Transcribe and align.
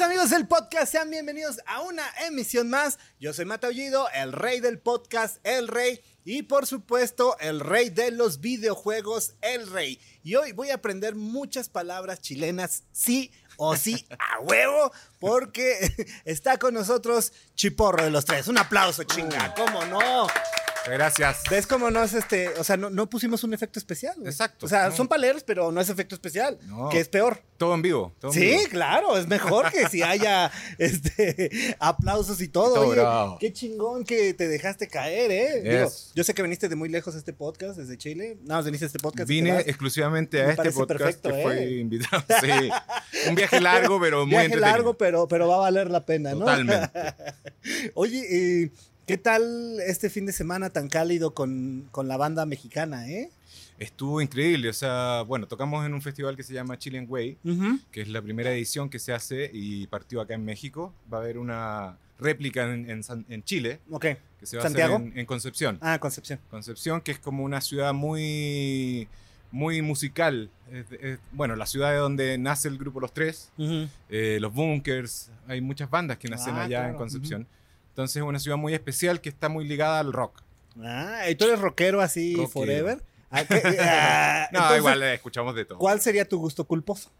Amigos 0.00 0.30
del 0.30 0.46
podcast, 0.46 0.92
sean 0.92 1.10
bienvenidos 1.10 1.60
a 1.66 1.80
una 1.80 2.04
emisión 2.26 2.70
más. 2.70 3.00
Yo 3.18 3.32
soy 3.32 3.46
Mataullido, 3.46 4.08
el 4.14 4.32
rey 4.32 4.60
del 4.60 4.78
podcast, 4.78 5.38
el 5.44 5.66
rey. 5.66 6.00
Y 6.24 6.42
por 6.42 6.66
supuesto, 6.66 7.36
el 7.40 7.58
rey 7.58 7.90
de 7.90 8.12
los 8.12 8.40
videojuegos, 8.40 9.34
el 9.40 9.66
rey. 9.66 10.00
Y 10.22 10.36
hoy 10.36 10.52
voy 10.52 10.70
a 10.70 10.74
aprender 10.74 11.16
muchas 11.16 11.68
palabras 11.68 12.20
chilenas, 12.20 12.84
sí 12.92 13.32
o 13.56 13.74
sí, 13.74 14.06
a 14.18 14.40
huevo, 14.40 14.92
porque 15.18 16.12
está 16.24 16.58
con 16.58 16.74
nosotros 16.74 17.32
Chiporro 17.56 18.04
de 18.04 18.10
los 18.10 18.24
tres. 18.24 18.46
Un 18.46 18.58
aplauso, 18.58 19.02
chinga, 19.02 19.52
¿cómo 19.54 19.84
no? 19.86 20.28
Gracias. 20.90 21.42
¿Ves 21.50 21.66
cómo 21.66 21.90
no 21.90 22.02
es 22.02 22.14
este? 22.14 22.48
O 22.58 22.64
sea, 22.64 22.76
no, 22.76 22.90
no 22.90 23.08
pusimos 23.08 23.44
un 23.44 23.54
efecto 23.54 23.78
especial. 23.78 24.14
güey. 24.16 24.28
Exacto. 24.28 24.66
O 24.66 24.68
sea, 24.68 24.88
No. 24.88 24.96
son 24.96 25.08
paleros, 25.08 25.42
pero 25.44 25.70
no 25.72 25.80
es 25.80 25.88
efecto 25.88 26.14
especial. 26.14 26.58
No. 26.66 26.88
Que 26.88 27.00
es 27.00 27.08
peor. 27.08 27.42
Todo 27.56 27.74
en 27.74 27.82
vivo. 27.82 28.14
todo 28.20 28.32
en 28.32 28.38
Sí, 28.38 28.46
vivo. 28.46 28.62
claro, 28.70 29.18
es 29.18 29.26
mejor 29.26 29.70
que 29.72 29.88
si 29.88 30.02
haya 30.02 30.50
este 30.78 31.76
aplausos 31.80 32.40
y 32.40 32.48
todo. 32.48 32.74
Todo 32.74 32.86
Oye, 32.88 33.00
bravo. 33.00 33.36
qué 33.40 33.52
chingón 33.52 34.04
que 34.04 34.32
te 34.34 34.46
dejaste 34.48 34.88
caer, 34.88 35.30
¿eh? 35.30 35.60
Digo, 35.62 35.84
Yes. 35.86 36.12
yo 36.14 36.24
sé 36.24 36.34
que 36.34 36.42
viniste 36.42 36.68
de 36.68 36.76
muy 36.76 36.88
lejos 36.88 37.14
a 37.14 37.18
este 37.18 37.32
podcast, 37.32 37.76
desde 37.78 37.96
Chile. 37.98 38.38
No, 38.42 38.62
viniste 38.62 38.84
a 38.84 38.88
este 38.88 38.98
podcast. 38.98 39.28
Vine 39.28 39.58
exclusivamente 39.60 40.38
Me 40.38 40.44
a 40.44 40.50
este 40.50 40.72
podcast 40.72 40.98
perfecto, 41.00 41.30
que 41.30 41.40
¿eh? 41.40 41.42
fue 41.42 41.70
invitado. 41.72 42.22
Sí. 42.40 42.70
Un 43.28 43.34
viaje 43.34 43.60
largo, 43.60 44.00
pero 44.00 44.20
muy 44.20 44.30
Viaje 44.30 44.44
entretenido. 44.46 44.76
largo, 44.76 44.94
pero, 44.98 45.26
pero 45.28 45.48
va 45.48 45.56
a 45.56 45.58
valer 45.58 45.90
la 45.90 46.04
pena, 46.06 46.32
¿no? 46.32 46.40
Totalmente. 46.40 46.90
Oye, 47.94 48.24
eh, 48.64 48.70
¿qué 49.08 49.16
tal 49.18 49.80
este 49.86 50.10
fin 50.10 50.26
de 50.26 50.32
semana 50.32 50.70
tan 50.70 50.88
cálido 50.88 51.34
con, 51.34 51.88
con 51.90 52.06
la 52.06 52.16
banda 52.16 52.46
mexicana, 52.46 53.08
eh? 53.08 53.30
Estuvo 53.78 54.20
increíble. 54.20 54.68
O 54.68 54.72
sea, 54.72 55.22
bueno, 55.26 55.46
tocamos 55.48 55.84
en 55.86 55.94
un 55.94 56.02
festival 56.02 56.36
que 56.36 56.42
se 56.42 56.52
llama 56.52 56.78
Chilean 56.78 57.06
Way, 57.08 57.38
Ujú. 57.44 57.78
que 57.90 58.02
es 58.02 58.08
la 58.08 58.20
primera 58.20 58.52
edición 58.52 58.90
que 58.90 58.98
se 58.98 59.12
hace 59.12 59.50
y 59.52 59.86
partió 59.86 60.20
acá 60.20 60.34
en 60.34 60.44
México. 60.44 60.92
Va 61.12 61.18
a 61.18 61.20
haber 61.22 61.38
una 61.38 61.96
réplica 62.18 62.64
en, 62.72 62.90
en 63.28 63.44
Chile 63.44 63.78
Ok. 63.90 64.02
que 64.40 64.46
se 64.46 64.56
va 64.56 64.64
¿Santiago? 64.64 64.94
a 64.94 64.96
hacer 64.98 65.12
en, 65.12 65.18
en 65.18 65.26
Concepción. 65.26 65.78
Ah, 65.80 65.98
Concepción. 66.00 66.40
Concepción, 66.50 67.00
que 67.00 67.12
es 67.12 67.18
como 67.18 67.44
una 67.44 67.60
ciudad 67.60 67.94
muy, 67.94 69.08
muy 69.52 69.80
musical. 69.80 70.50
Es- 70.72 70.86
es- 71.00 71.18
bueno, 71.32 71.54
la 71.56 71.64
ciudad 71.66 71.92
de 71.92 71.96
donde 71.98 72.36
nace 72.36 72.68
el 72.68 72.76
grupo 72.76 73.00
Los 73.00 73.14
Tres. 73.14 73.50
Eh, 74.10 74.38
los 74.40 74.52
bunkers, 74.52 75.30
hay 75.46 75.60
muchas 75.60 75.88
bandas 75.88 76.18
que 76.18 76.28
nacen 76.28 76.56
Ah, 76.56 76.64
allá 76.64 76.88
en 76.90 76.96
Concepción. 76.96 77.46
Entonces 77.98 78.14
es 78.14 78.22
una 78.22 78.38
ciudad 78.38 78.56
muy 78.56 78.74
especial 78.74 79.20
que 79.20 79.28
está 79.28 79.48
muy 79.48 79.66
ligada 79.66 79.98
al 79.98 80.12
rock. 80.12 80.40
Ah, 80.80 81.28
¿y 81.28 81.34
tú 81.34 81.46
eres 81.46 81.58
rockero 81.58 82.00
así 82.00 82.36
Rockero. 82.36 82.48
forever? 82.48 83.02
Ah, 83.30 83.44
¿qué? 83.44 83.60
Ah, 83.80 84.48
No, 84.52 84.58
entonces, 84.60 84.78
igual 84.78 85.02
eh, 85.02 85.14
escuchamos 85.14 85.54
de 85.56 85.64
todo. 85.64 85.78
¿Cuál 85.78 86.00
sería 86.00 86.24
tu 86.24 86.38
gusto 86.38 86.64
culposo? 86.64 87.10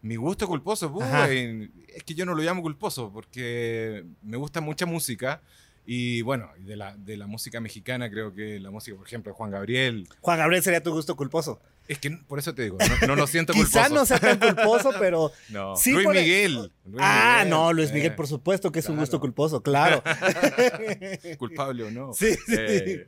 Mi 0.00 0.14
gusto 0.14 0.46
culposo, 0.46 0.96
Ajá. 1.02 1.28
es 1.28 2.04
que 2.06 2.14
yo 2.14 2.24
no 2.24 2.34
lo 2.36 2.42
llamo 2.44 2.62
culposo 2.62 3.10
porque 3.12 4.04
me 4.22 4.36
gusta 4.36 4.60
mucha 4.60 4.86
música 4.86 5.42
y 5.84 6.22
bueno, 6.22 6.48
de 6.60 6.76
la, 6.76 6.96
de 6.96 7.16
la 7.16 7.26
música 7.26 7.60
mexicana 7.60 8.08
creo 8.08 8.32
que 8.32 8.60
la 8.60 8.70
música, 8.70 8.96
por 8.96 9.04
ejemplo, 9.06 9.32
de 9.32 9.36
Juan 9.36 9.50
Gabriel, 9.50 10.08
Juan 10.20 10.38
Gabriel 10.38 10.62
sería 10.62 10.80
tu 10.80 10.92
gusto 10.92 11.16
culposo. 11.16 11.60
Es 11.88 11.98
que 11.98 12.10
por 12.10 12.38
eso 12.38 12.54
te 12.54 12.62
digo, 12.62 12.76
no, 13.00 13.06
no 13.08 13.16
lo 13.16 13.26
siento 13.26 13.52
Quizá 13.54 13.84
culposo. 13.88 13.94
no 13.94 14.06
sea 14.06 14.18
tan 14.20 14.38
culposo, 14.38 14.92
pero. 14.98 15.32
No, 15.48 15.74
Sí, 15.76 15.92
Luis 15.92 16.04
por- 16.04 16.14
Miguel. 16.14 16.54
Luis 16.84 17.00
ah, 17.00 17.32
Miguel, 17.38 17.50
no, 17.50 17.72
Luis 17.72 17.92
Miguel, 17.92 18.12
eh, 18.12 18.14
por 18.14 18.26
supuesto 18.28 18.70
que 18.70 18.78
es 18.80 18.88
un 18.88 18.96
gusto 18.98 19.18
culposo, 19.20 19.62
claro. 19.62 20.02
culpable 21.38 21.84
o 21.84 21.90
no. 21.90 22.12
Sí, 22.12 22.32
sí. 22.34 22.54
Eh, 22.56 23.06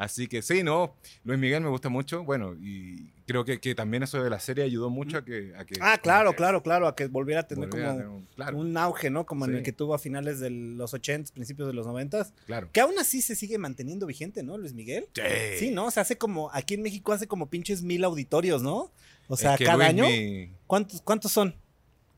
así 0.00 0.28
que 0.28 0.40
sí, 0.42 0.62
no, 0.62 0.94
Luis 1.24 1.38
Miguel 1.38 1.60
me 1.62 1.68
gusta 1.68 1.88
mucho, 1.88 2.22
bueno, 2.24 2.54
y 2.60 3.10
creo 3.26 3.44
que, 3.44 3.60
que 3.60 3.74
también 3.74 4.02
eso 4.04 4.22
de 4.22 4.30
la 4.30 4.40
serie 4.40 4.64
ayudó 4.64 4.88
mucho 4.88 5.18
a 5.18 5.24
que... 5.24 5.52
a 5.56 5.64
que- 5.66 5.78
ah, 5.82 5.98
claro, 5.98 6.30
que 6.30 6.36
claro, 6.36 6.62
claro, 6.62 6.86
a 6.86 6.96
que 6.96 7.06
volviera 7.08 7.40
a 7.42 7.46
tener 7.46 7.68
volviera 7.68 7.90
a 7.90 7.94
como 7.94 8.02
tener 8.04 8.16
un- 8.16 8.26
claro, 8.36 8.56
un 8.58 8.76
auge, 8.78 9.10
¿no? 9.10 9.26
Como 9.26 9.44
en 9.44 9.50
el 9.52 9.56
Sí. 9.58 9.62
que 9.64 9.72
tuvo 9.72 9.94
a 9.94 9.98
finales 9.98 10.40
de 10.40 10.48
los 10.50 10.94
80, 10.94 11.34
principios 11.34 11.66
de 11.68 11.74
los 11.74 11.86
90. 11.86 12.26
claro. 12.46 12.70
Que 12.72 12.80
aún 12.80 12.98
así 12.98 13.20
se 13.20 13.34
sigue 13.36 13.58
manteniendo 13.58 14.06
vigente, 14.06 14.42
¿no, 14.42 14.56
Luis 14.56 14.72
Miguel? 14.72 15.06
Sí, 15.58 15.70
¿no? 15.72 15.86
O 15.86 15.90
sea, 15.90 16.02
hace 16.04 16.16
como, 16.16 16.50
aquí 16.54 16.74
en 16.74 16.82
México 16.82 17.12
hace 17.12 17.26
como 17.26 17.50
pinches 17.50 17.82
mil 17.82 18.04
auditorios, 18.04 18.62
¿no? 18.62 18.90
O 19.26 19.36
sea, 19.36 19.52
Es 19.54 19.58
que 19.58 19.64
cada 19.66 19.76
Luis 19.76 19.88
año. 19.90 20.04
Mi- 20.04 20.50
¿Cuántos, 20.66 21.02
¿Cuántos 21.02 21.32
son? 21.32 21.54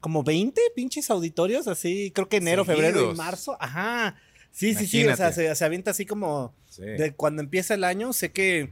¿Como 0.01 0.23
20 0.23 0.61
pinches 0.77 1.11
auditorios? 1.11 1.67
Así, 1.67 2.11
creo 2.15 2.29
que 2.29 2.37
enero, 2.39 2.65
febrero 2.65 3.13
y 3.13 3.17
marzo. 3.17 3.57
Ajá. 3.61 4.17
Sí, 4.53 4.75
sí, 4.75 4.87
sí. 4.87 4.99
O 5.03 5.16
sea, 5.16 5.27
Imagínate. 5.28 5.34
se, 5.34 5.55
se 5.55 5.65
avienta 5.65 5.91
así 5.93 6.06
como 6.06 6.55
sí. 6.69 6.83
de 6.83 7.12
cuando 7.15 7.43
empieza 7.43 7.75
el 7.75 7.84
año. 7.84 8.12
Sé 8.12 8.33
que, 8.33 8.71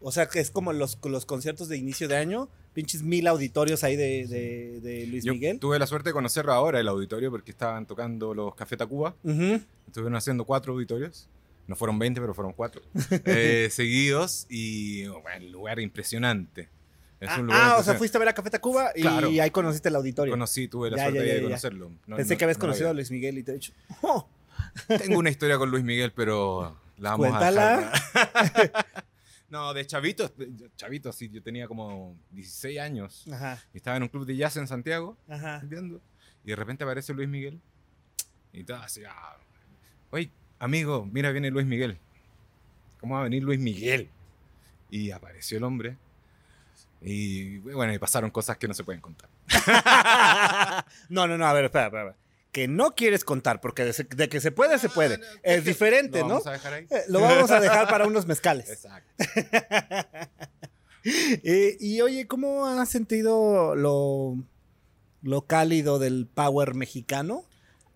o 0.00 0.12
sea, 0.12 0.26
que 0.28 0.40
es 0.40 0.50
como 0.50 0.72
los, 0.72 0.98
los 1.04 1.26
conciertos 1.26 1.68
de 1.68 1.76
inicio 1.76 2.08
de 2.08 2.16
año. 2.16 2.48
Pinches 2.74 3.02
mil 3.04 3.26
auditorios 3.28 3.84
ahí 3.84 3.94
de, 3.94 4.26
de, 4.26 4.80
de 4.80 5.06
Luis 5.06 5.22
Yo 5.24 5.32
Miguel. 5.32 5.60
tuve 5.60 5.78
la 5.78 5.86
suerte 5.86 6.08
de 6.10 6.12
conocerlo 6.12 6.52
ahora, 6.52 6.80
el 6.80 6.88
auditorio, 6.88 7.30
porque 7.30 7.52
estaban 7.52 7.86
tocando 7.86 8.34
los 8.34 8.54
Café 8.56 8.76
Tacuba. 8.76 9.14
Ujú. 9.22 9.60
Estuvieron 9.86 10.16
haciendo 10.16 10.44
cuatro 10.44 10.72
auditorios. 10.72 11.28
No 11.68 11.76
fueron 11.76 11.98
20, 12.00 12.20
pero 12.20 12.34
fueron 12.34 12.52
cuatro. 12.52 12.82
eh, 13.26 13.68
seguidos 13.70 14.46
y 14.50 15.06
bueno, 15.06 15.46
lugar 15.50 15.78
impresionante. 15.80 16.68
Es 17.20 17.30
Ah, 17.30 17.36
un 17.40 17.46
lugar 17.46 17.60
ah, 17.62 17.76
o 17.78 17.82
sea, 17.84 17.94
fuiste 17.94 18.18
a 18.18 18.20
ver 18.20 18.28
a 18.28 18.34
Café 18.34 18.50
Tacuba 18.50 18.90
y 18.94 19.02
Claro. 19.02 19.28
ahí 19.40 19.50
conociste 19.50 19.88
el 19.88 19.94
auditorio. 19.96 20.32
Conocí, 20.32 20.66
tuve 20.68 20.90
la 20.90 20.96
Ya, 20.96 21.02
suerte 21.04 21.20
ya, 21.20 21.26
ya, 21.26 21.34
de 21.36 21.42
conocerlo. 21.44 21.90
No- 22.06 22.16
Pensé 22.16 22.34
no- 22.34 22.38
que 22.38 22.44
habías 22.44 22.58
no 22.58 22.60
conocido 22.62 22.86
a 22.86 22.90
había. 22.90 22.96
Luis 22.98 23.10
Miguel 23.12 23.38
y 23.38 23.42
te 23.44 23.52
he 23.52 23.54
dicho, 23.54 23.72
"Oh, 24.02 24.26
Tengo 24.98 25.18
una 25.18 25.30
historia 25.30 25.58
con 25.58 25.70
Luis 25.70 25.84
Miguel, 25.84 26.12
pero 26.12 26.76
la 26.98 27.10
vamos 27.10 27.28
Cuéntala. 27.28 27.74
a 27.74 27.76
dejar. 28.42 28.86
no, 29.48 29.72
de 29.74 29.86
chavito, 29.86 30.32
chavito, 30.76 31.12
sí, 31.12 31.28
yo 31.30 31.42
tenía 31.42 31.66
como 31.68 32.16
16 32.30 32.78
años. 32.80 33.24
Ajá, 33.32 33.62
Y 33.72 33.78
estaba 33.78 33.96
en 33.96 34.02
un 34.04 34.08
club 34.08 34.26
de 34.26 34.36
jazz 34.36 34.56
en 34.56 34.66
Santiago, 34.66 35.16
ajá. 35.28 35.60
viendo, 35.64 36.00
y 36.44 36.50
de 36.50 36.56
repente 36.56 36.84
aparece 36.84 37.14
Luis 37.14 37.28
Miguel. 37.28 37.60
Y 38.52 38.64
todo 38.64 38.76
así, 38.78 39.02
ah, 39.08 39.36
oye, 40.10 40.30
amigo, 40.58 41.08
mira, 41.10 41.30
viene 41.32 41.50
Luis 41.50 41.66
Miguel. 41.66 41.98
¿Cómo 43.00 43.14
va 43.14 43.20
a 43.20 43.24
venir 43.24 43.42
Luis 43.42 43.58
Miguel? 43.60 44.08
Y 44.90 45.10
apareció 45.10 45.58
el 45.58 45.64
hombre. 45.64 45.96
Y 47.02 47.58
bueno, 47.58 47.92
y 47.92 47.98
pasaron 47.98 48.30
cosas 48.30 48.56
que 48.56 48.66
no 48.68 48.72
se 48.74 48.84
pueden 48.84 49.00
contar. 49.00 49.28
no, 51.10 51.26
no, 51.26 51.36
no, 51.36 51.46
a 51.46 51.52
ver, 51.52 51.64
espera, 51.66 51.86
espera. 51.86 52.10
espera. 52.10 52.23
Que 52.54 52.68
no 52.68 52.94
quieres 52.94 53.24
contar, 53.24 53.60
porque 53.60 53.82
de, 53.82 54.28
que 54.28 54.40
se 54.40 54.52
puede, 54.52 54.78
se 54.78 54.88
puede. 54.88 55.18
Es 55.42 55.64
diferente, 55.64 56.20
Lo 56.20 56.28
¿no? 56.28 56.34
vamos 56.34 56.46
a 56.46 56.52
dejar 56.52 56.72
ahí. 56.74 56.86
Eh, 56.88 57.02
Lo 57.08 57.20
vamos 57.20 57.50
a 57.50 57.58
dejar 57.58 57.88
para 57.88 58.06
unos 58.06 58.26
mezcales. 58.26 58.70
Exacto. 58.70 59.10
Eh, 61.06 61.76
y 61.80 62.00
oye, 62.00 62.26
¿cómo 62.26 62.64
has 62.66 62.88
sentido 62.88 63.74
lo, 63.76 64.42
lo 65.20 65.42
cálido 65.42 65.98
del 65.98 66.26
power 66.26 66.74
mexicano? 66.74 67.44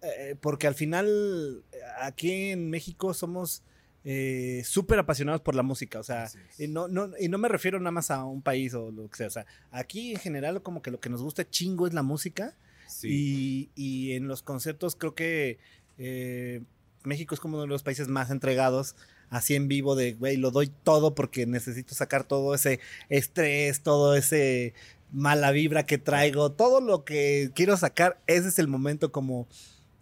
Eh, 0.02 0.36
porque 0.38 0.66
al 0.66 0.74
final, 0.74 1.64
aquí 2.02 2.50
en 2.50 2.68
México 2.68 3.14
somos 3.14 3.62
eh, 4.04 4.60
súper 4.66 4.98
apasionados 4.98 5.40
por 5.40 5.54
la 5.54 5.62
música. 5.62 6.00
O 6.00 6.02
sea, 6.02 6.30
y 6.58 6.68
no, 6.68 6.86
no, 6.88 7.10
y 7.18 7.28
no 7.28 7.38
me 7.38 7.48
refiero 7.48 7.78
nada 7.78 7.92
más 7.92 8.10
a 8.10 8.24
un 8.26 8.42
país 8.42 8.74
o 8.74 8.90
lo 8.90 9.08
que 9.08 9.16
sea. 9.16 9.28
O 9.28 9.30
sea, 9.30 9.46
aquí 9.70 10.12
en 10.12 10.18
general, 10.18 10.62
como 10.62 10.82
que 10.82 10.90
lo 10.90 11.00
que 11.00 11.08
nos 11.08 11.22
gusta 11.22 11.48
chingo 11.48 11.86
es 11.86 11.94
la 11.94 12.02
música. 12.02 12.56
Sí. 12.98 13.70
Y, 13.76 14.10
y 14.10 14.12
en 14.16 14.26
los 14.26 14.42
conciertos 14.42 14.96
creo 14.96 15.14
que 15.14 15.58
eh, 15.98 16.62
México 17.04 17.34
es 17.34 17.40
como 17.40 17.54
uno 17.54 17.62
de 17.62 17.68
los 17.68 17.82
países 17.82 18.08
más 18.08 18.30
entregados, 18.30 18.96
así 19.30 19.54
en 19.54 19.68
vivo, 19.68 19.94
de, 19.94 20.14
güey, 20.14 20.36
lo 20.36 20.50
doy 20.50 20.72
todo 20.82 21.14
porque 21.14 21.46
necesito 21.46 21.94
sacar 21.94 22.24
todo 22.24 22.54
ese 22.54 22.80
estrés, 23.08 23.82
todo 23.82 24.16
ese 24.16 24.74
mala 25.12 25.52
vibra 25.52 25.86
que 25.86 25.98
traigo, 25.98 26.52
todo 26.52 26.80
lo 26.80 27.04
que 27.04 27.50
quiero 27.54 27.76
sacar, 27.76 28.20
ese 28.26 28.48
es 28.48 28.58
el 28.58 28.68
momento 28.68 29.12
como, 29.12 29.46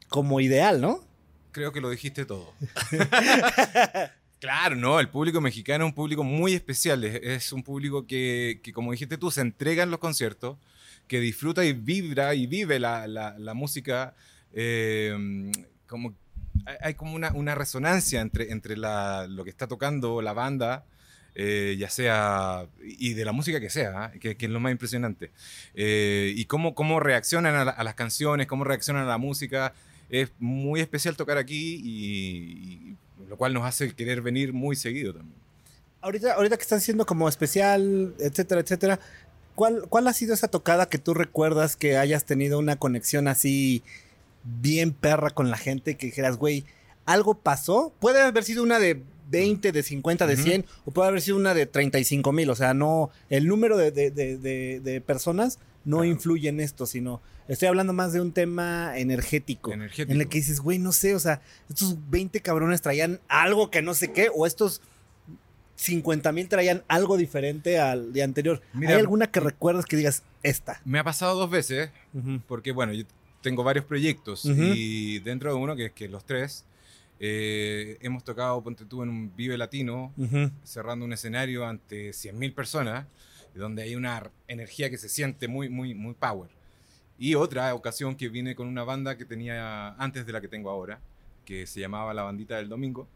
como 0.08 0.40
ideal, 0.40 0.80
¿no? 0.80 1.04
Creo 1.52 1.72
que 1.72 1.80
lo 1.80 1.90
dijiste 1.90 2.24
todo. 2.24 2.52
claro, 4.40 4.76
no, 4.76 5.00
el 5.00 5.08
público 5.08 5.40
mexicano 5.40 5.84
es 5.84 5.90
un 5.90 5.94
público 5.94 6.22
muy 6.24 6.54
especial. 6.54 7.02
Es, 7.04 7.20
es 7.22 7.52
un 7.52 7.62
público 7.62 8.06
que, 8.06 8.60
que, 8.62 8.72
como 8.72 8.92
dijiste 8.92 9.16
tú, 9.16 9.30
se 9.30 9.40
entrega 9.40 9.82
en 9.82 9.90
los 9.90 10.00
conciertos, 10.00 10.58
que 11.08 11.20
disfruta 11.20 11.64
y 11.64 11.72
vibra 11.72 12.34
y 12.34 12.46
vive 12.46 12.78
la, 12.78 13.06
la- 13.06 13.36
la 13.38 13.54
música. 13.54 14.14
eh, 14.52 15.50
como, 15.86 16.14
hay, 16.80 16.94
como 16.94 17.14
una, 17.14 17.32
una 17.32 17.54
resonancia 17.54 18.20
entre, 18.20 18.50
entre 18.52 18.76
la- 18.76 19.26
lo 19.28 19.44
que 19.44 19.50
está 19.50 19.66
tocando 19.66 20.20
la 20.22 20.32
banda. 20.32 20.84
eh, 21.38 21.76
ya 21.78 21.90
sea, 21.90 22.66
y 22.82 23.12
de 23.12 23.24
la 23.26 23.32
música 23.32 23.60
que 23.60 23.68
sea, 23.68 24.10
¿eh? 24.14 24.18
que, 24.18 24.36
que 24.38 24.46
es 24.46 24.50
lo 24.50 24.58
más 24.58 24.72
impresionante. 24.72 25.30
Eh, 25.74 26.32
y 26.34 26.46
cómo, 26.46 26.74
cómo 26.74 26.98
reaccionan 26.98 27.54
a, 27.54 27.64
la- 27.66 27.70
a 27.72 27.84
las 27.84 27.94
canciones, 27.94 28.46
cómo 28.46 28.64
reaccionan 28.64 29.02
a 29.04 29.08
la 29.08 29.18
música, 29.18 29.74
es 30.08 30.30
muy 30.38 30.80
especial 30.80 31.14
tocar 31.14 31.36
aquí 31.36 31.74
y, 31.84 32.96
y 33.22 33.28
lo 33.28 33.36
cual 33.36 33.52
nos 33.52 33.64
hace 33.66 33.92
querer 33.94 34.22
venir 34.22 34.54
muy 34.54 34.76
seguido 34.76 35.12
también. 35.12 35.36
Ahorita, 36.00 36.32
ahorita 36.34 36.56
que 36.56 36.62
estás 36.62 36.80
haciendo 36.82 37.04
como 37.04 37.28
especial, 37.28 38.14
etcétera, 38.18 38.60
etcétera, 38.62 38.98
¿cuál, 39.56 39.86
¿cuál 39.88 40.06
ha 40.06 40.12
sido 40.12 40.32
esa 40.34 40.46
tocada 40.46 40.88
que 40.88 40.98
tú 40.98 41.12
recuerdas 41.14 41.74
que 41.74 41.96
hayas 41.96 42.24
tenido 42.24 42.60
una 42.60 42.76
conexión 42.76 43.26
así 43.26 43.82
bien 44.44 44.92
perra 44.92 45.30
con 45.30 45.50
la 45.50 45.56
gente 45.56 45.96
que 45.96 46.06
dijeras, 46.06 46.36
güey, 46.36 46.64
algo 47.04 47.34
pasó? 47.34 47.92
Puede 47.98 48.22
haber 48.22 48.44
sido 48.44 48.62
una 48.62 48.78
de 48.78 49.02
20, 49.30 49.72
de 49.72 49.82
50, 49.82 50.26
de. 50.28 50.36
100, 50.36 50.64
o 50.84 50.92
puede 50.92 51.08
haber 51.08 51.20
sido 51.20 51.36
una 51.36 51.52
de 51.54 51.66
35 51.66 52.32
mil, 52.32 52.48
o 52.50 52.54
sea, 52.54 52.74
no, 52.74 53.10
el 53.28 53.48
número 53.48 53.76
de, 53.76 53.90
de- 53.90 54.12
de- 54.12 54.38
de- 54.38 54.78
de 54.80 55.00
personas 55.00 55.58
no 55.84 55.98
Claro. 55.98 56.10
influye 56.12 56.48
en 56.48 56.60
esto, 56.60 56.86
sino 56.86 57.20
estoy 57.48 57.68
hablando 57.68 57.92
más 57.92 58.12
de 58.12 58.20
un 58.20 58.32
tema 58.32 58.96
energético. 58.98 59.72
Energético. 59.72 60.12
En 60.12 60.20
el 60.20 60.28
que 60.28 60.38
dices, 60.38 60.60
güey, 60.60 60.78
no 60.78 60.92
sé, 60.92 61.14
o 61.14 61.18
sea, 61.20 61.40
estos 61.68 61.96
20 62.10 62.40
cabrones 62.40 62.82
traían 62.82 63.20
algo 63.28 63.70
que 63.70 63.82
no 63.82 63.94
sé 63.94 64.12
qué, 64.12 64.28
o 64.34 64.46
estos 64.46 64.80
50 65.76 66.32
mil 66.32 66.48
traían 66.48 66.82
algo 66.88 67.16
diferente 67.16 67.78
al 67.78 68.12
día 68.12 68.24
anterior. 68.24 68.60
Mira, 68.72 68.92
¿Hay 68.92 69.00
alguna 69.00 69.30
que 69.30 69.40
recuerdas 69.40 69.84
que 69.84 69.96
digas 69.96 70.22
esta? 70.42 70.80
Me 70.84 70.98
ha 70.98 71.04
pasado 71.04 71.38
dos 71.38 71.50
veces, 71.50 71.90
porque 72.46 72.72
bueno, 72.72 72.92
yo 72.92 73.04
tengo 73.42 73.62
varios 73.62 73.84
proyectos 73.84 74.44
y 74.44 75.20
dentro 75.20 75.50
de 75.50 75.56
uno, 75.56 75.76
que 75.76 75.86
es 75.86 75.92
que 75.92 76.08
los 76.08 76.24
tres, 76.24 76.64
eh, 77.20 77.96
hemos 78.00 78.24
tocado, 78.24 78.62
ponte 78.62 78.84
tú, 78.84 79.02
en 79.02 79.08
un 79.08 79.36
Vive 79.36 79.56
Latino, 79.56 80.12
cerrando 80.64 81.04
un 81.04 81.12
escenario 81.12 81.66
ante 81.66 82.10
100.000 82.10 82.54
personas, 82.54 83.06
donde 83.54 83.82
hay 83.82 83.94
una 83.94 84.30
energía 84.48 84.90
que 84.90 84.98
se 84.98 85.08
siente 85.08 85.48
muy, 85.48 85.68
muy, 85.68 85.94
muy 85.94 86.14
power. 86.14 86.50
Y 87.18 87.34
otra 87.34 87.74
ocasión 87.74 88.14
que 88.16 88.28
vine 88.28 88.54
con 88.54 88.68
una 88.68 88.84
banda 88.84 89.16
que 89.16 89.24
tenía 89.24 89.94
antes 89.94 90.26
de 90.26 90.32
la 90.32 90.40
que 90.40 90.48
tengo 90.48 90.68
ahora, 90.68 91.00
que 91.46 91.66
se 91.66 91.80
llamaba 91.80 92.12
La 92.12 92.22
Bandita 92.22 92.56
del 92.56 92.68
Domingo. 92.68 93.08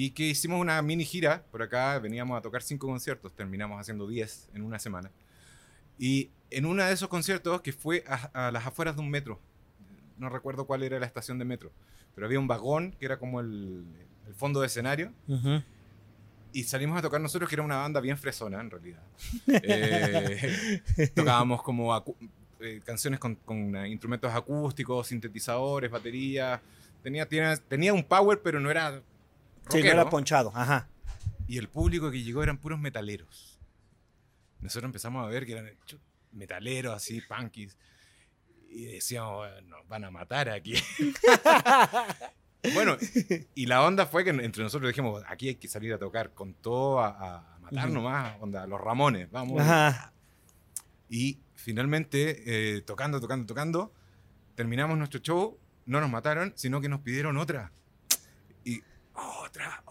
Y 0.00 0.10
que 0.10 0.28
hicimos 0.28 0.60
una 0.60 0.80
mini 0.80 1.04
gira 1.04 1.42
por 1.50 1.60
acá, 1.60 1.98
veníamos 1.98 2.38
a 2.38 2.40
tocar 2.40 2.62
cinco 2.62 2.86
conciertos, 2.86 3.34
terminamos 3.34 3.80
haciendo 3.80 4.06
10 4.06 4.50
en 4.54 4.62
una 4.62 4.78
semana. 4.78 5.10
Y 5.98 6.30
en 6.50 6.66
uno 6.66 6.84
de 6.84 6.92
esos 6.92 7.08
conciertos, 7.08 7.62
que 7.62 7.72
fue 7.72 8.04
a, 8.06 8.46
a 8.46 8.52
las 8.52 8.64
afueras 8.64 8.94
de 8.94 9.02
un 9.02 9.10
metro, 9.10 9.40
no 10.16 10.28
recuerdo 10.28 10.68
cuál 10.68 10.84
era 10.84 11.00
la 11.00 11.06
estación 11.06 11.36
de 11.40 11.44
metro, 11.44 11.72
pero 12.14 12.28
había 12.28 12.38
un 12.38 12.46
vagón 12.46 12.92
que 12.92 13.06
era 13.06 13.18
como 13.18 13.40
el, 13.40 13.84
el 14.28 14.34
fondo 14.36 14.60
de 14.60 14.68
escenario, 14.68 15.12
y 16.52 16.62
salimos 16.62 16.96
a 16.96 17.02
tocar 17.02 17.20
nosotros, 17.20 17.48
que 17.48 17.56
era 17.56 17.64
una 17.64 17.78
banda 17.78 18.00
bien 18.00 18.16
fresona 18.16 18.60
en 18.60 18.70
realidad. 18.70 19.02
Eh, 19.48 21.10
tocábamos 21.14 21.60
como 21.60 21.96
eh, 22.60 22.80
canciones 22.84 23.18
con, 23.18 23.34
con, 23.34 23.74
eh, 23.74 23.88
instrumentos 23.88 24.32
acústicos, 24.32 25.08
sintetizadores, 25.08 25.90
baterías. 25.90 26.60
Tenía, 27.02 27.26
tenía, 27.26 27.56
tenía 27.56 27.92
un 27.92 28.04
power, 28.04 28.40
pero 28.42 28.60
no 28.60 28.70
era 28.70 29.02
Sí, 29.70 29.78
no 29.78 29.82
rockero. 29.82 30.00
era 30.00 30.10
ponchado, 30.10 30.52
ajá. 30.54 30.88
Y 31.46 31.58
el 31.58 31.68
público 31.68 32.10
que 32.10 32.22
llegó 32.22 32.42
eran 32.42 32.58
puros 32.58 32.78
metaleros. 32.78 33.58
Nosotros 34.60 34.88
empezamos 34.88 35.24
a 35.24 35.28
ver 35.28 35.46
que 35.46 35.52
eran 35.52 35.70
metaleros 36.32 36.94
así, 36.94 37.20
punkies. 37.22 37.76
Y 38.70 38.84
decíamos, 38.84 39.38
"Bueno, 39.38 39.60
nos 39.78 39.88
van 39.88 40.04
a 40.04 40.10
matar 40.10 40.50
aquí. 40.50 40.74
bueno, 42.74 42.96
y 43.54 43.66
la 43.66 43.82
onda 43.82 44.06
fue 44.06 44.24
que 44.24 44.30
entre 44.30 44.62
nosotros 44.62 44.88
dijimos, 44.90 45.22
aquí 45.28 45.48
hay 45.48 45.54
que 45.54 45.68
salir 45.68 45.92
a 45.94 45.98
tocar 45.98 46.32
con 46.34 46.54
todo, 46.54 47.00
a, 47.00 47.08
a 47.54 47.58
matar 47.60 47.86
Ujú. 47.86 47.94
nomás, 47.94 48.36
onda, 48.40 48.66
los 48.66 48.80
Ramones, 48.80 49.30
vamos. 49.30 49.60
Ajá. 49.60 50.12
Y 51.08 51.38
finalmente, 51.54 52.76
eh, 52.76 52.82
tocando, 52.82 53.20
tocando, 53.20 53.46
tocando, 53.46 53.92
terminamos 54.54 54.98
nuestro 54.98 55.20
show, 55.20 55.58
no 55.86 56.00
nos 56.00 56.10
mataron, 56.10 56.52
sino 56.56 56.80
que 56.80 56.88
nos 56.88 57.00
pidieron 57.00 57.36
otra. 57.38 57.72
Otra. 59.44 59.82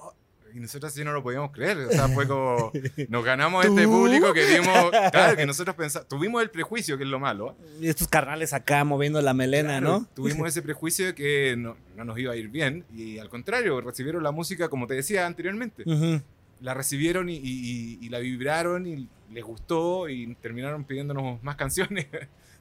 Y 0.53 0.59
nosotros 0.59 0.91
sí 0.93 1.03
no 1.03 1.11
lo 1.11 1.21
podíamos 1.21 1.51
creer. 1.51 1.77
O 1.77 1.91
sea, 1.91 2.07
fue 2.07 2.27
como. 2.27 2.71
Nos 3.09 3.23
ganamos 3.25 3.65
este 3.65 3.83
¿Tú? 3.83 3.91
público 3.91 4.33
que 4.33 4.45
vimos. 4.45 4.89
Claro, 5.11 5.35
que 5.37 5.45
nosotros 5.45 5.75
pensamos. 5.75 6.07
Tuvimos 6.07 6.41
el 6.41 6.49
prejuicio, 6.49 6.97
que 6.97 7.03
es 7.03 7.09
lo 7.09 7.19
malo. 7.19 7.55
Y 7.79 7.87
estos 7.89 8.07
carnales 8.07 8.53
acá 8.53 8.83
moviendo 8.83 9.21
la 9.21 9.33
melena, 9.33 9.79
Claro, 9.79 9.99
¿no? 9.99 10.07
Tuvimos 10.15 10.47
ese 10.47 10.61
prejuicio 10.61 11.05
de 11.07 11.15
que 11.15 11.55
no, 11.57 11.75
no 11.95 12.05
nos 12.05 12.17
iba 12.17 12.33
a 12.33 12.35
ir 12.35 12.47
bien. 12.47 12.85
Y 12.95 13.19
al 13.19 13.29
contrario, 13.29 13.81
recibieron 13.81 14.23
la 14.23 14.31
música, 14.31 14.69
como 14.69 14.87
te 14.87 14.95
decía 14.95 15.27
anteriormente. 15.27 15.83
Ujú. 15.85 16.21
La 16.61 16.73
recibieron 16.73 17.29
y, 17.29 17.35
y- 17.35 17.99
y 18.01 18.09
la 18.09 18.17
vibraron 18.19 18.87
y 18.87 19.07
les 19.31 19.43
gustó 19.43 20.09
y 20.09 20.33
terminaron 20.35 20.85
pidiéndonos 20.85 21.43
más 21.43 21.55
canciones. 21.55 22.07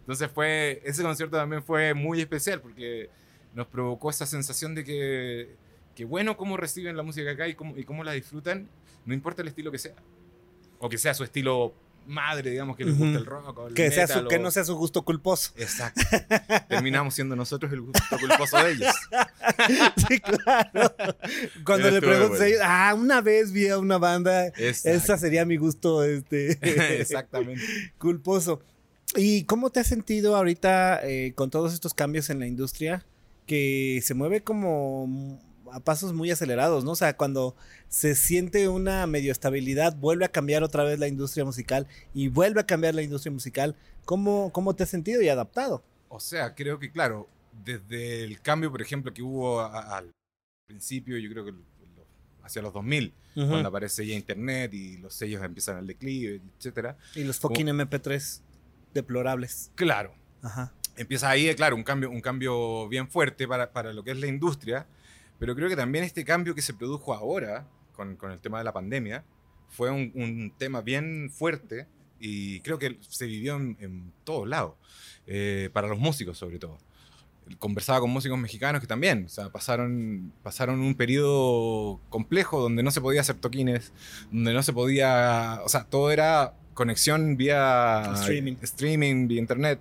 Entonces 0.01 0.29
fue, 0.35 0.83
ese 0.85 1.03
concierto 1.03 1.37
también 1.39 1.63
fue 1.63 1.95
muy 1.95 2.21
especial 2.21 2.61
porque 2.61 3.09
nos 3.55 3.67
provocó 3.69 4.11
esa 4.11 4.27
sensación 4.27 4.75
de 4.75 4.85
que, 4.85 5.55
que 5.97 6.05
bueno 6.05 6.37
cómo 6.37 6.57
reciben 6.57 6.97
la 6.97 7.03
música 7.03 7.33
acá 7.33 7.49
y 7.49 7.55
cómo, 7.55 7.77
y 7.77 7.83
cómo 7.85 8.05
la 8.05 8.13
disfrutan, 8.13 8.69
no 9.05 9.15
importa 9.15 9.43
el 9.43 9.49
estilo 9.49 9.73
que 9.73 9.79
sea. 9.79 9.95
O 10.79 10.89
que 10.89 10.99
sea 10.99 11.15
su 11.15 11.25
estilo 11.25 11.75
madre, 12.07 12.51
digamos, 12.53 12.77
que 12.77 12.85
les 12.85 12.97
gusta 12.97 13.19
el 13.19 13.27
rock 13.27 13.59
o 13.59 13.67
el 13.69 13.75
Que, 13.75 13.91
sea 13.91 14.07
su- 14.07 14.29
que 14.29 14.39
no 14.39 14.51
sea 14.53 14.63
su 14.65 14.77
gusto 14.77 15.03
culposo. 15.03 15.53
Exacto. 15.57 16.03
Terminamos 16.69 17.15
siendo 17.15 17.35
nosotros 17.35 17.73
el 17.73 17.81
gusto 17.81 18.01
culposo 18.21 18.59
de 18.63 18.73
ellos. 18.73 18.95
sí, 20.09 20.21
claro. 20.21 20.95
Cuando 21.65 21.91
le 21.91 22.01
preguntas, 22.01 22.39
bueno. 22.39 22.45
a 22.45 22.47
ellos, 22.47 22.61
ah, 22.63 22.95
una 22.97 23.21
vez 23.23 23.51
vi 23.53 23.69
a 23.69 23.79
una 23.79 23.99
banda, 23.99 24.47
Exacto. 24.49 24.91
esa 24.91 25.19
sería 25.19 25.45
mi 25.45 25.57
gusto 25.57 26.05
este, 26.05 26.59
Exactamente. 27.01 27.65
culposo. 27.99 28.61
¿Y 29.17 29.45
cómo 29.45 29.71
te 29.71 29.81
has 29.81 29.87
sentido 29.87 30.37
ahorita 30.37 31.01
eh, 31.05 31.33
con 31.35 31.51
todos 31.51 31.73
estos 31.73 31.95
cambios 31.95 32.29
en 32.31 32.39
la 32.39 32.47
industria 32.47 33.05
que 33.47 34.01
se 34.05 34.15
mueve 34.15 34.43
como 34.43 35.41
a 35.73 35.81
pasos 35.81 36.13
muy 36.13 36.31
acelerados, 36.31 36.85
¿no? 36.85 36.93
O 36.93 36.97
sea, 36.97 37.17
cuando 37.17 37.55
se 37.89 38.15
siente 38.15 38.69
una 38.69 39.07
medio 39.07 39.33
estabilidad, 39.33 39.97
vuelve 39.97 40.25
a 40.25 40.29
cambiar 40.33 40.63
otra 40.63 40.85
vez 40.85 40.99
la 40.99 41.09
industria 41.09 41.45
musical 41.45 41.87
y 42.15 42.29
vuelve 42.29 42.61
a 42.61 42.67
cambiar 42.67 42.95
la 42.95 43.03
industria 43.03 43.33
musical. 43.33 43.77
¿Cómo, 44.05 44.51
cómo 44.53 44.75
te 44.75 44.85
has 44.85 44.89
sentido 44.91 45.21
y 45.23 45.29
adaptado? 45.29 45.83
O 46.09 46.21
sea, 46.21 46.55
creo 46.55 46.79
que, 46.79 46.91
claro, 46.91 47.29
desde 47.65 48.23
el 48.25 48.41
cambio, 48.41 48.71
por 48.71 48.83
ejemplo, 48.83 49.13
que 49.13 49.23
hubo 49.23 49.61
a- 49.61 49.97
al 49.99 50.11
principio, 50.69 51.17
yo 51.19 51.31
creo 51.31 51.45
que 51.45 51.55
hacia 52.43 52.63
los 52.63 52.73
2000, 52.73 53.13
Ujú. 53.35 53.49
cuando 53.49 53.69
aparece 53.69 54.07
ya 54.07 54.15
Internet 54.15 54.73
y 54.73 54.99
los 54.99 55.15
sellos 55.15 55.43
empiezan 55.43 55.79
al 55.79 55.87
declive, 55.87 56.41
etcétera. 56.59 56.97
Y 57.17 57.25
los 57.25 57.41
fucking 57.41 57.67
MP3 57.69 58.41
deplorables. 58.95 59.71
Claro, 59.75 60.15
Ajá. 60.43 60.73
empieza 60.97 61.29
ahí, 61.29 61.53
claro, 61.57 61.75
un 61.77 61.83
cambio, 61.83 62.09
un 62.11 62.21
cambio 62.21 62.89
bien 62.89 63.09
fuerte 63.09 63.49
para, 63.49 63.73
para 63.73 63.93
lo 63.93 64.05
que 64.05 64.13
es 64.13 64.19
la 64.21 64.29
industria, 64.29 64.87
pero 65.39 65.55
creo 65.55 65.69
que 65.69 65.77
también 65.77 66.05
este 66.05 66.25
cambio 66.25 66.55
que 66.55 66.63
se 66.63 66.75
produjo 66.75 67.15
ahora 67.15 67.67
con, 67.95 68.17
con 68.17 68.31
el 68.31 68.41
tema 68.41 68.59
de 68.59 68.65
la 68.65 68.73
pandemia 68.73 69.25
fue 69.69 69.91
un, 69.91 70.13
un 70.15 70.53
tema 70.57 70.81
bien 70.81 71.31
fuerte 71.31 71.87
y 72.19 72.61
creo 72.61 72.79
que 72.79 72.99
se 73.01 73.27
vivió 73.27 73.57
en, 73.57 73.77
en 73.81 74.13
todos 74.25 74.49
lados, 74.49 74.75
eh, 75.27 75.71
para 75.73 75.89
los 75.89 75.99
músicos 75.99 76.39
sobre 76.39 76.59
todo. 76.59 76.79
Conversaba 77.59 78.01
con 78.01 78.11
músicos 78.11 78.39
mexicanos 78.39 78.81
que 78.81 78.89
también, 78.89 79.27
o 79.27 79.29
sea, 79.29 79.51
pasaron, 79.51 80.33
pasaron 80.43 80.81
un 80.81 80.95
periodo 80.97 82.01
complejo 82.09 82.61
donde 82.61 82.83
no 82.83 82.91
se 82.91 83.01
podía 83.01 83.21
hacer 83.21 83.37
toquines, 83.37 83.93
donde 84.33 84.53
no 84.53 84.63
se 84.63 84.73
podía, 84.73 85.61
o 85.65 85.69
sea, 85.69 85.85
todo 85.85 86.11
era 86.11 86.55
conexión 86.75 87.37
vía 87.37 88.13
Streaming. 88.15 88.57
streaming 88.63 89.29
vía 89.29 89.39
internet. 89.39 89.81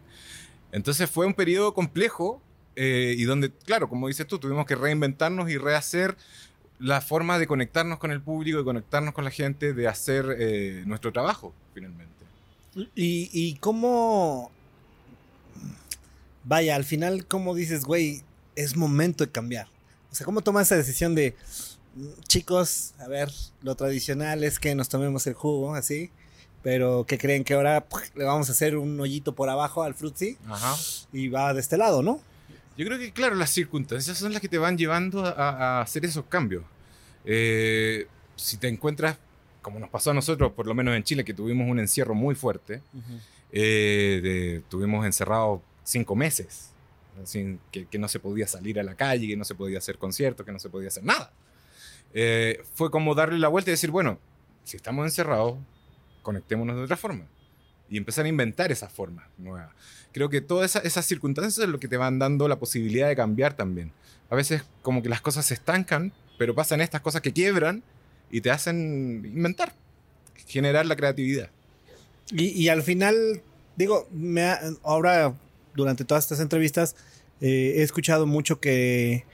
Entonces 0.71 1.09
fue 1.09 1.25
un 1.25 1.33
periodo 1.33 1.73
complejo 1.73 2.41
eh, 2.75 3.15
y 3.17 3.23
donde, 3.23 3.51
claro, 3.51 3.87
como 3.89 4.07
dices 4.07 4.27
tú, 4.27 4.39
tuvimos 4.39 4.65
que 4.65 4.75
reinventarnos 4.75 5.49
y 5.49 5.57
rehacer 5.57 6.17
la 6.79 6.99
forma 7.01 7.39
de 7.39 7.47
conectarnos 7.47 7.99
con 7.99 8.11
el 8.11 8.21
público, 8.21 8.57
de 8.57 8.63
conectarnos 8.65 9.13
con 9.13 9.23
la 9.23 9.31
gente, 9.31 9.73
de 9.73 9.87
hacer 9.87 10.25
eh, 10.37 10.83
nuestro 10.85 11.11
trabajo, 11.13 11.53
finalmente. 11.73 12.13
Y, 12.95 13.29
y 13.31 13.55
cómo. 13.55 14.51
Vaya, 16.43 16.75
al 16.75 16.83
final, 16.83 17.25
¿cómo 17.25 17.55
dices, 17.55 17.85
güey, 17.85 18.21
es 18.55 18.75
momento 18.75 19.25
de 19.25 19.31
cambiar? 19.31 19.67
O 20.11 20.15
sea, 20.15 20.25
¿cómo 20.25 20.41
tomas 20.41 20.67
esa 20.67 20.75
decisión 20.75 21.15
de, 21.15 21.33
"Mm, 21.95 22.07
chicos, 22.27 22.93
a 22.99 23.07
ver, 23.07 23.31
lo 23.61 23.75
tradicional 23.75 24.43
es 24.43 24.59
que 24.59 24.75
nos 24.75 24.89
tomemos 24.89 25.25
el 25.27 25.33
jugo, 25.33 25.73
así, 25.75 26.11
pero 26.61 27.05
que 27.05 27.17
creen 27.17 27.43
que 27.43 27.53
ahora 27.53 27.85
le 28.15 28.23
vamos 28.25 28.49
a 28.49 28.51
hacer 28.51 28.77
un 28.77 28.99
hoyito 28.99 29.33
por 29.33 29.49
abajo 29.49 29.83
al 29.83 29.93
frutzi 29.95 30.37
Ajá. 30.47 30.75
y 31.13 31.29
va 31.29 31.53
de 31.53 31.61
este 31.61 31.77
lado, 31.77 32.01
¿no? 32.03 32.19
Yo 32.77 32.85
creo 32.85 32.97
que, 32.99 33.11
claro, 33.11 33.35
las 33.35 33.49
circunstancias 33.51 34.17
son 34.17 34.33
las 34.33 34.41
que 34.41 34.49
te 34.49 34.57
van 34.57 34.77
llevando 34.77 35.25
a, 35.25 35.31
a 35.31 35.81
hacer 35.81 36.03
esos 36.05 36.25
cambios. 36.25 36.63
Eh, 37.23 38.07
si 38.35 38.57
te 38.57 38.67
encuentras, 38.67 39.17
como 39.61 39.79
nos 39.79 39.89
pasó 39.89 40.11
a 40.11 40.13
nosotros, 40.13 40.51
por 40.53 40.67
lo 40.67 40.73
menos 40.75 40.95
en 40.95 41.03
Chile, 41.03 41.23
que 41.23 41.33
tuvimos 41.33 41.69
un 41.69 41.79
encierro 41.79 42.13
muy 42.15 42.35
fuerte, 42.35 42.81
eh, 43.51 44.19
de- 44.21 44.63
tuvimos 44.69 45.05
encerrados 45.05 45.61
cinco 45.83 46.15
meses, 46.15 46.71
sin, 47.23 47.59
que, 47.71 47.85
que 47.87 47.97
no 47.97 48.07
se 48.09 48.19
podía 48.19 48.45
salir 48.47 48.79
a 48.79 48.83
la 48.83 48.95
calle, 48.95 49.27
que 49.27 49.37
no 49.37 49.45
se 49.45 49.55
podía 49.55 49.77
hacer 49.77 49.97
conciertos, 49.97 50.45
que 50.45 50.51
no 50.51 50.59
se 50.59 50.69
podía 50.69 50.89
hacer 50.89 51.03
nada. 51.03 51.31
Eh, 52.13 52.61
fue 52.73 52.91
como 52.91 53.15
darle 53.15 53.39
la 53.39 53.47
vuelta 53.47 53.71
y 53.71 53.73
decir, 53.73 53.89
bueno, 53.91 54.19
si 54.65 54.75
estamos 54.77 55.05
encerrados, 55.05 55.57
conectémonos 56.23 56.75
de 56.75 56.83
otra 56.83 56.97
forma. 56.97 57.25
Y 57.89 57.97
empezar 57.97 58.25
a 58.25 58.27
inventar 58.29 58.71
esas 58.71 58.91
formas 58.91 59.25
nuevas. 59.37 59.69
Creo 60.11 60.29
que 60.29 60.41
todas 60.41 60.71
esa- 60.71 60.79
esas 60.87 61.05
circunstancias 61.05 61.57
es 61.59 61.69
lo 61.69 61.79
que 61.79 61.87
te 61.87 61.97
van 61.97 62.17
dando 62.19 62.47
la 62.47 62.57
posibilidad 62.57 63.07
de 63.07 63.15
cambiar 63.15 63.55
también. 63.55 63.91
A 64.29 64.35
veces 64.35 64.63
como 64.81 65.03
que 65.03 65.09
las 65.09 65.21
cosas 65.21 65.45
se 65.45 65.53
estancan, 65.53 66.11
pero 66.39 66.55
pasan 66.55 66.81
estas 66.81 67.01
cosas 67.01 67.21
que 67.21 67.31
quiebran 67.31 67.83
y 68.31 68.41
te 68.41 68.49
hacen 68.51 69.23
inventar, 69.25 69.73
generar 70.47 70.85
la 70.85 70.95
creatividad. 70.95 71.49
Y, 72.31 72.45
y 72.49 72.69
al 72.69 72.81
final, 72.81 73.43
digo, 73.75 74.07
me 74.11 74.43
ha- 74.43 74.59
ahora 74.83 75.33
durante 75.75 76.05
todas 76.05 76.23
estas 76.23 76.39
entrevistas 76.39 76.95
eh, 77.41 77.73
he 77.77 77.81
escuchado 77.83 78.25
mucho 78.25 78.59
que 78.59 79.25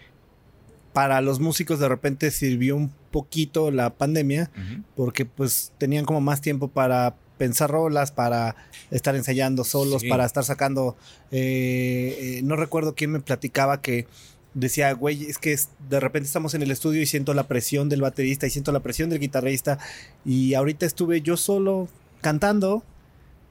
para 0.93 1.21
los 1.21 1.39
músicos 1.39 1.79
de 1.79 1.87
repente 1.87 2.31
sirvió 2.31 2.75
un 2.75 2.89
poquito 3.11 3.71
la 3.71 3.91
pandemia 3.91 4.49
porque 4.95 5.25
pues 5.25 5.71
tenían 5.77 6.03
como 6.05 6.19
más 6.19 6.41
tiempo 6.41 6.67
para 6.67 7.15
pensar 7.41 7.71
rolas, 7.71 8.11
para 8.11 8.55
estar 8.91 9.15
ensayando 9.15 9.63
solos, 9.63 10.01
Sí. 10.03 10.09
para 10.09 10.25
estar 10.25 10.43
sacando. 10.43 10.95
eh, 11.31 12.37
eh, 12.37 12.41
no 12.43 12.55
recuerdo 12.55 12.93
quién 12.93 13.11
me 13.11 13.19
platicaba 13.19 13.81
que 13.81 14.05
decía, 14.53 14.91
güey, 14.93 15.25
es 15.25 15.37
que 15.39 15.57
de 15.89 15.99
repente 15.99 16.27
estamos 16.27 16.53
en 16.53 16.61
el 16.61 16.69
estudio 16.69 17.01
y 17.01 17.05
siento 17.07 17.33
la 17.33 17.47
presión 17.47 17.89
del 17.89 18.01
baterista 18.01 18.45
y 18.45 18.51
siento 18.51 18.71
la 18.71 18.81
presión 18.81 19.09
del 19.09 19.19
guitarrista. 19.19 19.79
Y 20.23 20.53
ahorita 20.53 20.85
estuve 20.85 21.21
yo 21.21 21.35
solo 21.35 21.87
cantando. 22.21 22.83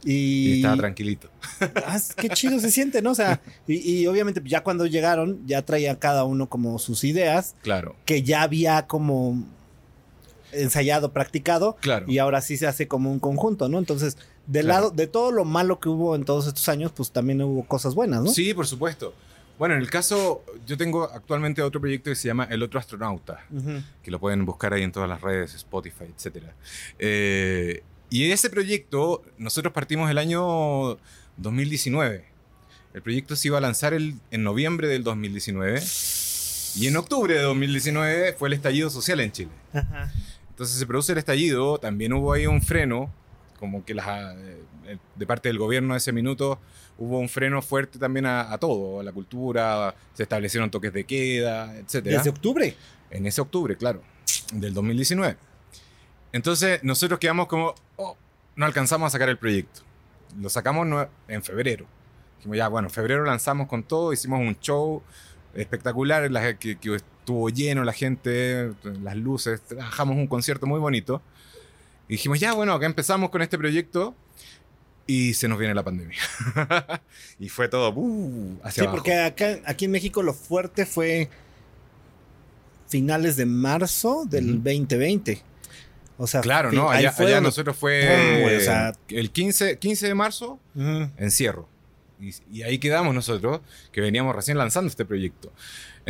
Y 0.05 0.13
Y, 0.13 0.57
estaba 0.59 0.77
tranquilito. 0.77 1.29
Ah, 1.87 1.99
qué 2.17 2.29
chido 2.31 2.61
se 2.61 2.71
siente, 2.71 3.03
¿no? 3.03 3.11
O 3.11 3.15
sea, 3.15 3.41
y, 3.67 3.75
y 4.03 4.07
obviamente 4.07 4.41
ya 4.45 4.63
cuando 4.63 4.87
llegaron, 4.87 5.41
ya 5.47 5.63
traía 5.63 5.99
cada 5.99 6.25
uno 6.25 6.49
como 6.49 6.79
sus 6.79 7.03
ideas, 7.05 7.55
Claro, 7.63 7.97
que 8.07 8.23
ya 8.23 8.43
había 8.43 8.87
como 8.87 9.45
ensayado, 10.52 11.12
practicado, 11.12 11.76
claro. 11.80 12.07
y 12.09 12.19
ahora 12.19 12.40
sí 12.40 12.57
se 12.57 12.66
hace 12.66 12.88
como 12.88 13.11
un 13.12 13.19
conjunto, 13.21 13.69
¿no? 13.69 13.78
Entonces, 13.78 14.16
del 14.47 14.66
Claro. 14.66 14.80
lado, 14.87 14.90
de 14.95 15.07
todo 15.07 15.30
lo 15.33 15.45
malo 15.45 15.78
que 15.80 15.88
hubo 15.88 16.14
en 16.16 16.25
todos 16.25 16.47
estos 16.47 16.69
años, 16.69 16.92
pues 16.95 17.11
también 17.12 17.40
hubo 17.42 17.64
cosas 17.64 17.95
buenas, 17.95 18.23
¿no? 18.23 18.30
Sí, 18.30 18.52
por 18.54 18.66
supuesto. 18.66 19.14
Bueno, 19.59 19.75
en 19.75 19.83
el 19.83 19.90
caso, 19.90 20.42
yo 20.66 20.76
tengo 20.78 21.04
actualmente 21.04 21.61
otro 21.61 21.80
proyecto 21.83 22.09
que 22.11 22.16
se 22.16 22.28
llama 22.28 22.45
El 22.50 22.62
Otro 22.62 22.80
Astronauta, 22.80 23.45
que 24.02 24.11
lo 24.11 24.19
pueden 24.19 24.47
buscar 24.47 24.73
ahí 24.73 24.83
en 24.83 24.90
todas 24.90 25.09
las 25.09 25.21
redes, 25.21 25.54
Spotify, 25.54 26.04
etc. 26.04 26.45
Eh, 26.99 27.83
y 28.09 28.30
ese 28.33 28.49
proyecto, 28.50 29.23
nosotros 29.38 29.73
partimos 29.75 30.11
el 30.11 30.16
año 30.19 30.97
2019. 31.37 32.25
El 32.95 33.02
proyecto 33.02 33.37
se 33.37 33.49
iba 33.49 33.59
a 33.59 33.61
lanzar 33.61 33.92
el- 33.95 34.14
en 34.30 34.42
noviembre 34.42 34.88
del 34.88 35.04
2019. 35.04 35.80
Y 36.76 36.87
en 36.87 36.97
octubre 36.97 37.35
de 37.35 37.42
2019 37.42 38.33
fue 38.38 38.49
el 38.49 38.54
estallido 38.54 38.90
social 38.90 39.21
en 39.21 39.33
Chile. 39.33 39.50
Ajá. 39.73 40.11
Entonces 40.61 40.79
se 40.79 40.87
produce 40.87 41.12
el 41.12 41.17
estallido, 41.19 41.79
también 41.79 42.12
hubo 42.12 42.35
ahí 42.35 42.47
un 42.47 42.61
freno, 42.61 43.11
como 43.59 43.83
que 43.83 43.95
las, 43.95 44.37
eh, 44.37 44.99
de 45.17 45.26
parte 45.26 45.49
del 45.49 45.57
gobierno 45.57 45.95
de 45.95 45.97
ese 45.97 46.12
minuto 46.12 46.61
hubo 46.99 47.19
un 47.19 47.31
freno 47.31 47.62
fuerte 47.62 47.99
también 47.99 48.26
a, 48.26 48.52
a 48.52 48.59
todo, 48.59 49.00
a 49.00 49.02
la 49.02 49.11
cultura, 49.11 49.95
se 50.12 50.23
establecieron 50.25 50.71
toques 50.71 50.93
de 50.93 51.05
queda, 51.05 51.75
etc. 51.79 52.05
Desde 52.05 52.29
octubre. 52.29 52.76
En 53.09 53.25
ese 53.25 53.40
octubre, 53.40 53.75
claro, 53.75 54.02
del 54.52 54.75
2019. 54.75 55.38
Entonces 56.33 56.85
nosotros 56.85 57.19
quedamos 57.19 57.47
como, 57.47 57.75
oh, 57.97 58.19
no 58.55 58.67
alcanzamos 58.67 59.07
a 59.07 59.11
sacar 59.11 59.31
el 59.31 59.38
proyecto. 59.38 59.81
Lo 60.38 60.50
sacamos 60.50 61.09
en 61.26 61.43
febrero. 61.43 61.87
Dijimos, 62.37 62.59
ya, 62.59 62.69
bueno, 62.69 62.88
en 62.88 62.93
febrero 62.93 63.25
lanzamos 63.25 63.67
con 63.67 63.83
todo, 63.83 64.12
hicimos 64.12 64.40
un 64.40 64.59
show 64.61 65.02
espectacular, 65.55 66.31
la- 66.31 66.59
que, 66.59 66.76
que 66.79 66.99
estuvo 67.31 67.49
lleno 67.49 67.85
la 67.85 67.93
gente, 67.93 68.73
las 69.03 69.15
luces, 69.17 69.61
trabajamos 69.63 70.17
un 70.17 70.27
concierto 70.27 70.67
muy 70.67 70.81
bonito. 70.81 71.23
Y 72.09 72.15
dijimos, 72.15 72.41
ya, 72.41 72.53
bueno, 72.55 72.73
acá 72.73 72.87
empezamos 72.87 73.31
con 73.31 73.41
este 73.41 73.57
proyecto 73.57 74.17
y 75.07 75.35
se 75.35 75.47
nos 75.47 75.59
viene 75.61 75.75
la 75.75 75.85
pandemia. 75.85 76.19
y 77.39 77.49
fue 77.49 77.69
todo 77.69 77.93
uh, 77.95 78.59
hacia 78.65 78.73
Sí, 78.73 78.81
abajo. 78.81 78.97
porque 78.97 79.17
acá, 79.21 79.61
aquí 79.65 79.85
en 79.85 79.93
México 79.93 80.23
lo 80.25 80.35
fuerte 80.35 80.87
fue 80.87 81.29
finales 82.89 83.37
de 83.37 83.47
marzo 83.47 84.25
del 84.29 84.47
Ujú. 84.47 84.55
2020. 84.65 85.43
O 86.19 86.27
sea, 86.27 86.41
Claro, 86.41 86.73
¿no? 86.73 86.91
Allá, 86.91 87.13
fue 87.13 87.27
allá 87.27 87.37
donde- 87.37 87.49
nosotros 87.49 87.77
fue 87.77 88.41
güey, 88.43 88.57
o 88.57 88.61
sea- 88.61 88.93
el 89.09 89.31
15, 89.31 89.79
15 89.79 90.09
de 90.09 90.15
marzo, 90.17 90.59
Ujú. 90.75 91.09
encierro. 91.17 91.69
Y, 92.21 92.35
y 92.53 92.63
ahí 92.65 92.79
quedamos 92.79 93.15
nosotros, 93.15 93.61
que 93.93 94.01
veníamos 94.01 94.35
recién 94.35 94.59
lanzando 94.59 94.89
este 94.89 95.05
proyecto. 95.05 95.53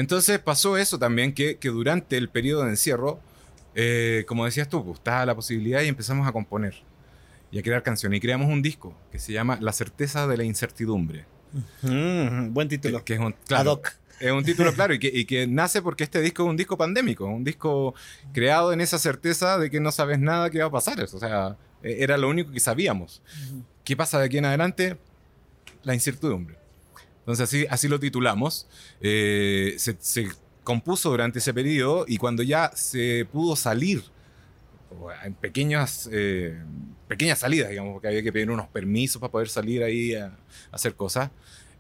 Entonces 0.01 0.39
pasó 0.39 0.77
eso 0.77 0.99
también, 0.99 1.33
que, 1.35 1.59
que 1.59 1.69
durante 1.69 2.17
el 2.17 2.29
periodo 2.29 2.65
de 2.65 2.71
encierro, 2.71 3.21
eh, 3.75 4.25
como 4.27 4.45
decías 4.45 4.69
tú, 4.69 4.85
pues, 4.85 4.99
estaba 4.99 5.25
la 5.27 5.35
posibilidad 5.35 5.83
y 5.83 5.89
empezamos 5.89 6.27
a 6.27 6.33
componer 6.33 6.75
y 7.53 7.59
a 7.59 7.63
crear 7.63 7.83
canciones. 7.83 8.17
Y 8.19 8.21
creamos 8.21 8.49
un 8.49 8.63
disco 8.63 8.95
que 9.13 9.19
se 9.19 9.33
llama 9.33 9.59
La 9.61 9.73
certeza 9.73 10.27
de 10.27 10.37
la 10.37 10.45
incertidumbre. 10.45 11.25
Ujú, 11.83 12.51
Buen 12.51 12.69
título. 12.69 13.05
que 13.05 13.15
es 13.15 13.21
un, 13.21 13.27
Ad 13.33 13.35
claro, 13.47 13.73
hoc. 13.73 13.93
es 14.21 14.31
un 14.33 14.45
título 14.45 14.73
claro 14.73 14.95
y 14.95 14.99
que, 14.99 15.09
y 15.13 15.25
que 15.25 15.47
nace 15.47 15.83
porque 15.83 16.05
este 16.05 16.21
disco 16.21 16.45
es 16.45 16.49
un 16.51 16.57
disco 16.57 16.77
pandémico, 16.79 17.27
un 17.27 17.43
disco 17.45 17.95
creado 18.33 18.73
en 18.73 18.81
esa 18.81 18.99
certeza 18.99 19.59
de 19.59 19.69
que 19.71 19.81
no 19.81 19.91
sabes 19.93 20.19
nada 20.21 20.51
que 20.51 20.61
va 20.61 20.67
a 20.67 20.71
pasar. 20.71 21.01
O 21.03 21.07
sea, 21.19 21.57
eh, 21.83 21.97
era 22.01 22.17
lo 22.17 22.29
único 22.29 22.53
que 22.53 22.61
sabíamos. 22.61 23.23
¿Qué 23.85 23.97
pasa 23.97 24.19
de 24.21 24.27
aquí 24.27 24.39
en 24.39 24.45
adelante? 24.45 24.97
La 25.83 25.95
incertidumbre. 25.95 26.60
Entonces 27.31 27.49
así, 27.49 27.67
así 27.71 27.87
lo 27.87 28.01
titulamos. 28.01 28.67
Eh, 29.01 29.77
se, 29.79 30.29
compuso 30.65 31.11
durante 31.11 31.39
ese 31.39 31.55
periodo 31.55 32.05
y 32.07 32.17
cuando 32.17 32.43
ya 32.43 32.71
se 32.75 33.27
pudo 33.33 33.57
salir 33.57 34.03
en 35.25 35.35
pequeñas, 35.35 36.09
eh, 36.13 36.61
pequeñas 37.09 37.39
salidas, 37.39 37.71
digamos, 37.71 37.93
porque 37.95 38.09
había 38.09 38.23
que 38.23 38.33
pedir 38.33 38.51
unos 38.51 38.69
permisos 38.69 39.21
para 39.21 39.31
poder 39.31 39.49
salir 39.49 39.83
ahí 39.83 40.15
a 40.15 40.37
hacer 40.73 40.95
cosas. 40.95 41.31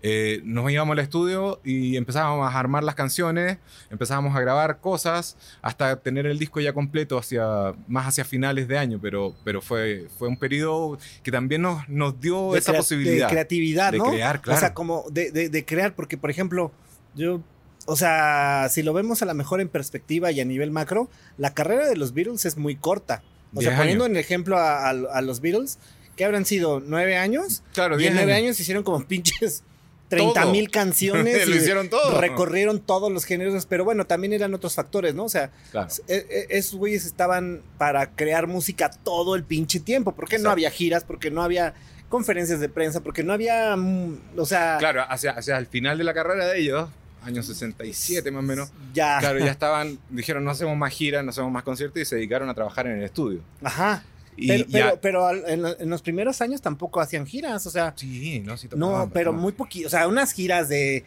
Eh, 0.02 0.40
nos 0.44 0.70
íbamos 0.70 0.92
al 0.94 1.00
estudio 1.00 1.60
y 1.62 1.96
empezábamos 1.96 2.50
a 2.52 2.58
armar 2.58 2.82
las 2.84 2.94
canciones, 2.94 3.58
empezábamos 3.90 4.34
a 4.34 4.40
grabar 4.40 4.80
cosas 4.80 5.36
hasta 5.60 5.96
tener 5.96 6.24
el 6.26 6.38
disco 6.38 6.58
ya 6.60 6.72
completo 6.72 7.18
hacia 7.18 7.74
más 7.86 8.06
hacia 8.06 8.24
finales 8.24 8.66
de 8.66 8.78
año, 8.78 8.98
pero, 9.02 9.34
pero 9.44 9.60
fue, 9.60 10.06
fue 10.18 10.28
un 10.28 10.38
periodo 10.38 10.98
que 11.22 11.30
también 11.30 11.62
nos, 11.62 11.86
nos 11.88 12.18
dio 12.18 12.52
de 12.52 12.60
esa 12.60 12.72
posibilidad. 12.72 13.26
De 13.26 13.32
creatividad, 13.32 13.92
de 13.92 13.98
¿no? 13.98 14.04
crear, 14.04 14.36
O 14.38 14.44
sea, 14.46 14.58
claro. 14.58 14.74
como 14.74 15.04
de, 15.10 15.30
de- 15.32 15.48
de 15.50 15.64
crear, 15.66 15.94
porque 15.94 16.16
por 16.16 16.30
ejemplo, 16.30 16.72
yo, 17.14 17.42
o 17.86 17.96
sea, 17.96 18.68
si 18.70 18.82
lo 18.82 18.92
vemos 18.94 19.20
a 19.20 19.26
lo 19.26 19.34
mejor 19.34 19.60
en 19.60 19.68
perspectiva 19.68 20.30
y 20.32 20.40
a 20.40 20.44
nivel 20.46 20.70
macro, 20.70 21.10
la 21.36 21.52
carrera 21.52 21.86
de 21.88 21.96
los 21.96 22.14
Beatles 22.14 22.46
es 22.46 22.56
muy 22.56 22.74
corta. 22.76 23.22
O 23.54 23.60
sea, 23.60 23.76
poniendo 23.76 24.04
años. 24.04 24.16
en 24.16 24.20
ejemplo 24.20 24.56
a, 24.56 24.88
a- 24.88 24.90
a 24.90 25.20
los 25.22 25.40
Beatles, 25.40 25.78
que 26.16 26.24
habrán 26.24 26.44
sido 26.46 26.80
nueve 26.80 27.16
años, 27.18 27.62
Claro, 27.74 28.00
y 28.00 28.06
en 28.06 28.14
nueve 28.14 28.32
años. 28.32 28.44
años 28.44 28.60
hicieron 28.60 28.82
como 28.82 29.04
pinches 29.06 29.62
30 30.10 30.42
Todo. 30.42 30.52
mil 30.52 30.70
canciones. 30.70 31.46
Lo 31.48 31.56
hicieron 31.56 31.88
todo. 31.88 32.20
Recorrieron 32.20 32.80
todos 32.80 33.10
los 33.10 33.24
géneros, 33.24 33.64
pero 33.64 33.84
bueno, 33.84 34.06
también 34.06 34.34
eran 34.34 34.52
otros 34.52 34.74
factores, 34.74 35.14
¿no? 35.14 35.24
O 35.24 35.28
sea, 35.30 35.50
Claro. 35.70 35.88
e- 36.08 36.26
e- 36.28 36.58
esos 36.58 36.74
güeyes 36.74 37.06
estaban 37.06 37.62
para 37.78 38.10
crear 38.10 38.46
música 38.46 38.90
todo 38.90 39.34
el 39.36 39.44
pinche 39.44 39.80
tiempo. 39.80 40.12
Porque 40.12 40.38
no 40.38 40.50
había 40.50 40.70
giras, 40.70 41.04
porque 41.04 41.30
no 41.30 41.42
había 41.42 41.72
conferencias 42.10 42.60
de 42.60 42.68
prensa, 42.68 43.00
porque 43.00 43.22
no 43.22 43.32
había. 43.32 43.74
mm, 43.76 44.18
O 44.36 44.44
sea, 44.44 44.76
Claro, 44.78 45.04
hacia, 45.08 45.30
hacia 45.30 45.56
el 45.56 45.66
final 45.66 45.96
de 45.96 46.04
la 46.04 46.12
carrera 46.12 46.44
de 46.46 46.58
ellos, 46.60 46.88
años 47.22 47.46
67 47.46 48.30
más 48.32 48.40
o 48.40 48.46
menos, 48.46 48.72
ya. 48.92 49.18
claro, 49.20 49.38
ya 49.38 49.50
estaban, 49.50 49.98
dijeron 50.08 50.42
no 50.42 50.50
hacemos 50.50 50.76
más 50.76 50.92
giras, 50.92 51.22
no 51.24 51.30
hacemos 51.30 51.52
más 51.52 51.62
conciertos 51.62 52.00
y 52.02 52.04
se 52.04 52.16
dedicaron 52.16 52.48
a 52.48 52.54
trabajar 52.54 52.86
en 52.88 52.98
el 52.98 53.04
estudio. 53.04 53.42
Ajá. 53.62 54.02
Y 54.40 54.48
Pero, 54.48 54.64
ya- 54.66 55.00
pero, 55.00 55.30
pero 55.30 55.46
en, 55.48 55.62
lo- 55.62 55.78
en 55.78 55.90
los 55.90 56.02
primeros 56.02 56.40
años 56.40 56.60
tampoco 56.62 57.00
hacían 57.00 57.26
giras, 57.26 57.66
o 57.66 57.70
sea. 57.70 57.92
Sí, 57.96 58.40
no, 58.40 58.56
sí 58.56 58.68
No, 58.74 58.86
tocaban, 58.86 59.10
pero 59.10 59.24
tocaban. 59.26 59.42
muy 59.42 59.52
poquito. 59.52 59.86
O 59.86 59.90
sea, 59.90 60.08
unas 60.08 60.32
giras 60.32 60.68
de 60.68 61.04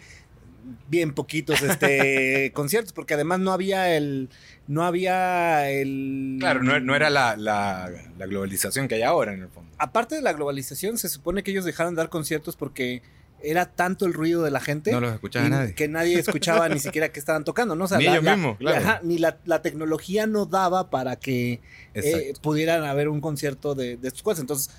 bien 0.90 1.14
poquitos 1.14 1.62
este 1.62 2.52
conciertos, 2.54 2.94
porque 2.94 3.16
además 3.16 3.40
no 3.40 3.52
había 3.52 3.96
el. 3.98 4.30
No 4.68 4.84
había 4.84 5.70
el. 5.70 6.38
Claro, 6.40 6.64
no, 6.64 6.80
no 6.80 6.96
era 6.96 7.10
la, 7.10 7.36
la- 7.36 7.90
la 8.18 8.26
globalización 8.28 8.88
que 8.88 8.96
hay 8.96 9.02
ahora 9.02 9.34
en 9.34 9.42
el 9.42 9.50
fondo. 9.50 9.72
Aparte 9.78 10.16
de 10.16 10.22
la 10.22 10.34
globalización, 10.34 10.98
se 10.98 11.10
supone 11.10 11.44
que 11.44 11.52
ellos 11.52 11.66
dejaron 11.66 11.96
de 11.96 11.98
dar 12.00 12.10
conciertos 12.10 12.56
porque 12.56 13.02
era 13.44 13.66
tanto 13.66 14.06
el 14.06 14.14
ruido 14.14 14.42
de 14.44 14.52
la 14.52 14.60
gente. 14.62 14.92
No 14.92 15.02
los 15.02 15.14
escuchaba 15.14 15.46
y 15.46 15.50
nadie. 15.50 15.76
Que 15.76 15.88
nadie 15.88 16.18
escuchaba 16.20 16.70
ni 16.70 16.80
siquiera 16.80 17.10
que 17.12 17.20
estaban 17.20 17.44
tocando, 17.44 17.76
¿no? 17.76 17.84
O 17.86 17.88
sea, 17.88 17.98
Ni 17.98 18.06
la- 18.06 18.12
ellos 18.14 18.24
la- 18.24 18.36
mismos, 18.36 18.58
claro. 18.58 18.78
ajá, 18.78 19.00
ni 19.04 19.18
la, 19.18 19.38
la 19.46 19.62
tecnología 19.62 20.26
no 20.28 20.46
daba 20.46 20.90
para 20.90 21.18
que 21.18 21.60
eh, 21.94 22.34
pudieran 22.42 22.84
haber 22.86 23.10
un 23.10 23.20
concierto 23.22 23.76
de, 23.76 23.98
de 23.98 24.08
estos 24.08 24.24
cosas. 24.24 24.40
Entonces, 24.42 24.74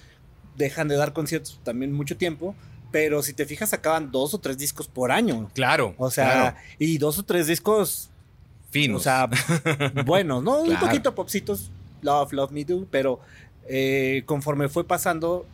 dejan 0.56 0.88
de 0.88 0.96
dar 0.96 1.12
conciertos 1.12 1.60
también 1.62 1.92
mucho 1.92 2.16
tiempo. 2.16 2.54
Pero 2.90 3.22
si 3.24 3.32
te 3.34 3.44
fijas, 3.44 3.70
sacaban 3.70 4.12
dos 4.12 4.34
o 4.34 4.38
tres 4.38 4.56
discos 4.56 4.86
por 4.86 5.10
año. 5.10 5.50
claro. 5.52 5.94
O 5.98 6.10
sea, 6.12 6.30
claro, 6.32 6.56
y 6.78 6.96
dos 6.98 7.18
o 7.18 7.24
tres 7.24 7.48
discos, 7.48 8.08
finos. 8.70 9.00
o 9.00 9.02
sea, 9.04 9.28
buenos, 10.06 10.42
¿no? 10.44 10.62
Un 10.62 10.78
poquito 10.78 11.12
popsitos, 11.14 11.70
Love, 12.02 12.32
Love 12.32 12.52
Me 12.52 12.64
Do, 12.64 12.86
pero 12.90 13.18
eh, 13.68 14.22
conforme 14.26 14.68
fue 14.68 14.86
pasando, 14.86 15.44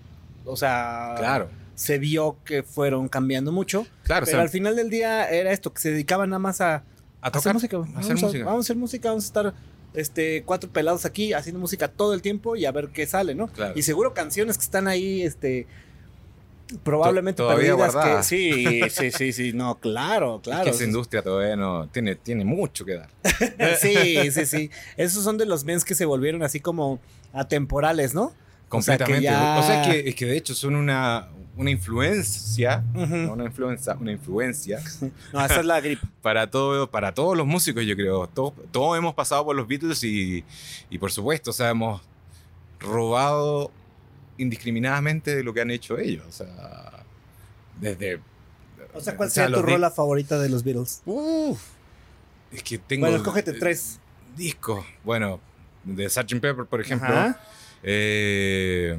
o 0.45 0.55
sea, 0.57 1.15
claro, 1.17 1.49
se 1.81 1.99
vio 1.99 2.37
que 2.45 2.63
fueron 2.63 3.09
cambiando 3.09 3.53
mucho. 3.53 3.87
claro. 4.03 4.25
o 4.25 4.27
pero 4.27 4.37
sea, 4.37 4.43
al 4.43 4.51
final 4.51 4.77
del 4.77 4.91
día 4.91 5.27
era 5.31 5.51
esto, 5.51 5.73
que 5.73 5.81
se 5.81 5.91
dedicaban 5.91 6.29
nada 6.29 6.39
más 6.39 6.61
a, 6.61 6.75
a 6.75 7.29
hacer 7.29 7.41
tocar, 7.41 7.55
música. 7.55 7.77
a 7.79 7.81
Vamos 7.81 7.97
hacer 7.99 8.13
a, 8.13 8.21
música. 8.21 8.45
vamos 8.45 8.59
a 8.59 8.67
hacer 8.67 8.77
música, 8.77 9.09
vamos 9.09 9.25
a 9.25 9.27
estar 9.27 9.55
este, 9.95 10.43
cuatro 10.45 10.69
pelados 10.71 11.07
aquí 11.07 11.33
haciendo 11.33 11.59
música 11.59 11.89
todo 11.89 12.13
el 12.13 12.21
tiempo 12.21 12.55
y 12.55 12.67
a 12.67 12.71
ver 12.73 12.89
qué 12.89 13.07
sale, 13.07 13.35
¿no? 13.35 13.49
Claro. 13.49 13.73
Y 13.77 13.83
seguro 13.83 14.13
canciones 14.13 14.59
que 14.59 14.65
están 14.65 14.89
ahí, 14.89 15.23
este, 15.23 15.67
probablemente 16.83 17.39
todavía 17.39 17.75
perdidas. 17.75 17.97
Que, 17.97 18.23
sí, 18.25 18.83
sí, 18.91 19.11
sí, 19.11 19.33
sí, 19.33 19.53
no, 19.55 19.81
claro, 19.81 20.37
Es 20.37 20.43
claro. 20.43 20.65
que 20.65 20.71
esa 20.71 20.85
industria 20.85 21.23
todavía 21.23 21.57
no 21.57 21.89
tiene, 21.89 22.15
tiene 22.15 22.45
mucho 22.45 22.85
que 22.85 22.97
dar. 22.97 23.09
sí, 23.81 24.31
sí, 24.31 24.45
sí. 24.45 24.71
Esos 24.99 25.25
son 25.25 25.39
de 25.39 25.47
los 25.47 25.65
mens 25.65 25.87
que 25.87 25.95
se 25.95 26.05
volvieron 26.05 26.43
así 26.43 26.61
como 26.61 27.01
atemporales, 27.33 28.13
¿no? 28.13 28.35
O 28.71 28.83
sea, 28.83 28.97
que 28.99 29.05
Completamente. 29.05 29.25
ya- 29.25 29.59
O 29.59 29.63
sea, 29.63 29.83
que, 29.83 30.09
es 30.09 30.15
que 30.15 30.27
de 30.27 30.37
hecho 30.37 30.55
son 30.55 30.77
una, 30.77 31.29
una 31.57 31.71
influencia, 31.71 32.85
no 32.95 33.33
una 33.33 33.45
influencia, 33.45 33.95
una 33.95 34.13
influencia 34.13 34.81
No, 35.33 35.45
esa 35.45 35.61
es 35.61 35.67
la 35.67 35.81
gripe. 35.81 36.07
para, 36.23 36.51
todo, 36.51 36.91
para 36.91 37.13
todos 37.13 37.37
los 37.37 37.47
músicos, 37.47 37.85
yo 37.85 37.97
creo. 37.97 38.27
Todos, 38.29 38.55
todos 38.71 38.97
hemos 38.97 39.15
pasado 39.15 39.45
por 39.45 39.57
los 39.57 39.67
Beatles 39.67 40.03
y, 40.05 40.45
y 40.89 40.99
por 40.99 41.11
supuesto, 41.11 41.51
o 41.51 41.53
sea, 41.53 41.71
hemos 41.71 42.01
robado 42.79 43.71
indiscriminadamente 44.39 45.35
de 45.37 45.43
lo 45.43 45.53
que 45.53 45.61
han 45.61 45.71
hecho 45.71 45.99
ellos. 45.99 46.25
O 46.29 46.33
sea, 46.33 47.03
desde... 47.81 48.21
O 48.95 49.01
sea, 49.01 49.17
¿cuál 49.17 49.31
sería 49.31 49.55
tu 49.55 49.63
rola 49.63 49.91
favorita 49.91 50.39
de 50.39 50.49
los 50.49 50.65
Beatles? 50.65 51.03
Uf, 51.05 51.61
es 52.53 52.63
que 52.63 52.79
tengo... 52.79 53.03
Bueno, 53.03 53.17
escógete 53.19 53.53
tres. 53.53 54.01
Discos. 54.37 54.85
Bueno, 55.05 55.41
de 55.85 56.09
Sgt. 56.09 56.41
Pepper, 56.41 56.65
por 56.67 56.81
ejemplo. 56.81 57.09
Eh, 57.83 58.99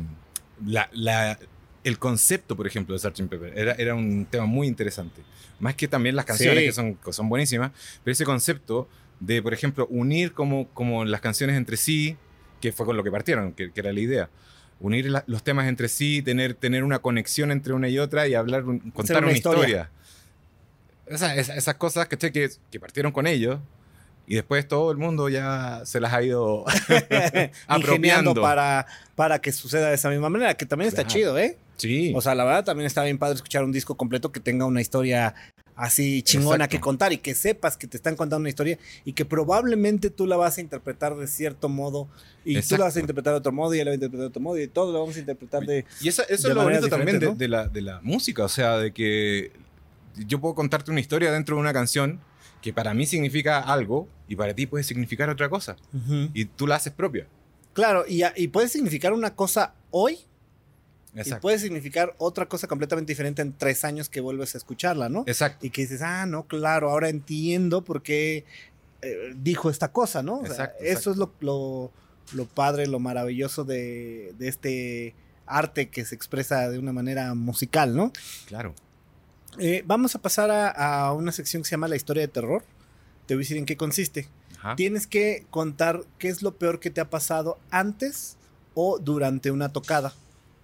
la, 0.66 1.38
el 1.84 2.00
concepto, 2.00 2.56
por 2.56 2.68
ejemplo, 2.68 2.94
de 2.94 3.00
Sgt. 3.00 3.28
Pepper 3.28 3.58
era, 3.58 3.74
era 3.74 3.96
un 3.96 4.26
tema 4.26 4.46
muy 4.46 4.68
interesante. 4.68 5.22
Más 5.60 5.76
que 5.76 5.88
también 5.88 6.16
las 6.16 6.26
canciones, 6.26 6.64
que, 6.64 6.72
son, 6.72 6.98
son 7.12 7.30
buenísimas, 7.30 7.72
pero 8.04 8.14
ese 8.14 8.26
concepto 8.26 8.88
de, 9.20 9.42
por 9.42 9.54
ejemplo, 9.54 9.88
unir 9.90 10.34
como, 10.34 10.68
como 10.70 11.06
las 11.06 11.22
canciones 11.22 11.56
entre 11.56 11.78
sí, 11.78 12.18
que 12.60 12.72
fue 12.72 12.86
con 12.86 12.98
lo 12.98 13.04
que 13.04 13.12
partieron, 13.12 13.54
que, 13.54 13.72
era 13.76 13.94
la 13.94 14.00
idea. 14.00 14.30
Unir 14.80 15.12
los 15.28 15.44
temas 15.44 15.68
entre 15.68 15.88
sí, 15.88 16.24
tener, 16.24 16.56
tener 16.56 16.84
una 16.84 17.00
conexión 17.00 17.52
entre 17.52 17.74
una 17.74 17.88
y 17.90 18.00
otra 18.00 18.28
y 18.28 18.34
hablar, 18.34 18.64
contar 18.94 19.24
una, 19.24 19.32
historia. 19.32 19.92
esas 21.06 21.76
cosas 21.76 22.08
que, 22.08 22.18
que 22.72 22.80
partieron 22.80 23.12
con 23.12 23.28
ellos, 23.28 23.60
y 24.32 24.36
después 24.36 24.66
todo 24.66 24.92
el 24.92 24.98
mundo 24.98 25.28
ya 25.28 25.82
se 25.84 26.00
las 26.00 26.14
ha 26.14 26.24
ido 26.24 26.64
apropiando. 27.68 28.34
para, 28.34 28.88
para 29.14 29.42
que 29.42 29.52
suceda 29.52 29.90
de 29.90 29.96
esa 29.96 30.10
misma 30.10 30.30
manera, 30.30 30.54
que 30.54 30.66
también 30.66 30.88
está 30.88 31.06
chido, 31.06 31.38
¿eh? 31.38 31.58
Sí. 31.76 32.14
O 32.16 32.22
sea, 32.22 32.34
la 32.34 32.46
verdad 32.46 32.64
también 32.64 32.88
está 32.88 33.04
bien 33.04 33.18
padre 33.18 33.36
escuchar 33.36 33.66
un 33.66 33.74
disco 33.74 33.98
completo 33.98 34.32
que 34.32 34.40
tenga 34.40 34.64
una 34.66 34.80
historia 34.80 35.36
así 35.76 36.24
chingona 36.24 36.70
que 36.70 36.80
contar 36.80 37.12
y 37.12 37.18
que 37.18 37.36
sepas 37.36 37.76
que 37.76 37.88
te 37.88 37.98
están 37.98 38.16
contando 38.16 38.40
una 38.40 38.48
historia 38.48 38.80
y 39.04 39.12
que 39.12 39.26
probablemente 39.26 40.10
tú 40.10 40.26
la 40.26 40.38
vas 40.38 40.58
a 40.58 40.62
interpretar 40.62 41.18
de 41.18 41.28
cierto 41.28 41.68
modo 41.68 42.08
y 42.46 42.62
tú 42.62 42.78
la 42.78 42.86
vas 42.86 42.96
a 42.96 43.02
interpretar 43.02 43.34
de 43.34 43.40
otro 43.40 43.52
modo 43.52 43.76
y 43.76 43.80
él 43.80 43.86
la 43.86 43.90
va 43.90 43.94
a 43.94 43.96
interpretar 43.96 44.22
de 44.22 44.28
otro 44.28 44.42
modo 44.42 44.58
y 44.58 44.68
todo 44.70 44.94
lo 44.94 45.00
vamos 45.02 45.18
a 45.18 45.20
interpretar 45.20 45.66
de 45.66 45.84
Y 46.00 46.08
eso, 46.08 46.24
eso 46.30 46.48
es 46.48 46.56
lo 46.56 46.64
bonito 46.64 46.88
también 46.88 47.20
de, 47.38 47.48
la, 47.50 47.68
de 47.68 47.82
la 47.82 48.00
música, 48.02 48.46
o 48.46 48.50
sea, 48.50 48.78
de 48.78 48.94
que 48.94 49.52
yo 50.26 50.40
puedo 50.40 50.56
contarte 50.56 50.90
una 50.90 51.02
historia 51.02 51.34
dentro 51.34 51.58
de 51.58 51.62
una 51.62 51.74
canción 51.74 52.22
que 52.62 52.74
para 52.74 52.94
mí 52.94 53.06
significa 53.06 53.60
algo 53.60 54.08
y 54.28 54.36
para 54.36 54.54
ti 54.54 54.66
puede 54.66 54.84
significar 54.84 55.30
otra 55.30 55.50
cosa. 55.50 55.76
Y 56.34 56.46
tú 56.46 56.68
la 56.68 56.76
haces 56.76 56.94
propia. 56.94 57.28
Claro, 57.74 58.06
y, 58.08 58.22
y, 58.36 58.50
puede 58.50 58.68
significar 58.68 59.14
una 59.14 59.34
cosa 59.34 59.74
hoy 59.92 60.20
y 61.14 61.34
puede 61.36 61.60
significar 61.60 62.16
otra 62.18 62.46
cosa 62.48 62.68
completamente 62.68 63.12
diferente 63.12 63.42
en 63.42 63.54
tres 63.54 63.84
años 63.84 64.10
que 64.10 64.22
vuelves 64.22 64.56
a 64.56 64.58
escucharla, 64.58 65.10
¿no? 65.10 65.24
Exacto. 65.28 65.66
Y 65.66 65.70
que 65.70 65.82
dices, 65.82 66.02
ah, 66.02 66.26
no, 66.26 66.44
claro, 66.44 66.90
ahora 66.90 67.10
entiendo 67.10 67.84
por 67.84 68.02
qué 68.02 68.46
eh, 69.02 69.34
dijo 69.36 69.70
esta 69.70 69.92
cosa, 69.92 70.24
¿no? 70.24 70.46
exacto, 70.46 70.84
eso 70.84 71.12
es 71.12 71.18
lo, 71.18 71.34
lo, 71.40 71.92
lo, 72.34 72.46
padre, 72.46 72.88
lo 72.88 73.00
maravilloso 73.00 73.64
de, 73.64 74.34
de 74.38 74.48
este 74.48 75.16
arte 75.46 75.90
que 75.90 76.06
se 76.06 76.16
expresa 76.16 76.70
de 76.70 76.80
una 76.80 76.94
manera 76.94 77.34
musical, 77.34 77.96
¿no? 77.96 78.14
Claro. 78.46 78.74
Eh, 79.60 79.84
vamos 79.86 80.16
a 80.16 80.20
pasar 80.20 80.50
a, 80.52 81.12
una 81.14 81.32
sección 81.32 81.64
que 81.64 81.70
se 81.70 81.72
llama 81.72 81.88
la 81.88 81.96
historia 81.96 82.22
de 82.22 82.28
terror. 82.28 82.64
Te 83.26 83.36
voy 83.36 83.42
a 83.42 83.44
decir 83.44 83.58
en 83.58 83.66
qué 83.66 83.78
consiste. 83.78 84.28
Tienes 84.76 85.08
que 85.08 85.46
contar 85.50 86.04
qué 86.20 86.30
es 86.30 86.44
lo 86.44 86.56
peor 86.56 86.80
que 86.80 86.92
te 86.92 87.02
ha 87.02 87.10
pasado 87.10 87.58
antes 87.72 88.38
o 88.76 89.00
durante 89.00 89.50
una 89.50 89.70
tocada. 89.70 90.14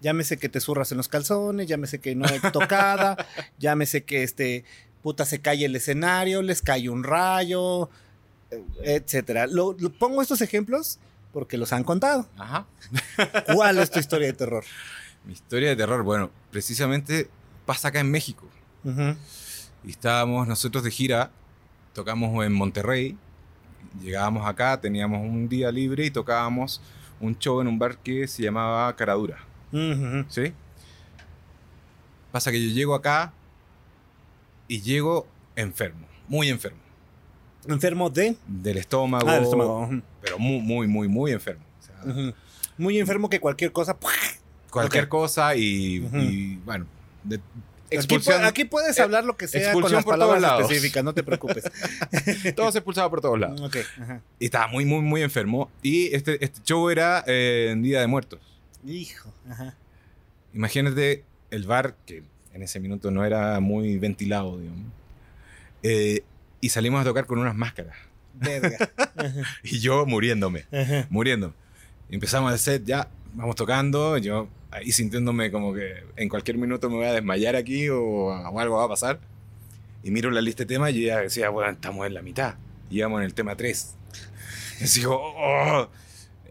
Llámese 0.02 0.38
que 0.38 0.50
te 0.50 0.60
zurras 0.60 0.92
en 0.92 0.98
los 0.98 1.08
calzones, 1.08 1.68
llámese 1.68 2.00
que 2.00 2.14
no 2.14 2.26
hay 2.28 2.40
tocada, 2.54 3.18
llámese 3.58 4.04
que 4.04 4.22
este 4.22 4.66
puta 5.02 5.26
se 5.26 5.40
cae 5.42 5.66
el 5.66 5.76
escenario, 5.76 6.44
les 6.44 6.62
cae 6.62 6.90
un 6.90 7.04
rayo, 7.04 7.90
etcétera. 8.84 9.48
Lo, 9.48 9.76
pongo 9.98 10.22
estos 10.22 10.42
ejemplos 10.42 11.00
porque 11.34 11.58
los 11.58 11.74
han 11.74 11.84
contado. 11.84 12.28
Ajá. 12.38 12.68
¿Cuál 13.54 13.80
es 13.80 13.90
tu 13.90 14.00
historia 14.00 14.28
de 14.28 14.34
terror? 14.34 14.64
Mi 15.26 15.34
historia 15.34 15.70
de 15.70 15.76
terror, 15.76 16.04
bueno, 16.04 16.30
precisamente 16.52 17.30
pasa 17.66 17.88
acá 17.90 18.00
en 18.00 18.12
México. 18.12 18.48
Y 19.84 19.90
estábamos 19.90 20.48
nosotros 20.48 20.84
de 20.84 20.92
gira, 20.92 21.32
tocamos 21.94 22.46
en 22.46 22.54
Monterrey, 22.54 23.18
llegábamos 24.02 24.46
acá, 24.46 24.80
teníamos 24.80 25.22
un 25.22 25.48
día 25.50 25.72
libre 25.72 26.06
y 26.06 26.12
tocábamos 26.12 26.82
un 27.20 27.38
show 27.38 27.62
en 27.62 27.68
un 27.68 27.80
bar 27.80 27.98
que 27.98 28.28
se 28.28 28.44
llamaba 28.44 28.96
Caradura. 28.96 29.40
¿Sí? 30.30 30.54
Pasa 32.32 32.52
que 32.52 32.62
yo 32.62 32.74
llego 32.74 32.96
acá 32.96 33.34
y 34.68 34.82
llego 34.82 35.28
enfermo, 35.56 36.08
muy 36.28 36.50
enfermo. 36.50 36.80
¿Enfermo 37.68 38.10
de? 38.10 38.38
Del 38.48 38.78
estómago. 38.78 39.28
Ah, 39.28 39.38
estómago. 39.38 39.90
Pero 40.22 40.40
muy, 40.40 40.62
muy, 40.62 40.88
muy, 40.88 41.08
muy 41.08 41.32
enfermo. 41.32 41.64
Muy 42.78 42.98
enfermo 43.00 43.30
que 43.30 43.40
cualquier 43.40 43.72
cosa. 43.72 43.98
Cualquier 44.70 45.10
cosa 45.10 45.56
y, 45.56 46.08
y 46.14 46.56
bueno, 46.58 46.86
de, 47.24 47.42
Aquí, 48.44 48.66
puedes 48.66 49.00
hablar 49.00 49.24
lo 49.24 49.38
que 49.38 49.48
sea 49.48 49.72
con 49.74 49.92
las 49.92 50.04
palabras 50.04 50.62
específicas, 50.62 51.04
no 51.04 51.14
te 51.14 51.24
preocupes. 51.24 51.64
Todos 52.56 52.76
expulsados 52.76 53.10
por 53.10 53.22
todos 53.22 53.40
lados. 53.40 53.62
Y 54.40 54.46
estaba 54.46 54.68
muy, 54.68 54.86
muy, 54.86 55.02
muy 55.02 55.22
enfermo. 55.22 55.72
Y 55.82 56.14
este, 56.14 56.44
este 56.44 56.62
show 56.64 56.90
era 56.90 57.24
eh, 57.28 57.70
en 57.72 57.84
Día 57.84 58.02
de 58.02 58.08
Muertos. 58.08 58.40
Hijo. 58.86 59.34
Imagínate 60.54 61.24
el 61.52 61.64
bar, 61.66 61.96
que 62.06 62.24
en 62.54 62.64
ese 62.64 62.80
minuto 62.80 63.12
no 63.12 63.24
era 63.24 63.60
muy 63.60 63.98
ventilado, 63.98 64.58
digamos. 64.58 64.92
Eh, 65.84 66.24
y 66.60 66.70
salimos 66.70 67.02
a 67.02 67.04
tocar 67.04 67.26
con 67.26 67.40
unas 67.40 67.56
máscaras. 67.56 67.96
Verga. 68.34 68.78
y 69.64 69.80
yo 69.80 70.06
muriéndome, 70.06 70.66
muriendo. 71.10 71.54
Empezamos 72.10 72.52
el 72.54 72.60
set, 72.60 72.86
ya, 72.86 73.10
vamos 73.34 73.56
tocando, 73.56 74.18
yo 74.18 74.48
ahí 74.72 74.92
sintiéndome 74.92 75.52
como 75.52 75.74
que 75.74 76.04
en 76.16 76.30
cualquier 76.30 76.58
minuto 76.58 76.90
me 76.90 76.98
voy 76.98 77.06
a 77.06 77.14
desmayar 77.14 77.56
aquí 77.56 77.90
o, 77.90 78.34
algo 78.58 78.78
va 78.78 78.86
a 78.86 78.90
pasar. 78.90 79.20
Y 80.04 80.12
miro 80.12 80.32
la 80.32 80.42
lista 80.42 80.64
de 80.64 80.68
temas 80.68 80.94
y 80.94 81.06
ya 81.06 81.20
decía, 81.20 81.50
bueno, 81.50 81.72
estamos 81.72 82.06
en 82.08 82.14
la 82.14 82.22
mitad. 82.22 82.56
Y 82.90 83.02
en 83.02 83.12
el 83.14 83.34
tema 83.34 83.56
3. 83.56 83.96
Y 84.80 84.84
digo, 85.00 85.20
oh". 85.20 85.90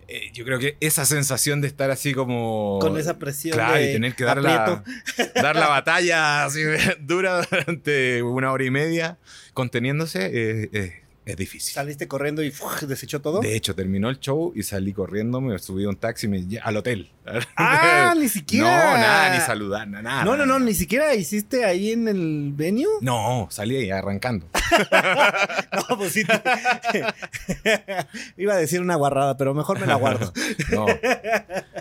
eh, 0.09 0.31
yo 0.33 0.45
creo 0.45 0.59
que 0.59 0.77
esa 0.81 1.07
sensación 1.07 1.61
de 1.61 1.69
estar 1.69 1.91
así 1.91 2.13
como... 2.13 2.79
Con 2.81 2.99
esa 2.99 3.19
presión. 3.19 3.55
Claro, 3.55 3.81
y 3.81 3.93
tener 3.93 4.15
que 4.15 4.25
dar 4.25 4.43
la, 4.43 4.85
dar 5.35 5.57
la 5.57 5.69
batalla 5.69 6.45
así 6.45 6.61
dura 7.01 7.43
durante 7.51 8.23
una 8.23 8.53
hora 8.53 8.65
y 8.65 8.71
media 8.71 9.19
conteniéndose. 9.55 10.31
Eh, 10.33 11.06
es 11.27 11.37
difícil. 11.37 11.75
¿Saliste 11.75 12.07
corriendo 12.07 12.43
y 12.43 12.53
desechó 12.87 13.21
todo? 13.21 13.41
De 13.41 13.57
hecho, 13.57 13.75
terminó 13.75 14.09
el 14.09 14.21
show 14.21 14.53
y 14.55 14.63
salí 14.63 14.93
corriendo, 14.93 15.41
me 15.41 15.59
subí 15.59 15.85
a 15.85 15.89
un 15.89 15.97
taxi 15.97 16.29
me, 16.29 16.47
al 16.63 16.77
hotel. 16.77 17.11
Ah, 17.57 18.15
ni 18.17 18.29
siquiera. 18.29 18.69
No, 18.69 18.99
nada, 18.99 19.35
ni 19.35 19.41
saludar, 19.41 19.89
nada. 19.89 20.25
No, 20.25 20.37
no, 20.37 20.47
no, 20.47 20.61
ni 20.61 20.75
siquiera 20.75 21.13
hiciste 21.17 21.65
ahí 21.65 21.91
en 21.91 22.07
el 22.07 22.53
venue. 22.55 22.87
No, 23.01 23.49
salí 23.51 23.77
ahí 23.77 23.91
arrancando. 23.91 24.49
no, 25.73 25.99
pues 25.99 26.13
sí. 26.13 26.23
Iba 28.37 28.55
a 28.55 28.59
decir 28.59 28.81
una 28.81 28.95
guarrada, 28.95 29.37
pero 29.37 29.55
mejor 29.55 29.81
me 29.81 29.87
la 29.87 29.97
guardo. 29.97 30.33
no. 30.71 30.87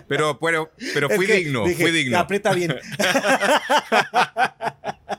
Pero, 0.08 0.40
pero, 0.40 0.72
pero 0.94 1.10
fui 1.10 1.26
digno, 1.26 1.64
fui 1.64 1.92
digno. 1.92 2.18
Aprieta 2.18 2.52
bien. 2.52 2.74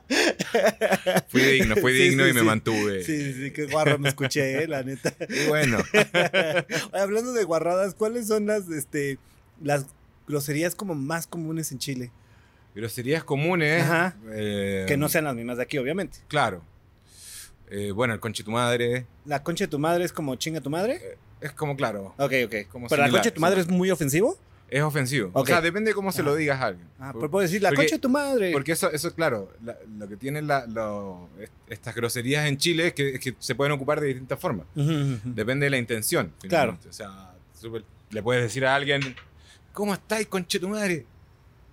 fui 1.27 1.41
digno, 1.41 1.75
fui 1.75 1.93
digno 1.93 2.27
y 2.27 2.33
me 2.33 2.43
mantuve. 2.43 3.03
Sí, 3.03 3.33
sí, 3.33 3.51
qué 3.51 3.65
guarro 3.65 3.99
me 3.99 4.09
escuché, 4.09 4.63
eh, 4.63 4.67
la 4.67 4.83
neta. 4.83 5.13
Y 5.27 5.47
bueno. 5.47 5.77
Hablando 6.93 7.33
de 7.33 7.43
guarradas, 7.43 7.93
¿cuáles 7.93 8.27
son 8.27 8.45
las, 8.45 8.69
este, 8.69 9.17
las 9.61 9.87
groserías 10.27 10.75
como 10.75 10.95
más 10.95 11.27
comunes 11.27 11.71
en 11.71 11.79
Chile? 11.79 12.11
Groserías 12.75 13.23
comunes. 13.23 13.83
Ajá. 13.83 14.15
Eh, 14.31 14.85
que 14.87 14.97
no 14.97 15.09
sean 15.09 15.25
las 15.25 15.35
mismas 15.35 15.57
de 15.57 15.63
aquí, 15.63 15.77
obviamente. 15.77 16.19
Claro. 16.27 16.63
Eh, 17.69 17.91
bueno, 17.91 18.13
el 18.13 18.19
conche 18.19 18.43
tu 18.43 18.51
madre. 18.51 19.05
¿La 19.25 19.43
concha 19.43 19.65
de 19.65 19.69
tu 19.69 19.79
madre 19.79 20.05
es 20.05 20.13
como 20.13 20.35
chinga 20.35 20.61
tu 20.61 20.69
madre? 20.69 21.17
es 21.41 21.51
como, 21.51 21.75
claro. 21.75 22.15
Ok, 22.17 22.33
ok. 22.45 22.55
¿Pero 22.89 23.01
la 23.01 23.09
concha 23.09 23.29
de 23.29 23.31
tu 23.31 23.41
madre 23.41 23.61
es 23.61 23.67
muy 23.67 23.91
ofensivo? 23.91 24.37
Es 24.69 24.81
ofensivo. 24.81 25.29
O 25.33 25.45
sea, 25.45 25.61
depende 25.61 25.91
de 25.91 25.95
cómo 25.95 26.11
se 26.11 26.23
lo 26.23 26.35
digas 26.35 26.59
a 26.61 26.67
alguien. 26.67 26.87
Ah, 26.99 27.11
pero 27.13 27.31
puedo 27.31 27.43
decir, 27.43 27.61
la 27.61 27.73
concha 27.73 27.95
de 27.95 27.99
tu 27.99 28.09
madre. 28.09 28.51
Porque 28.51 28.73
eso, 28.73 28.91
eso 28.91 29.13
claro, 29.13 29.51
lo 29.97 30.07
que 30.07 30.17
tienen 30.17 30.49
estas 31.69 31.95
groserías 31.95 32.47
en 32.47 32.57
Chile 32.57 32.87
es 32.87 32.93
que, 32.93 33.35
se 33.39 33.55
pueden 33.55 33.73
ocupar 33.73 34.01
de 34.01 34.07
distintas 34.07 34.39
formas. 34.39 34.67
Depende 34.75 35.65
de 35.65 35.69
la 35.69 35.77
intención. 35.77 36.33
Claro. 36.41 36.77
O 36.87 36.93
sea, 36.93 37.33
le 38.09 38.23
puedes 38.23 38.43
decir 38.43 38.65
a 38.65 38.75
alguien, 38.75 39.01
¿cómo 39.73 39.93
estáis, 39.93 40.27
concha 40.27 40.57
de 40.57 40.59
tu 40.59 40.69
madre? 40.69 41.05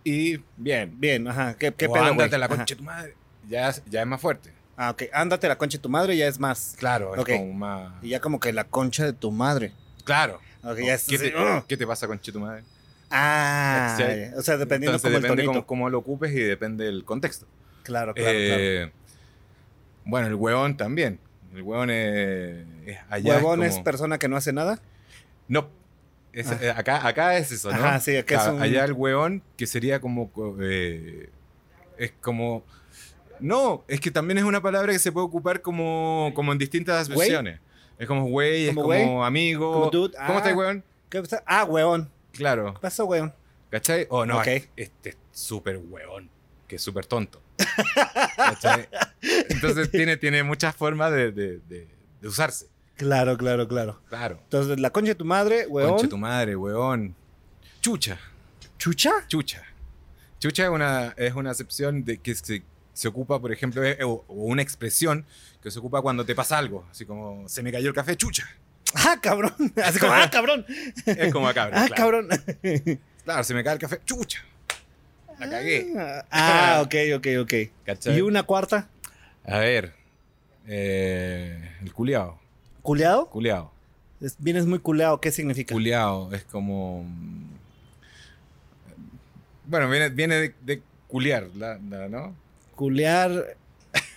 Y 0.04 0.38
bien. 0.56 0.94
Bien, 0.98 1.26
ajá. 1.26 1.54
¿Qué, 1.54 1.72
qué 1.72 1.86
o 1.86 1.92
pedo, 1.92 2.04
ándate 2.04 2.36
la 2.36 2.48
concha 2.48 2.74
de 2.74 2.76
tu 2.76 2.84
madre. 2.84 3.14
Ya, 3.48 3.74
ya 3.86 4.02
es 4.02 4.06
más 4.06 4.20
fuerte. 4.20 4.52
Ah, 4.76 4.90
ok. 4.90 5.04
Ándate 5.12 5.48
la 5.48 5.56
concha 5.56 5.78
de 5.78 5.82
tu 5.82 5.88
madre 5.88 6.16
ya 6.16 6.26
es 6.26 6.38
más. 6.38 6.74
Claro, 6.78 7.14
es 7.14 7.24
como 7.24 7.52
más. 7.54 7.92
Y 8.02 8.10
ya 8.10 8.20
como 8.20 8.38
que 8.40 8.52
la 8.52 8.64
concha 8.64 9.04
de 9.04 9.12
tu 9.12 9.30
madre. 9.30 9.72
Claro. 10.04 10.40
¿Qué, 10.76 11.18
te, 11.18 11.34
¿Qué 11.68 11.76
te 11.76 11.86
pasa, 11.86 12.06
concha 12.06 12.26
de 12.26 12.32
tu 12.32 12.40
madre? 12.40 12.64
Ah, 13.16 13.96
o 14.36 14.42
sea, 14.42 14.56
dependiendo 14.56 14.98
depende 14.98 15.62
cómo, 15.66 15.88
lo 15.88 15.98
ocupes 15.98 16.32
y 16.32 16.40
depende 16.40 16.84
del 16.86 17.04
contexto. 17.04 17.46
Claro, 17.84 18.14
claro, 18.14 18.30
eh, 18.32 18.90
Bueno, 20.04 20.26
el 20.26 20.34
huevón 20.34 20.76
también. 20.76 21.18
El 21.54 21.62
huevón 21.62 21.90
es, 21.90 22.64
allá. 23.08 23.36
¿Huevón 23.36 23.62
es, 23.62 23.78
persona 23.78 24.18
que 24.18 24.28
no 24.28 24.36
hace 24.36 24.52
nada? 24.52 24.80
No. 25.48 25.68
Es- 26.32 26.50
Ah. 26.50 26.58
eh, 26.60 26.70
acá, 26.76 27.06
acá 27.06 27.36
es 27.38 27.52
eso, 27.52 27.70
¿no? 27.70 27.76
Ajá, 27.76 28.00
sí, 28.00 28.16
acá 28.16 28.34
es 28.34 28.40
Claro, 28.42 28.56
un- 28.56 28.62
Allá 28.62 28.84
el 28.84 28.92
hueón, 28.92 29.42
que 29.56 29.66
sería 29.68 30.00
como. 30.00 30.32
co- 30.32 30.56
eh, 30.60 31.28
es 31.96 32.12
como. 32.20 32.64
No, 33.38 33.84
es 33.88 34.00
que 34.00 34.10
también 34.10 34.38
es 34.38 34.44
una 34.44 34.60
palabra 34.60 34.92
que 34.92 34.98
se 34.98 35.12
puede 35.12 35.26
ocupar 35.26 35.60
como, 35.60 36.32
como 36.34 36.50
en 36.52 36.58
distintas 36.58 37.08
versiones. 37.08 37.60
Es 37.98 38.08
como 38.08 38.24
güey, 38.26 38.66
es 38.68 38.74
¿Como 38.74 38.88
como 38.88 39.24
amigo. 39.24 39.72
Como 39.72 39.90
dude. 39.90 40.14
¿Cómo 40.26 40.34
Ah. 40.34 40.38
estás, 40.38 40.54
hueón? 40.54 40.84
¿Qué 41.08 41.20
pasa? 41.20 41.42
Ah, 41.46 41.64
weón. 41.64 42.10
Claro. 42.34 42.74
¿Qué 42.74 42.80
pasó, 42.80 43.04
weón? 43.06 43.32
¿Cachai? 43.70 44.06
O 44.10 44.24
no, 44.26 44.38
Ok. 44.38 44.46
este 44.76 45.10
es 45.10 45.16
súper 45.32 45.78
hueón, 45.78 46.30
que 46.68 46.76
es 46.76 46.82
súper 46.82 47.06
tonto. 47.06 47.42
¿Cachai? 48.36 48.88
Entonces 49.48 49.90
tiene, 49.90 50.16
tiene 50.16 50.42
muchas 50.42 50.74
formas 50.76 51.10
de, 51.12 51.32
de- 51.32 51.58
de- 51.68 51.88
de 52.20 52.28
usarse. 52.28 52.66
Claro, 52.96 53.36
claro, 53.36 53.66
claro. 53.66 54.00
Claro. 54.08 54.38
Entonces, 54.44 54.78
la 54.78 54.90
concha 54.90 55.08
de 55.10 55.14
tu 55.16 55.24
madre, 55.24 55.66
weón. 55.66 55.90
Conche 55.90 56.06
tu 56.08 56.16
madre, 56.18 56.54
hueón. 56.54 57.14
Chucha. 57.80 58.18
¿Chucha? 58.78 59.10
Chucha. 59.26 59.62
Chucha 60.38 60.64
es 60.64 60.70
una, 60.70 61.14
es 61.16 61.34
una 61.34 61.50
acepción 61.50 62.04
de 62.04 62.18
que 62.18 62.34
se, 62.34 62.62
se 62.92 63.08
ocupa, 63.08 63.40
por 63.40 63.50
ejemplo, 63.52 63.82
o, 64.04 64.24
o 64.28 64.34
una 64.44 64.62
expresión 64.62 65.26
que 65.62 65.70
se 65.70 65.78
ocupa 65.78 66.00
cuando 66.02 66.24
te 66.24 66.34
pasa 66.34 66.56
algo. 66.58 66.86
Así 66.90 67.04
como, 67.04 67.48
se 67.48 67.62
me 67.62 67.72
cayó 67.72 67.88
el 67.88 67.94
café, 67.94 68.16
chucha. 68.16 68.46
Ah, 68.94 69.16
cabrón. 69.20 69.54
Así 69.84 69.98
como, 69.98 70.12
ah, 70.12 70.28
cabrón. 70.30 70.64
Es 71.06 71.32
como 71.32 71.48
acá, 71.48 71.64
Ah, 71.72 71.86
claro. 71.88 71.94
cabrón. 71.94 72.28
Claro, 73.24 73.44
se 73.44 73.54
me 73.54 73.64
cae 73.64 73.74
el 73.74 73.78
café, 73.78 74.00
chucha. 74.04 74.42
La 75.38 75.48
cagué. 75.50 75.92
Ah, 76.30 76.82
ok, 76.84 76.94
ok, 77.16 77.26
ok. 77.42 77.54
¿Cachai? 77.84 78.18
¿Y 78.18 78.20
una 78.20 78.42
cuarta? 78.44 78.88
A 79.44 79.58
ver. 79.58 79.94
eh, 80.66 81.70
el 81.82 81.92
culiao. 81.92 82.38
¿Culeado? 82.82 83.28
Culiao. 83.30 83.72
Es- 84.20 84.36
Vienes 84.38 84.66
muy 84.66 84.78
culeado. 84.78 85.20
¿Qué 85.20 85.32
significa? 85.32 85.74
Culiao 85.74 86.32
es 86.32 86.44
como. 86.44 87.02
mm, 87.04 87.44
Bueno, 89.66 89.88
viene, 89.88 90.08
viene 90.10 90.34
de, 90.36 90.54
de 90.62 90.82
culiar, 91.08 91.48
la- 91.56 91.78
la- 91.88 92.08
¿no? 92.08 92.34
Culear. 92.74 93.56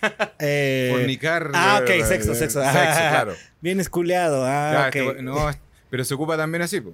eh, 0.38 0.90
Fornicar. 0.92 1.50
ah, 1.54 1.80
ok, 1.82 1.90
eh, 1.90 2.04
sexo, 2.04 2.34
sexo. 2.34 2.60
Sexo, 2.62 2.72
claro. 2.72 3.34
Vienes 3.60 3.88
culeado. 3.88 4.44
Ah, 4.46 4.88
Claro, 4.92 5.08
ok. 5.10 5.12
este- 5.16 5.22
no, 5.22 5.50
pero 5.90 6.04
se 6.04 6.14
ocupa 6.14 6.36
también 6.36 6.62
así, 6.62 6.80
po. 6.80 6.92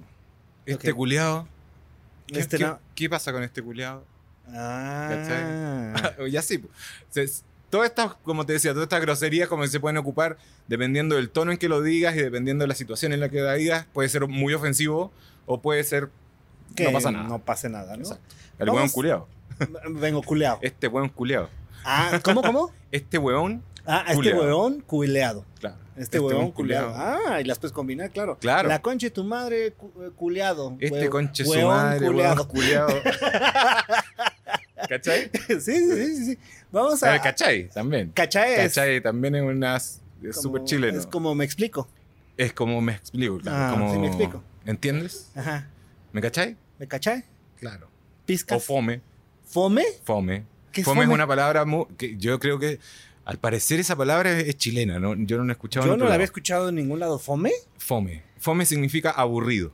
Este 0.65 0.91
Ok. 0.91 0.97
culiao. 0.97 1.47
¿Qué, 2.27 2.39
Este 2.39 2.57
qué- 2.57 2.63
no. 2.65 2.79
qué 2.95 3.09
pasa 3.09 3.31
con 3.31 3.43
este 3.43 3.61
culiao? 3.61 4.03
Ah. 4.53 6.13
y 6.27 6.37
así, 6.37 6.57
po. 6.57 6.69
Todas 7.69 7.89
estas, 7.89 8.13
como 8.23 8.45
te 8.45 8.53
decía, 8.53 8.71
todas 8.71 8.85
estas 8.85 9.01
groserías 9.01 9.49
como 9.49 9.63
que 9.63 9.69
se 9.69 9.79
pueden 9.79 9.97
ocupar 9.97 10.37
dependiendo 10.67 11.15
del 11.15 11.29
tono 11.29 11.51
en 11.51 11.57
que 11.57 11.67
lo 11.67 11.81
digas 11.81 12.15
y 12.15 12.19
dependiendo 12.19 12.63
de 12.63 12.67
la 12.67 12.75
situación 12.75 13.11
en 13.11 13.19
la 13.19 13.29
que 13.29 13.41
la 13.41 13.53
digas, 13.55 13.85
puede 13.91 14.07
ser 14.07 14.27
muy 14.27 14.53
ofensivo 14.53 15.11
o 15.45 15.61
puede 15.61 15.83
ser 15.83 16.09
Que 16.75 16.85
no 16.85 16.91
pasa 16.93 17.11
nada. 17.11 17.27
No 17.27 17.39
pase 17.39 17.67
nada, 17.69 17.95
¿no? 17.97 18.03
Exacto. 18.03 18.23
el 18.59 18.67
Vamos- 18.67 18.75
hueón 18.79 18.89
culiao. 18.91 19.27
Vengo 19.89 20.21
culeado. 20.23 20.59
Este 20.61 20.87
hueón 20.87 21.09
culiao. 21.09 21.49
Ah, 21.85 22.19
¿cómo, 22.23 22.41
cómo? 22.41 22.71
Este 22.91 23.17
hueón, 23.17 23.61
Ah, 23.87 24.03
este 24.07 24.15
Culeado. 24.15 24.41
huevón 24.41 24.81
culeado. 24.81 25.45
claro. 25.59 25.75
Este, 25.95 26.19
huevón 26.19 26.51
culeado. 26.51 26.91
Ah, 26.95 27.39
y 27.39 27.43
las 27.45 27.59
puedes 27.59 27.71
combinar, 27.71 28.09
claro. 28.09 28.37
Claro. 28.39 28.67
La 28.67 28.81
concha 28.81 29.05
de 29.07 29.11
tu 29.11 29.23
madre 29.23 29.73
cu- 29.73 29.91
eh, 30.01 30.09
culeado. 30.15 30.75
Este 30.79 31.05
Hue- 31.05 31.09
conche 31.09 31.45
su 31.45 31.51
huevón 31.51 31.75
madre, 31.75 32.09
hueón 32.09 32.43
culeado. 32.47 32.87
¿Cachai? 34.89 35.29
sí, 35.47 35.59
sí, 35.61 35.95
sí, 36.15 36.25
sí. 36.25 36.37
Vamos 36.71 37.01
A 37.03 37.09
a. 37.09 37.11
ver, 37.13 37.21
¿Cachai? 37.21 37.69
También. 37.69 38.11
¿Cachai? 38.13 38.53
es 38.53 38.73
¿Cachai? 38.75 39.01
También 39.01 39.35
es 39.35 39.41
una... 39.43 39.75
Es 39.77 40.01
súper 40.41 40.63
chileno. 40.63 40.97
Es 40.99 41.05
como 41.07 41.33
me 41.35 41.45
explico. 41.45 41.87
Es 42.37 42.53
como 42.53 42.81
me 42.81 42.93
explico, 42.93 43.37
claro. 43.39 43.57
Ah, 43.57 43.69
como, 43.71 43.93
sí 43.93 43.99
me 43.99 44.07
explico. 44.07 44.43
¿Entiendes? 44.65 45.29
Ajá. 45.35 45.67
¿Me 46.11 46.21
cachai? 46.21 46.57
¿Me 46.79 46.87
cachai? 46.87 47.23
Claro. 47.59 47.87
¿Piscas? 48.25 48.57
O 48.57 48.59
fome. 48.59 49.01
¿Fome? 49.45 49.83
Fome. 50.03 50.45
¿Qué 50.75 50.81
es 50.81 50.85
fome, 50.85 51.03
es 51.03 51.09
una 51.09 51.25
palabra 51.25 51.65
que 51.97 52.17
yo 52.17 52.37
creo 52.37 52.59
que 52.59 52.79
al 53.23 53.37
parecer 53.37 53.79
esa 53.79 53.95
palabra 53.95 54.37
es, 54.37 54.57
chilena, 54.57 54.99
¿no? 54.99 55.15
Yo 55.15 55.37
no 55.37 55.45
la 55.45 55.51
he 55.51 55.53
escuchado 55.53 55.85
Yo 55.85 55.95
no 55.95 56.03
la 56.03 56.15
había 56.15 56.25
escuchado 56.25 56.67
en 56.67 56.75
ningún 56.75 56.99
lado. 56.99 57.17
¿Fome? 57.17 57.53
Fome. 57.77 58.23
Fome 58.39 58.65
significa 58.65 59.11
aburrido. 59.11 59.71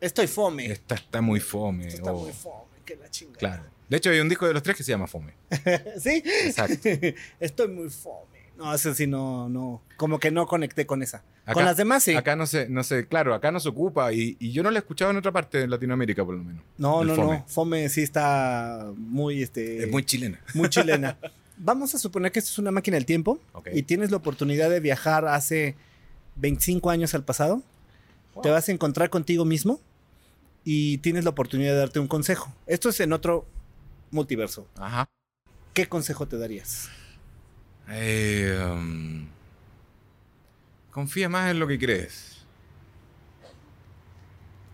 Estoy 0.00 0.26
fome. 0.26 0.66
Está, 0.66 0.96
está 0.96 1.20
muy 1.20 1.38
fome. 1.38 1.86
Esto 1.86 1.98
está 1.98 2.12
o- 2.12 2.22
muy 2.22 2.32
fome. 2.32 2.64
Que 2.84 2.96
la 2.96 3.08
chingada. 3.08 3.38
Claro. 3.38 3.62
De 3.88 3.96
hecho, 3.98 4.10
hay 4.10 4.18
un 4.18 4.28
disco 4.28 4.44
de 4.48 4.54
los 4.54 4.62
tres 4.64 4.76
que 4.76 4.82
se 4.82 4.90
llama 4.90 5.06
Fome. 5.06 5.34
¿Sí? 6.00 6.20
Exacto. 6.24 6.88
Estoy 7.40 7.68
muy 7.68 7.88
fome. 7.90 8.50
No, 8.56 8.74
eso 8.74 8.92
sí, 8.92 9.06
no, 9.06 9.48
no. 9.48 9.82
Como 9.96 10.18
que 10.18 10.32
no 10.32 10.48
conecté 10.48 10.84
con 10.84 11.04
esa. 11.04 11.22
Acá- 11.44 11.54
con 11.54 11.64
las 11.64 11.76
demás 11.76 12.04
sí. 12.04 12.14
Acá 12.14 12.36
no 12.36 12.46
se, 12.46 12.68
no 12.68 12.84
sé, 12.84 13.06
claro, 13.08 13.34
acá 13.34 13.50
no 13.50 13.58
se 13.60 13.68
ocupa 13.68 14.12
y, 14.12 14.36
y 14.38 14.52
yo 14.52 14.62
no 14.62 14.70
la 14.70 14.78
he 14.78 14.80
escuchado 14.80 15.10
en 15.10 15.16
otra 15.16 15.32
parte 15.32 15.58
de 15.58 15.66
Latinoamérica, 15.68 16.24
por 16.24 16.36
lo 16.36 16.44
menos. 16.44 16.62
no, 16.78 17.02
no, 17.04 17.14
fome. 17.16 17.38
no. 17.38 17.44
Fome 17.48 17.88
sí 17.88 18.02
está 18.02 18.92
muy, 18.96 19.42
este, 19.42 19.84
Es 19.84 19.90
muy 19.90 20.04
chilena. 20.04 20.40
muy 20.54 20.68
chilena. 20.68 21.18
Vamos 21.58 21.94
a 21.94 21.98
suponer 21.98 22.32
que 22.32 22.38
esto 22.38 22.50
es 22.50 22.58
una 22.58 22.70
máquina 22.70 22.96
del 22.96 23.06
tiempo 23.06 23.38
y 23.72 23.82
tienes 23.84 24.10
la 24.10 24.16
oportunidad 24.16 24.70
de 24.70 24.80
viajar 24.80 25.26
hace 25.26 25.76
25 26.36 26.90
años 26.90 27.14
al 27.14 27.24
pasado. 27.24 27.62
Wow. 28.34 28.42
Te 28.42 28.50
vas 28.50 28.68
a 28.68 28.72
encontrar 28.72 29.10
contigo 29.10 29.44
mismo 29.44 29.80
y 30.64 30.98
tienes 30.98 31.24
la 31.24 31.30
oportunidad 31.30 31.72
de 31.72 31.78
darte 31.78 31.98
un 32.00 32.08
consejo. 32.08 32.52
Esto 32.66 32.88
es 32.88 32.98
en 33.00 33.12
otro 33.12 33.46
multiverso. 34.10 34.66
Ajá. 34.76 35.08
¿Qué 35.74 35.88
consejo 35.88 36.26
te 36.26 36.36
darías? 36.38 36.88
Eh, 37.88 38.58
um, 38.72 39.26
confía 40.92 41.28
más 41.28 41.50
en 41.50 41.58
lo 41.58 41.66
que 41.66 41.78
crees. 41.78 42.44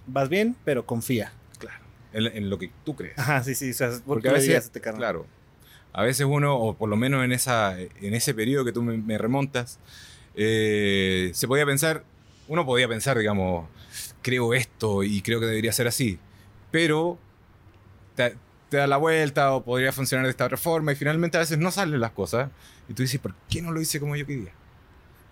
Vas 0.06 0.28
bien, 0.28 0.56
pero 0.64 0.84
confía. 0.84 1.32
Claro. 1.58 1.82
En, 2.12 2.26
en 2.26 2.50
lo 2.50 2.58
que 2.58 2.70
tú 2.84 2.94
crees. 2.94 3.18
Ajá, 3.18 3.42
sí, 3.42 3.54
sí. 3.54 3.70
O 3.70 3.74
sea, 3.74 3.90
¿por 3.90 4.02
Porque 4.02 4.28
a 4.28 4.32
veces, 4.32 4.64
este 4.66 4.80
claro, 4.80 5.26
a 5.92 6.02
veces 6.02 6.26
uno, 6.28 6.56
o 6.56 6.74
por 6.76 6.88
lo 6.88 6.96
menos 6.96 7.24
en, 7.24 7.32
esa, 7.32 7.78
en 7.80 8.14
ese 8.14 8.34
periodo 8.34 8.64
que 8.64 8.72
tú 8.72 8.82
me, 8.82 8.96
me 8.98 9.18
remontas, 9.18 9.78
eh, 10.34 11.30
se 11.34 11.48
podía 11.48 11.66
pensar, 11.66 12.04
uno 12.46 12.64
podía 12.64 12.88
pensar, 12.88 13.18
digamos, 13.18 13.68
creo 14.22 14.54
esto 14.54 15.02
y 15.02 15.22
creo 15.22 15.40
que 15.40 15.46
debería 15.46 15.72
ser 15.72 15.88
así, 15.88 16.18
pero 16.70 17.18
te, 18.14 18.36
te 18.68 18.76
da 18.76 18.86
la 18.86 18.96
vuelta 18.96 19.52
o 19.52 19.64
podría 19.64 19.92
funcionar 19.92 20.26
de 20.26 20.30
esta 20.30 20.44
otra 20.44 20.56
forma 20.56 20.92
y 20.92 20.94
finalmente 20.96 21.36
a 21.36 21.40
veces 21.40 21.58
no 21.58 21.70
salen 21.70 22.00
las 22.00 22.12
cosas 22.12 22.50
y 22.88 22.94
tú 22.94 23.02
dices, 23.02 23.20
¿por 23.20 23.34
qué 23.50 23.62
no 23.62 23.72
lo 23.72 23.80
hice 23.80 24.00
como 24.00 24.16
yo 24.16 24.26
quería? 24.26 24.52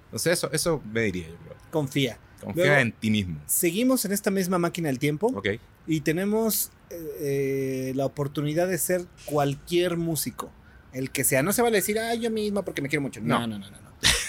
Entonces 0.07 0.33
eso, 0.35 0.51
eso 0.53 0.83
me 0.92 1.03
diría 1.03 1.29
yo 1.29 1.37
creo. 1.37 1.57
Confía. 1.71 2.19
Confía 2.40 2.64
Luego- 2.66 2.81
en 2.81 2.92
ti 2.92 3.11
mismo. 3.11 3.40
Seguimos 3.47 4.05
en 4.05 4.12
esta 4.12 4.31
misma 4.31 4.59
máquina 4.59 4.88
del 4.88 4.99
tiempo 4.99 5.29
¿Ok? 5.35 5.49
y 5.87 6.01
tenemos 6.01 6.71
eh, 6.90 7.92
la 7.97 8.07
oportunidad 8.07 8.69
de 8.69 8.79
ser 8.79 9.05
cualquier 9.25 9.97
músico. 9.97 10.51
El 10.92 11.11
que 11.11 11.25
sea. 11.25 11.42
No 11.42 11.53
se 11.53 11.61
vale 11.62 11.77
decir, 11.79 11.99
ah, 11.99 12.14
yo 12.14 12.31
misma 12.31 12.62
porque 12.64 12.81
me 12.83 12.88
quiero 12.88 13.03
mucho. 13.03 13.21
No, 13.21 13.40
No. 13.40 13.47
no, 13.47 13.59
no, 13.59 13.71
no. 13.71 13.81
no. 13.81 13.87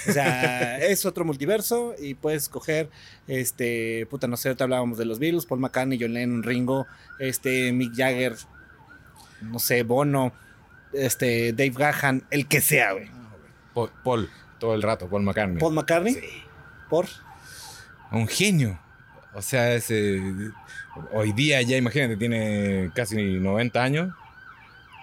O 0.09 0.11
sea, 0.11 0.77
es 0.85 1.05
otro 1.05 1.23
multiverso 1.25 1.93
y 1.99 2.13
puedes 2.15 2.43
escoger, 2.43 2.89
este, 3.27 4.05
puta, 4.09 4.27
no 4.27 4.35
sé, 4.37 4.49
ahorita 4.49 4.63
hablábamos 4.63 4.97
de 4.97 5.05
los 5.05 5.19
Beatles, 5.19 5.45
Paul 5.45 5.59
McCartney, 5.61 5.97
John 6.01 6.13
Lennon, 6.13 6.43
Ringo, 6.43 6.87
este, 7.19 7.71
Mick 7.73 7.93
Jagger, 7.95 8.35
no 9.41 9.59
sé, 9.59 9.83
Bono, 9.83 10.33
este, 10.93 11.51
Dave 11.53 11.73
Gahan, 11.77 12.23
el 12.31 12.47
que 12.47 12.61
sea, 12.61 12.93
güey. 12.93 13.09
Paul, 14.03 14.29
todo 14.59 14.73
el 14.75 14.81
rato, 14.81 15.07
Paul 15.09 15.23
McCartney. 15.23 15.59
Paul 15.59 15.73
McCartney, 15.73 16.13
Sí. 16.13 16.21
por. 16.89 17.05
un 18.11 18.27
genio. 18.27 18.79
O 19.33 19.41
sea, 19.41 19.73
ese, 19.73 20.21
hoy 21.11 21.31
día 21.33 21.61
ya, 21.61 21.77
imagínate, 21.77 22.17
tiene 22.17 22.91
casi 22.95 23.15
90 23.39 23.83
años. 23.83 24.13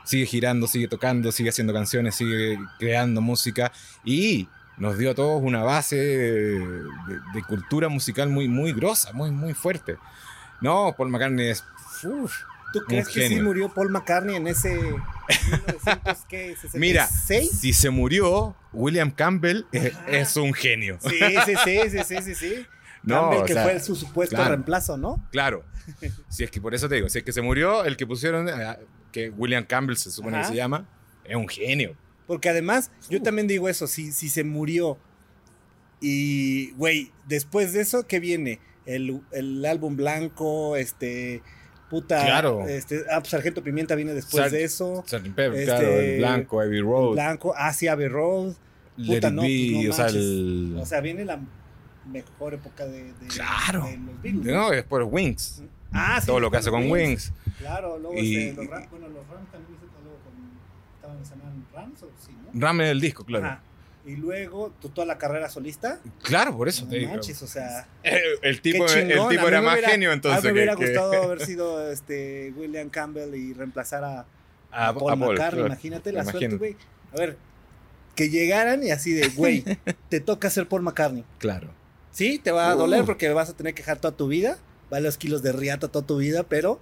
Sigue 0.04 0.26
girando, 0.26 0.66
sigue 0.66 0.88
tocando, 0.88 1.32
sigue 1.32 1.48
haciendo 1.50 1.72
canciones, 1.72 2.14
sigue 2.14 2.58
creando 2.78 3.20
música 3.20 3.72
y 4.04 4.48
nos 4.76 4.98
dio 4.98 5.12
a 5.12 5.14
todos 5.14 5.42
una 5.42 5.62
base 5.62 5.96
de, 5.96 6.58
de 7.32 7.42
cultura 7.46 7.88
musical 7.88 8.28
muy, 8.28 8.48
muy 8.48 8.72
grosa, 8.72 9.12
muy, 9.12 9.30
muy 9.30 9.54
fuerte. 9.54 9.96
No, 10.60 10.94
Paul 10.96 11.10
McCartney 11.10 11.48
es... 11.48 11.64
uf, 12.04 12.34
¿Tú 12.74 12.80
crees 12.86 13.08
que 13.08 13.28
sí 13.28 13.40
murió 13.40 13.72
Paul 13.72 13.90
McCartney 13.90 14.36
en 14.36 14.46
ese 14.48 14.74
1900, 14.74 16.24
¿qué? 16.28 16.56
Mira, 16.74 17.06
66? 17.06 17.50
si 17.60 17.72
se 17.72 17.90
murió, 17.90 18.56
William 18.72 19.10
Campbell 19.10 19.64
es, 19.72 19.92
es 20.08 20.36
un 20.36 20.52
genio. 20.52 20.98
Sí, 21.00 21.10
sí, 21.46 21.52
sí, 21.64 21.78
sí, 21.90 21.98
sí, 22.04 22.16
sí, 22.22 22.34
sí. 22.34 22.66
No, 23.04 23.20
Campbell, 23.30 23.38
o 23.40 23.44
que 23.44 23.52
sea, 23.52 23.62
fue 23.62 23.80
su 23.80 23.94
supuesto 23.94 24.34
claro. 24.36 24.50
reemplazo, 24.50 24.96
¿no? 24.96 25.24
Claro. 25.30 25.64
Si 26.28 26.42
es 26.44 26.50
que 26.50 26.60
por 26.60 26.74
eso 26.74 26.88
te 26.88 26.96
digo, 26.96 27.08
si 27.08 27.18
es 27.18 27.24
que 27.24 27.32
se 27.32 27.42
murió, 27.42 27.84
el 27.84 27.96
que 27.96 28.06
pusieron, 28.06 28.48
eh, 28.48 28.78
que 29.12 29.30
William 29.30 29.64
Campbell 29.64 29.96
se 29.96 30.10
supone 30.10 30.38
Ajá. 30.38 30.46
que 30.46 30.52
se 30.52 30.56
llama, 30.56 30.88
es 31.24 31.36
un 31.36 31.46
genio. 31.48 31.96
Porque 32.26 32.48
además, 32.48 32.90
yo 33.08 33.18
Uh. 33.18 33.22
también 33.22 33.46
digo 33.46 33.68
eso, 33.68 33.86
si, 33.86 34.10
si 34.10 34.28
se 34.28 34.42
murió 34.44 34.98
y, 36.00 36.72
güey, 36.72 37.12
después 37.26 37.72
de 37.72 37.80
eso, 37.82 38.06
¿qué 38.06 38.18
viene? 38.20 38.60
El, 38.86 39.22
el 39.32 39.64
álbum 39.64 39.96
blanco, 39.96 40.76
este, 40.76 41.42
puta, 41.94 42.24
Claro. 42.24 42.66
este, 42.66 43.04
ah, 43.10 43.20
pues 43.20 43.28
Sargento 43.28 43.62
Pimienta 43.62 43.94
viene 43.94 44.14
después 44.14 44.42
Sar- 44.42 44.50
de 44.50 44.64
eso, 44.64 45.04
Sgt. 45.06 45.34
Pepper, 45.34 45.54
Este, 45.54 45.64
claro, 45.66 45.88
el 46.00 46.18
blanco, 46.18 46.60
Abbey 46.60 46.80
Road, 46.80 47.12
blanco, 47.12 47.54
Asia 47.56 47.92
Abbey 47.92 48.08
Road, 48.08 48.54
puta, 48.96 49.30
no, 49.30 49.42
Be, 49.42 49.70
pues 49.72 49.84
no 49.86 49.90
o 49.90 49.94
sea, 49.94 50.06
el... 50.08 50.76
o 50.80 50.86
sea, 50.86 51.00
viene 51.00 51.24
la 51.24 51.38
mejor 52.10 52.54
época 52.54 52.84
de, 52.86 53.04
de- 53.04 53.26
Claro. 53.28 53.84
de 53.86 53.96
los 53.98 54.22
Beatles. 54.22 54.44
No, 54.44 54.72
es 54.72 54.82
por 54.84 55.02
Wings. 55.04 55.62
Ah, 55.92 56.18
sí, 56.20 56.26
Todo 56.26 56.40
lo 56.40 56.50
que 56.50 56.56
hace 56.56 56.70
con 56.70 56.90
Wings. 56.90 56.92
Wings. 56.92 57.32
Claro, 57.58 57.98
luego 57.98 58.16
Y- 58.18 58.36
este, 58.48 58.62
los 58.62 58.70
Rams, 58.70 58.90
bueno, 58.90 59.08
los 59.08 59.28
Rams 59.28 59.50
también 59.52 59.74
hizo 59.76 59.86
luego 60.02 60.18
con, 60.24 61.14
estaban, 61.20 61.24
se 61.24 61.76
Rams 61.76 62.02
o 62.02 62.08
sí, 62.18 62.32
¿no? 62.52 62.60
Rame 62.60 62.86
del 62.86 63.00
disco, 63.00 63.24
claro. 63.24 63.46
Ajá. 63.46 63.62
Y 64.06 64.16
luego 64.16 64.70
tú 64.80 64.90
toda 64.90 65.06
la 65.06 65.16
carrera 65.16 65.48
solista. 65.48 65.98
Claro, 66.22 66.54
por 66.56 66.68
eso 66.68 66.84
No 66.84 66.90
te 66.90 66.96
digo. 66.98 67.10
manches, 67.12 67.42
o 67.42 67.46
sea, 67.46 67.88
El, 68.02 68.20
el 68.42 68.60
tipo, 68.60 68.84
el 68.86 69.28
tipo 69.28 69.48
era 69.48 69.62
más 69.62 69.80
genio 69.80 70.12
entonces. 70.12 70.40
A 70.40 70.42
mí 70.42 70.48
me 70.48 70.52
hubiera 70.52 70.76
que- 70.76 70.84
que- 70.84 70.90
gustado 70.90 71.22
haber 71.22 71.40
sido 71.44 71.90
este 71.90 72.52
William 72.56 72.90
Campbell 72.90 73.34
y 73.34 73.54
reemplazar 73.54 74.04
a, 74.04 74.26
a, 74.70 74.88
a 74.88 74.94
Paul 74.94 75.12
a 75.12 75.16
McCartney. 75.16 75.36
claro. 75.36 75.66
Imagínate 75.66 76.12
la 76.12 76.24
suerte, 76.24 76.56
güey. 76.56 76.76
A 77.12 77.16
ver, 77.16 77.36
que 78.14 78.28
llegaran 78.28 78.82
y 78.84 78.90
así 78.90 79.12
de, 79.12 79.28
güey, 79.28 79.64
te 80.10 80.20
toca 80.20 80.50
ser 80.50 80.68
Paul 80.68 80.82
McCartney. 80.82 81.24
Claro. 81.38 81.68
Sí, 82.10 82.38
te 82.38 82.52
va 82.52 82.70
a 82.70 82.74
doler 82.74 83.04
porque 83.04 83.28
vas 83.32 83.50
a 83.50 83.54
tener 83.56 83.74
que 83.74 83.82
dejar 83.82 83.98
toda 83.98 84.16
tu 84.16 84.28
vida. 84.28 84.58
Va 84.92 85.00
los 85.00 85.16
kilos 85.16 85.42
de 85.42 85.52
riata 85.52 85.88
toda 85.88 86.06
tu 86.06 86.18
vida, 86.18 86.42
pero 86.44 86.78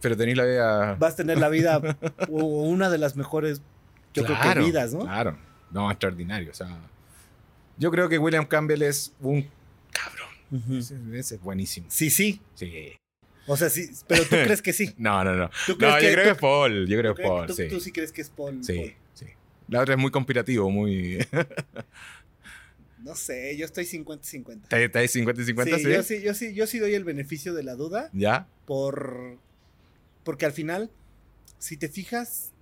Pero 0.00 0.16
tenéis 0.16 0.38
la 0.38 0.44
vida. 0.44 0.94
vas 0.94 1.14
a 1.14 1.16
tener 1.16 1.38
la 1.38 1.48
vida 1.48 1.80
o 2.30 2.44
una 2.44 2.88
de 2.88 2.96
las 2.98 3.16
mejores, 3.16 3.60
yo 4.14 4.24
creo 4.24 4.38
que 4.40 4.60
vidas, 4.60 4.94
¿no? 4.94 5.00
Claro. 5.00 5.36
No, 5.70 5.90
extraordinario. 5.90 6.50
O 6.50 6.54
sea, 6.54 6.68
yo 7.78 7.90
creo 7.90 8.08
que 8.08 8.18
William 8.18 8.46
Campbell 8.46 8.82
es 8.82 9.12
un 9.20 9.48
cabrón. 9.92 10.28
Ujú. 10.50 10.76
Ese, 10.76 10.96
ese 11.14 11.34
es 11.36 11.40
buenísimo. 11.40 11.86
Sí, 11.90 12.10
sí. 12.10 12.40
Sí. 12.54 12.92
O 13.46 13.56
sea, 13.56 13.70
sí, 13.70 13.88
pero 14.06 14.22
tú 14.24 14.30
crees 14.44 14.62
que 14.62 14.72
sí. 14.72 14.94
No, 14.98 15.24
no, 15.24 15.34
no. 15.34 15.50
¿Tú 15.66 15.72
No, 15.72 15.78
crees 15.78 15.94
yo 15.94 16.00
que- 16.00 16.12
creo 16.12 16.24
tú- 16.24 16.28
que 16.28 16.30
es 16.32 16.38
Paul. 16.38 16.86
Yo 16.88 16.98
creo 16.98 17.12
¿Tú, 17.12 17.16
que 17.16 17.22
es 17.22 17.28
Paul, 17.28 17.46
tú- 17.46 17.54
sí. 17.54 17.68
tú 17.68 17.80
sí 17.80 17.92
crees 17.92 18.12
que 18.12 18.20
es 18.22 18.30
Paul. 18.30 18.62
Sí, 18.64 18.76
Paul. 18.76 18.94
sí. 19.14 19.26
La 19.68 19.80
otra 19.82 19.94
es 19.94 20.00
muy 20.00 20.10
conspirativo, 20.10 20.70
muy. 20.70 21.18
No 22.98 23.14
sé, 23.14 23.56
yo 23.56 23.64
estoy 23.64 23.84
50-50. 23.86 24.62
¿Está 24.64 24.78
está 24.78 24.98
ahí 24.98 25.08
50 25.08 25.40
y 25.40 25.44
50? 25.46 25.78
Sí, 25.78 25.84
Sí, 25.84 25.90
yo 25.90 26.02
sí, 26.02 26.20
yo 26.22 26.34
sí, 26.34 26.54
yo 26.54 26.66
sí 26.66 26.78
doy 26.78 26.92
el 26.94 27.04
beneficio 27.04 27.54
de 27.54 27.62
la 27.62 27.74
duda 27.74 28.10
¿Ya? 28.12 28.46
por 28.66 29.38
porque 30.22 30.44
al 30.44 30.52
final, 30.52 30.90
si 31.58 31.78
te 31.78 31.88
fijas, 31.88 32.52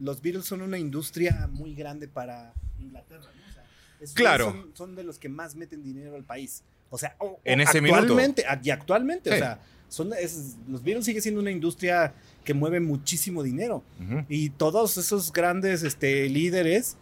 los 0.00 0.20
Beatles 0.22 0.44
son 0.44 0.62
una 0.62 0.78
industria 0.78 1.48
muy 1.52 1.74
grande 1.74 2.08
para 2.08 2.52
Inglaterra, 2.78 3.22
¿no? 3.34 3.50
O 3.50 3.52
sea, 3.52 3.64
esos 4.00 4.14
Claro. 4.14 4.46
Son, 4.52 4.70
son 4.74 4.94
de 4.96 5.04
los 5.04 5.18
que 5.18 5.28
más 5.28 5.54
meten 5.56 5.82
dinero 5.82 6.14
al 6.16 6.24
país. 6.24 6.62
O 6.90 6.98
sea, 6.98 7.16
o- 7.18 7.40
En 7.44 7.60
ese 7.60 7.78
actualmente, 7.78 8.44
y 8.62 8.70
actualmente, 8.70 9.30
o 9.30 9.36
sea, 9.38 9.60
son, 9.88 10.12
es- 10.12 10.56
los 10.68 10.82
Beatles 10.82 11.04
sigue 11.04 11.20
siendo 11.20 11.40
una 11.40 11.50
industria 11.50 12.14
que 12.44 12.54
mueve 12.54 12.80
muchísimo 12.80 13.42
dinero. 13.42 13.82
Y 14.28 14.50
todos 14.50 14.96
esos 14.98 15.32
grandes 15.32 15.82
este, 15.82 16.28
líderes 16.28 16.96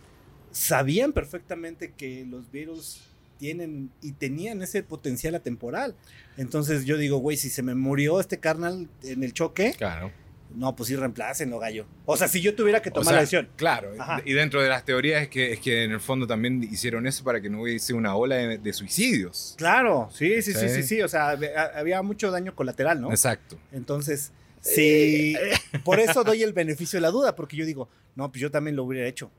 sabían 0.53 1.13
perfectamente 1.13 1.93
que 1.97 2.25
los 2.27 2.51
Beatles 2.51 3.01
tienen 3.39 3.91
y 4.01 4.13
tenían 4.13 4.63
ese 4.63 4.83
potencial 4.83 5.35
atemporal. 5.35 5.95
Entonces 6.37 6.85
yo 6.85 6.97
digo, 6.97 7.19
güey, 7.19 7.37
si 7.37 7.51
se 7.51 7.63
me 7.63 7.75
murió 7.75 8.21
este 8.21 8.39
carnal 8.39 8.89
en 9.03 9.25
el 9.25 9.33
choque, 9.33 9.75
Claro. 9.77 10.13
No, 10.55 10.75
pues 10.77 10.89
sí, 10.89 10.97
reemplácenlo, 10.97 11.59
gallo. 11.59 11.87
O 12.07 12.17
sea, 12.17 12.29
si 12.29 12.41
yo 12.41 12.55
tuviera 12.55 12.81
que 12.81 12.91
O 12.91 12.93
tomar 12.93 13.07
sea, 13.07 13.15
la 13.15 13.21
decisión. 13.21 13.49
Claro, 13.57 13.91
Ajá. 13.99 14.23
y 14.25 14.33
dentro 14.33 14.63
de 14.63 14.69
las 14.69 14.85
teorías 14.85 15.23
es 15.23 15.29
que, 15.29 15.53
es 15.53 15.61
que 15.61 15.85
en 15.85 15.93
el 15.93 16.01
fondo 16.01 16.27
también 16.27 16.63
hicieron 16.63 17.07
eso 17.07 17.25
para 17.25 17.41
que 17.41 17.51
no 17.51 17.63
hubiese 17.63 17.93
una 17.95 18.15
ola 18.17 18.37
de, 18.37 18.59
de 18.59 18.73
suicidios. 18.73 19.55
Claro, 19.59 20.09
sí, 20.13 20.43
sí, 20.43 20.53
sí, 20.53 20.61
Sí. 20.61 20.69
sí, 20.69 20.83
sí. 20.83 21.03
O 21.03 21.09
sea, 21.09 21.35
hab- 21.35 21.73
había 21.77 22.01
mucho 22.03 22.31
daño 22.31 22.55
colateral, 22.55 23.01
¿no? 23.01 23.11
Exacto. 23.11 23.59
Entonces, 23.73 24.33
sí, 24.61 25.37
por 25.85 26.01
eso 26.01 26.25
doy 26.25 26.43
el 26.43 26.53
beneficio 26.53 26.97
de 26.99 27.03
la 27.03 27.11
duda, 27.11 27.35
porque 27.37 27.57
yo 27.57 27.65
digo, 27.67 27.89
no, 28.15 28.31
pues 28.31 28.41
yo 28.41 28.51
también 28.51 28.77
lo 28.77 28.85
hubiera 28.85 29.07
hecho. 29.09 29.31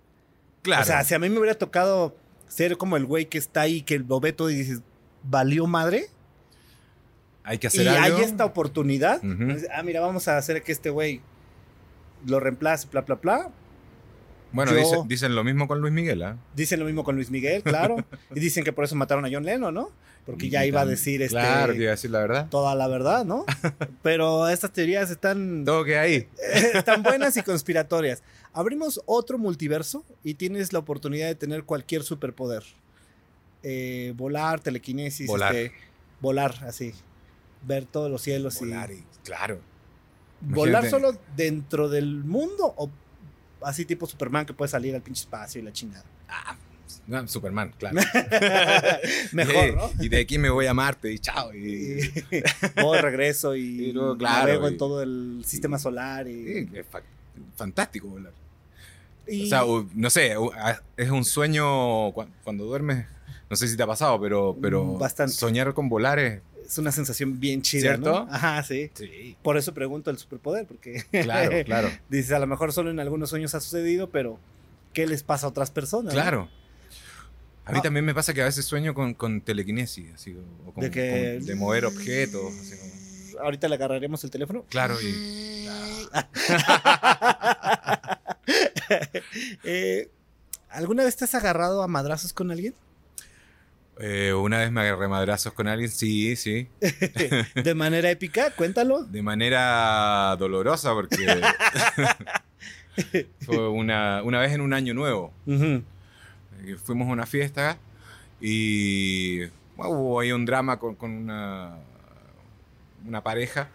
Claro. 0.61 0.81
O 0.83 0.85
sea, 0.85 1.03
si 1.03 1.13
a 1.13 1.19
mí 1.19 1.29
me 1.29 1.39
hubiera 1.39 1.55
tocado 1.57 2.15
ser 2.47 2.77
como 2.77 2.97
el 2.97 3.05
güey 3.05 3.25
que 3.27 3.37
está 3.37 3.61
ahí, 3.61 3.81
que 3.81 3.99
lo 3.99 4.19
ve 4.19 4.33
todo 4.33 4.49
y 4.49 4.55
dices, 4.55 4.81
valió 5.23 5.65
madre, 5.67 6.07
hay 7.45 7.57
que 7.59 7.67
y 7.67 7.69
hacer 7.69 7.87
algo. 7.87 8.17
hay 8.17 8.23
esta 8.23 8.43
oportunidad, 8.45 9.21
pues, 9.21 9.67
ah, 9.73 9.83
mira, 9.83 10.01
vamos 10.01 10.27
a 10.27 10.37
hacer 10.37 10.61
que 10.63 10.71
este 10.71 10.89
güey 10.89 11.21
lo 12.25 12.39
reemplace, 12.39 12.87
bla, 12.91 13.01
bla, 13.01 13.15
bla. 13.15 13.49
Bueno, 14.51 14.71
yo- 14.71 14.77
dicen, 14.79 15.07
dicen 15.07 15.35
lo 15.35 15.43
mismo 15.43 15.67
con 15.67 15.79
Luis 15.81 15.93
Miguel, 15.93 16.23
¿ah? 16.23 16.37
Dicen 16.55 16.79
lo 16.79 16.85
mismo 16.85 17.03
con 17.03 17.15
Luis 17.15 17.29
Miguel, 17.29 17.61
claro. 17.63 17.97
y 18.35 18.39
dicen 18.39 18.63
que 18.63 18.71
por 18.73 18.85
eso 18.85 18.95
mataron 18.95 19.25
a 19.25 19.29
John 19.31 19.43
Lennon, 19.45 19.73
¿no? 19.73 19.89
Porque 20.25 20.49
ya 20.49 20.65
Y 20.65 20.69
iba 20.69 20.81
a 20.81 20.85
decir 20.87 21.21
este, 21.21 21.33
Claro, 21.35 21.73
que 21.73 21.81
iba 21.81 21.89
a 21.89 21.91
decir 21.91 22.09
la 22.09 22.19
verdad. 22.19 22.47
toda 22.49 22.73
la 22.73 22.87
verdad, 22.87 23.25
¿no? 23.25 23.45
Pero 24.01 24.47
estas 24.49 24.71
teorías 24.71 25.11
están, 25.11 25.63
Todo 25.65 25.83
que 25.83 25.99
ahí. 25.99 26.27
están 26.73 27.03
buenas 27.03 27.37
y 27.37 27.43
conspiratorias. 27.43 28.23
Abrimos 28.53 29.01
otro 29.05 29.37
multiverso 29.37 30.03
y 30.23 30.33
tienes 30.35 30.73
la 30.73 30.79
oportunidad 30.79 31.27
de 31.27 31.35
tener 31.35 31.63
cualquier 31.65 32.01
superpoder. 32.03 32.63
Eh, 33.61 34.13
volar, 34.15 34.59
telequinesis, 34.61 35.27
Volar. 35.27 35.55
este, 35.55 35.75
volar 36.21 36.55
así. 36.65 36.93
Ver 37.65 37.85
todos 37.85 38.09
los 38.11 38.21
cielos 38.21 38.59
Volar 38.59 38.91
y. 38.91 38.95
y- 38.95 39.03
claro. 39.23 39.59
¿Volar 40.41 40.87
solo 40.89 41.17
dentro 41.35 41.89
del 41.89 42.23
mundo 42.23 42.73
o 42.77 42.89
así 43.61 43.85
tipo 43.85 44.05
Superman 44.05 44.45
que 44.45 44.53
puede 44.53 44.69
salir 44.69 44.93
al 44.93 45.01
pinche 45.01 45.21
espacio 45.21 45.59
y 45.61 45.63
la 45.63 45.71
chingada? 45.73 46.03
No, 47.07 47.27
Superman, 47.27 47.73
claro. 47.77 47.97
Mejor, 49.31 49.75
¿no? 49.75 49.91
Y 50.03 50.09
de 50.09 50.19
aquí 50.21 50.37
me 50.37 50.49
voy 50.49 50.65
a 50.67 50.73
Marte 50.73 51.11
y 51.11 51.19
chao. 51.19 51.53
Y, 51.53 51.99
voy, 52.81 52.97
regreso 52.99 53.55
y, 53.55 53.61
Y 53.61 53.91
luego, 53.93 54.17
claro, 54.17 54.47
navego 54.47 54.67
en 54.67 54.73
y- 54.73 54.77
todo 54.77 55.01
el 55.03 55.43
sistema 55.45 55.77
solar. 55.79 56.27
Y, 56.27 56.65
Sí, 56.65 56.69
es 56.73 56.85
fa- 56.87 57.01
fantástico 57.55 58.07
volar. 58.07 58.33
y- 59.27 59.45
O 59.45 59.49
sea, 59.49 59.63
no 59.93 60.09
sé, 60.09 60.35
es 60.97 61.09
un 61.09 61.25
sueño 61.25 62.11
cu- 62.13 62.27
cuando 62.43 62.65
duermes. 62.65 63.05
No 63.49 63.55
sé 63.55 63.67
si 63.67 63.77
te 63.77 63.83
ha 63.83 63.87
pasado, 63.87 64.19
pero, 64.19 64.57
pero 64.59 64.97
Bastante. 64.97 65.33
soñar 65.33 65.73
con 65.73 65.87
volar 65.89 66.17
es. 66.19 66.41
Es 66.67 66.77
una 66.77 66.91
sensación 66.91 67.39
bien 67.39 67.61
chida, 67.61 67.81
¿Cierto? 67.81 68.25
¿no? 68.25 68.27
Ajá, 68.33 68.63
sí. 68.63 68.89
Sí. 68.93 69.37
Por 69.43 69.57
eso 69.57 69.73
pregunto 69.73 70.09
el 70.11 70.17
superpoder, 70.17 70.65
porque 70.65 71.03
Claro, 71.11 71.51
claro. 71.65 71.89
dices, 72.09 72.31
a 72.31 72.39
lo 72.39 72.47
mejor 72.47 72.73
solo 72.73 72.89
en 72.91 72.99
algunos 72.99 73.29
sueños 73.29 73.53
ha 73.55 73.59
sucedido, 73.59 74.09
pero 74.09 74.39
¿qué 74.93 75.05
les 75.07 75.23
pasa 75.23 75.45
a 75.45 75.49
otras 75.49 75.71
personas? 75.71 76.13
no? 76.13 76.19
Claro. 76.21 76.49
A 77.65 77.71
mí 77.71 77.79
Ah. 77.79 77.81
también 77.81 78.05
me 78.05 78.13
pasa 78.13 78.33
que 78.33 78.41
a 78.41 78.45
veces 78.45 78.63
sueño 78.65 78.93
con, 78.93 79.13
con 79.15 79.41
telequinesis, 79.41 80.13
así, 80.13 80.35
o 80.67 80.71
con, 80.71 80.83
De 80.83 80.91
que- 80.91 81.35
con- 81.39 81.45
de 81.47 81.55
mover 81.55 81.85
objetos. 81.85 82.53
así 82.53 82.75
como- 82.77 82.95
Ahorita 83.43 83.67
le 83.67 83.75
agarraremos 83.75 84.23
el 84.23 84.29
teléfono. 84.31 84.65
claro, 84.69 84.95
y. 85.01 85.65
Eh, 89.63 90.09
¿Alguna 90.69 91.03
vez 91.03 91.15
te 91.15 91.23
has 91.25 91.33
agarrado 91.35 91.81
a 91.81 91.87
madrazos 91.87 92.33
con 92.33 92.51
alguien? 92.51 92.73
Eh, 93.99 94.33
una 94.33 94.59
vez 94.59 94.71
me 94.71 94.81
agarré 94.81 95.07
madrazos 95.07 95.53
con 95.53 95.67
alguien, 95.67 95.89
sí, 95.89 96.35
sí. 96.35 96.67
De 97.55 97.75
manera 97.75 98.09
épica, 98.11 98.51
cuéntalo. 98.51 99.03
De 99.03 99.21
manera 99.21 100.35
dolorosa, 100.37 100.93
porque. 100.93 101.17
fue 103.41 103.69
una, 103.69 104.21
una 104.23 104.39
vez 104.39 104.53
en 104.53 104.61
un 104.61 104.73
año 104.73 104.93
nuevo. 104.93 105.33
Eh, 105.47 105.81
Fuimos 106.83 107.07
a 107.07 107.11
una 107.11 107.25
fiesta 107.25 107.77
y 108.41 109.39
bueno, 109.75 109.91
hubo 109.91 110.19
ahí 110.19 110.31
un 110.31 110.45
drama 110.45 110.77
con, 110.77 110.95
con 110.95 111.11
una, 111.11 111.77
una 113.05 113.23
pareja. 113.23 113.69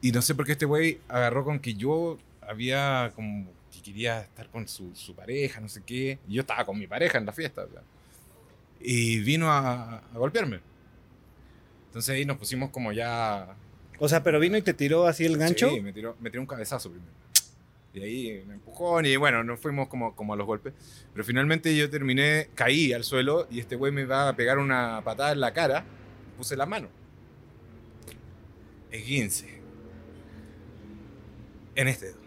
Y 0.00 0.12
no 0.12 0.22
sé 0.22 0.34
por 0.34 0.46
qué 0.46 0.52
este 0.52 0.66
güey 0.66 1.00
agarró 1.08 1.44
con 1.44 1.58
que 1.58 1.74
yo 1.74 2.18
había 2.40 3.12
como 3.14 3.50
que 3.72 3.82
quería 3.82 4.20
estar 4.20 4.48
con 4.48 4.68
su, 4.68 4.94
su 4.94 5.14
pareja, 5.14 5.60
no 5.60 5.68
sé 5.68 5.82
qué. 5.84 6.18
Y 6.28 6.34
yo 6.34 6.42
estaba 6.42 6.64
con 6.64 6.78
mi 6.78 6.86
pareja 6.86 7.18
en 7.18 7.26
la 7.26 7.32
fiesta. 7.32 7.62
o 7.62 7.68
sea. 7.68 7.82
Y 8.80 9.20
vino 9.20 9.50
a, 9.50 9.98
a 9.98 10.18
golpearme. 10.18 10.60
Entonces 11.86 12.14
ahí 12.14 12.24
nos 12.24 12.36
pusimos 12.36 12.70
como 12.70 12.92
ya... 12.92 13.56
O 13.98 14.08
sea, 14.08 14.22
pero 14.22 14.38
vino 14.38 14.56
y 14.56 14.62
te 14.62 14.74
tiró 14.74 15.06
así 15.06 15.24
el 15.24 15.36
gancho. 15.36 15.70
Sí, 15.70 15.80
me 15.80 15.92
tiró, 15.92 16.16
me 16.20 16.30
tiró 16.30 16.40
un 16.40 16.46
cabezazo 16.46 16.90
primero. 16.90 17.12
Y 17.94 18.00
ahí 18.00 18.44
me 18.46 18.54
empujó 18.54 19.00
y 19.00 19.16
bueno, 19.16 19.42
nos 19.42 19.58
fuimos 19.58 19.88
como, 19.88 20.14
como 20.14 20.34
a 20.34 20.36
los 20.36 20.46
golpes. 20.46 20.74
Pero 21.12 21.24
finalmente 21.24 21.74
yo 21.76 21.90
terminé, 21.90 22.50
caí 22.54 22.92
al 22.92 23.02
suelo 23.02 23.48
y 23.50 23.60
este 23.60 23.76
güey 23.76 23.90
me 23.90 24.04
va 24.04 24.28
a 24.28 24.36
pegar 24.36 24.58
una 24.58 25.02
patada 25.02 25.32
en 25.32 25.40
la 25.40 25.52
cara. 25.52 25.84
Puse 26.36 26.56
la 26.56 26.66
mano. 26.66 26.88
Esguince. 28.90 29.60
En 31.74 31.88
este 31.88 32.06
dedo. 32.06 32.20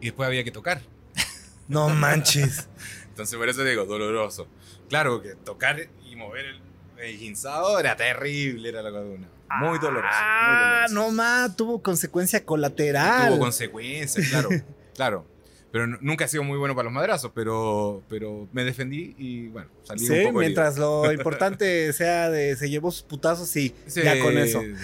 Y 0.00 0.06
después 0.06 0.26
había 0.26 0.44
que 0.44 0.52
tocar. 0.52 0.80
No 1.68 1.88
manches. 1.88 2.68
Entonces 3.08 3.36
por 3.36 3.48
eso 3.48 3.64
digo, 3.64 3.86
doloroso. 3.86 4.46
Claro 4.88 5.20
que 5.22 5.34
tocar 5.34 5.78
y 6.10 6.16
mover 6.16 6.44
el 6.46 6.60
esguinzado 7.04 7.78
era 7.78 7.96
terrible, 7.96 8.68
era 8.68 8.82
la 8.82 8.90
columna. 8.90 9.28
Muy 9.60 9.78
doloroso. 9.78 10.08
Ah, 10.12 10.48
muy 10.48 10.58
doloroso. 10.88 10.94
no 10.94 11.10
más, 11.16 11.56
tuvo 11.56 11.82
consecuencia 11.82 12.44
colateral. 12.44 13.28
Tuvo 13.28 13.38
consecuencias, 13.40 14.28
claro. 14.28 14.48
claro. 14.94 15.26
Pero 15.72 15.86
nu- 15.88 15.98
nunca 16.00 16.24
he 16.24 16.28
sido 16.28 16.42
muy 16.42 16.56
bueno 16.58 16.74
para 16.74 16.84
los 16.84 16.92
madrazos, 16.92 17.32
pero, 17.34 18.02
pero 18.08 18.48
me 18.52 18.64
defendí 18.64 19.14
y 19.18 19.48
bueno, 19.48 19.68
salí 19.82 20.00
Sí, 20.00 20.12
un 20.12 20.18
poco 20.18 20.20
herido. 20.20 20.40
mientras 20.40 20.78
lo 20.78 21.12
importante 21.12 21.92
sea 21.92 22.30
de 22.30 22.56
se 22.56 22.70
llevó 22.70 22.90
sus 22.90 23.02
putazos 23.02 23.54
y 23.56 23.74
Sí, 23.86 24.02
ya 24.02 24.18
con 24.20 24.38
eso. 24.38 24.62
sí. 24.62 24.74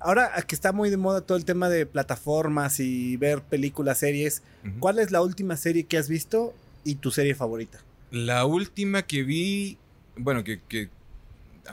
Ahora 0.00 0.30
que 0.46 0.54
está 0.54 0.72
muy 0.72 0.90
de 0.90 0.98
moda 0.98 1.22
todo 1.22 1.38
el 1.38 1.46
tema 1.46 1.70
de 1.70 1.86
plataformas 1.86 2.78
y 2.80 3.16
ver 3.16 3.40
películas, 3.42 3.98
series. 3.98 4.42
¿cuál 4.78 4.98
es 4.98 5.10
la 5.10 5.22
última 5.22 5.56
serie 5.56 5.84
que 5.84 5.96
has 5.96 6.08
visto 6.10 6.52
y 6.84 6.96
tu 6.96 7.10
serie 7.10 7.34
favorita? 7.34 7.78
La 8.14 8.44
última 8.46 9.02
que 9.02 9.22
vi 9.24 9.78
bueno, 10.16 10.44
que, 10.44 10.60
que 10.68 10.88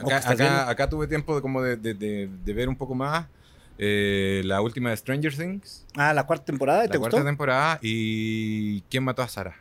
O 0.02 0.06
que 0.08 0.14
acá, 0.14 0.30
acá, 0.30 0.68
acá 0.68 0.90
tuve 0.90 1.06
tiempo 1.06 1.36
de, 1.36 1.42
como 1.42 1.62
de, 1.62 1.76
de- 1.76 2.52
ver 2.52 2.68
un 2.68 2.76
poco 2.76 2.94
más 2.94 3.26
eh, 3.78 4.42
la 4.44 4.60
última 4.60 4.90
de 4.90 4.96
Stranger 4.96 5.34
Things, 5.36 5.86
Ah, 5.94 6.12
la 6.12 6.26
cuarta 6.26 6.44
temporada, 6.44 6.82
la 6.82 6.88
¿te 6.88 6.98
cuarta 6.98 7.18
gustó? 7.18 7.28
temporada, 7.30 7.78
y 7.82 8.80
¿Quién 8.82 9.04
mató 9.04 9.22
a 9.22 9.28
Sara? 9.28 9.56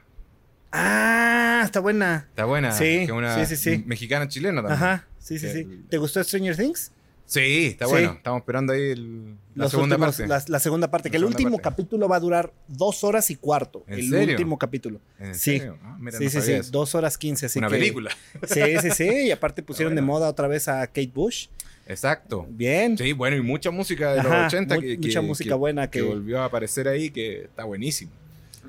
Ah, 0.72 1.62
está 1.64 1.80
buena. 1.80 2.28
Está 2.30 2.46
buena. 2.46 2.72
Sí, 2.72 3.04
que 3.06 3.12
una 3.12 3.46
sí, 3.46 3.56
sí, 3.56 3.78
sí. 3.78 3.84
mexicana 3.86 4.28
chilena 4.28 4.62
también. 4.64 4.82
Ajá, 4.84 5.08
sí, 5.20 5.38
sí, 5.38 5.50
sí. 5.50 5.86
¿Te 5.90 5.98
gustó 5.98 6.24
Stranger 6.24 6.56
Things? 6.56 6.92
Sí, 7.32 7.68
está 7.68 7.86
Sí. 7.86 7.92
bueno. 7.92 8.12
Estamos 8.12 8.40
esperando 8.42 8.74
ahí 8.74 8.90
el- 8.92 9.36
la 9.56 9.70
segunda 9.70 9.96
últimos- 9.96 10.18
parte. 10.18 10.28
La, 10.28 10.44
la 10.50 10.60
segunda 10.60 10.92
parte, 10.92 11.08
La 11.08 11.12
que 11.12 11.18
el 11.18 11.24
último 11.24 11.52
parte. 11.52 11.64
capítulo 11.64 12.10
va 12.10 12.18
a 12.18 12.20
durar 12.20 12.52
dos 12.68 13.06
horas 13.06 13.32
y 13.32 13.38
cuarto. 13.38 13.86
¿En 13.88 14.00
el 14.00 14.10
serio? 14.10 14.32
último 14.36 14.60
capítulo. 14.60 15.00
¿En 15.18 15.34
sí. 15.34 15.60
serio? 15.60 15.78
Ah, 15.82 15.96
mira, 15.98 16.18
sí, 16.18 16.26
no 16.26 16.30
sí, 16.30 16.42
sí, 16.42 16.52
eso. 16.52 16.72
dos 16.72 16.94
horas 16.94 17.18
quince. 17.18 17.48
Una 17.58 17.70
que- 17.70 17.76
película. 17.78 18.12
Sí, 18.46 18.62
sí, 18.82 18.92
sí. 18.92 19.10
Y 19.28 19.32
aparte 19.32 19.64
pusieron 19.64 19.96
de 19.96 20.02
moda 20.02 20.28
otra 20.28 20.50
vez 20.50 20.68
a 20.68 20.86
Kate 20.88 21.12
Bush. 21.14 21.48
Exacto. 21.88 22.46
Bien. 22.50 22.98
Sí, 22.98 23.14
bueno, 23.14 23.38
y 23.38 23.42
mucha 23.42 23.72
música 23.72 24.14
de 24.14 24.20
Ajá, 24.20 24.38
los 24.44 24.48
80 24.48 24.76
mu- 24.76 24.82
que, 24.82 24.98
mucha 24.98 25.22
que- 25.22 25.26
música 25.26 25.56
buena 25.56 25.90
que 25.90 26.00
que- 26.00 26.06
volvió 26.06 26.42
a 26.42 26.46
aparecer 26.46 26.90
ahí, 26.90 27.12
que 27.12 27.44
está 27.44 27.64
buenísimo. 27.64 28.12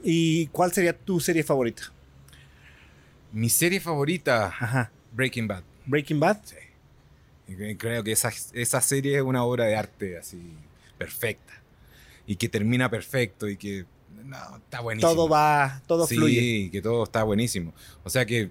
¿Y 0.04 0.46
cuál 0.46 0.72
sería 0.72 0.92
tu 0.96 1.18
serie 1.18 1.42
favorita? 1.42 1.82
Mi 3.32 3.48
serie 3.48 3.80
favorita, 3.80 4.46
Ajá. 4.46 4.90
Breaking 5.12 5.48
Bad. 5.48 5.62
Breaking 5.86 6.20
Bad. 6.20 6.38
Sí. 6.44 6.54
Cre- 7.56 7.76
Creo 7.78 8.02
que 8.04 8.12
esa, 8.12 8.30
esa 8.52 8.80
serie 8.80 9.16
es 9.16 9.22
una 9.22 9.44
obra 9.44 9.64
de 9.64 9.76
arte 9.76 10.18
así 10.18 10.56
perfecta. 10.98 11.52
Y 12.26 12.36
que 12.36 12.48
termina 12.48 12.88
perfecto 12.90 13.48
y 13.48 13.56
que 13.56 13.84
no, 14.24 14.36
está 14.56 14.80
buenísimo. 14.80 15.12
Todo 15.12 15.28
va, 15.28 15.82
todo 15.86 16.06
sí, 16.06 16.14
fluye. 16.16 16.70
que 16.70 16.80
todo 16.82 17.04
está 17.04 17.22
buenísimo. 17.24 17.72
O 18.04 18.10
sea 18.10 18.24
que... 18.26 18.50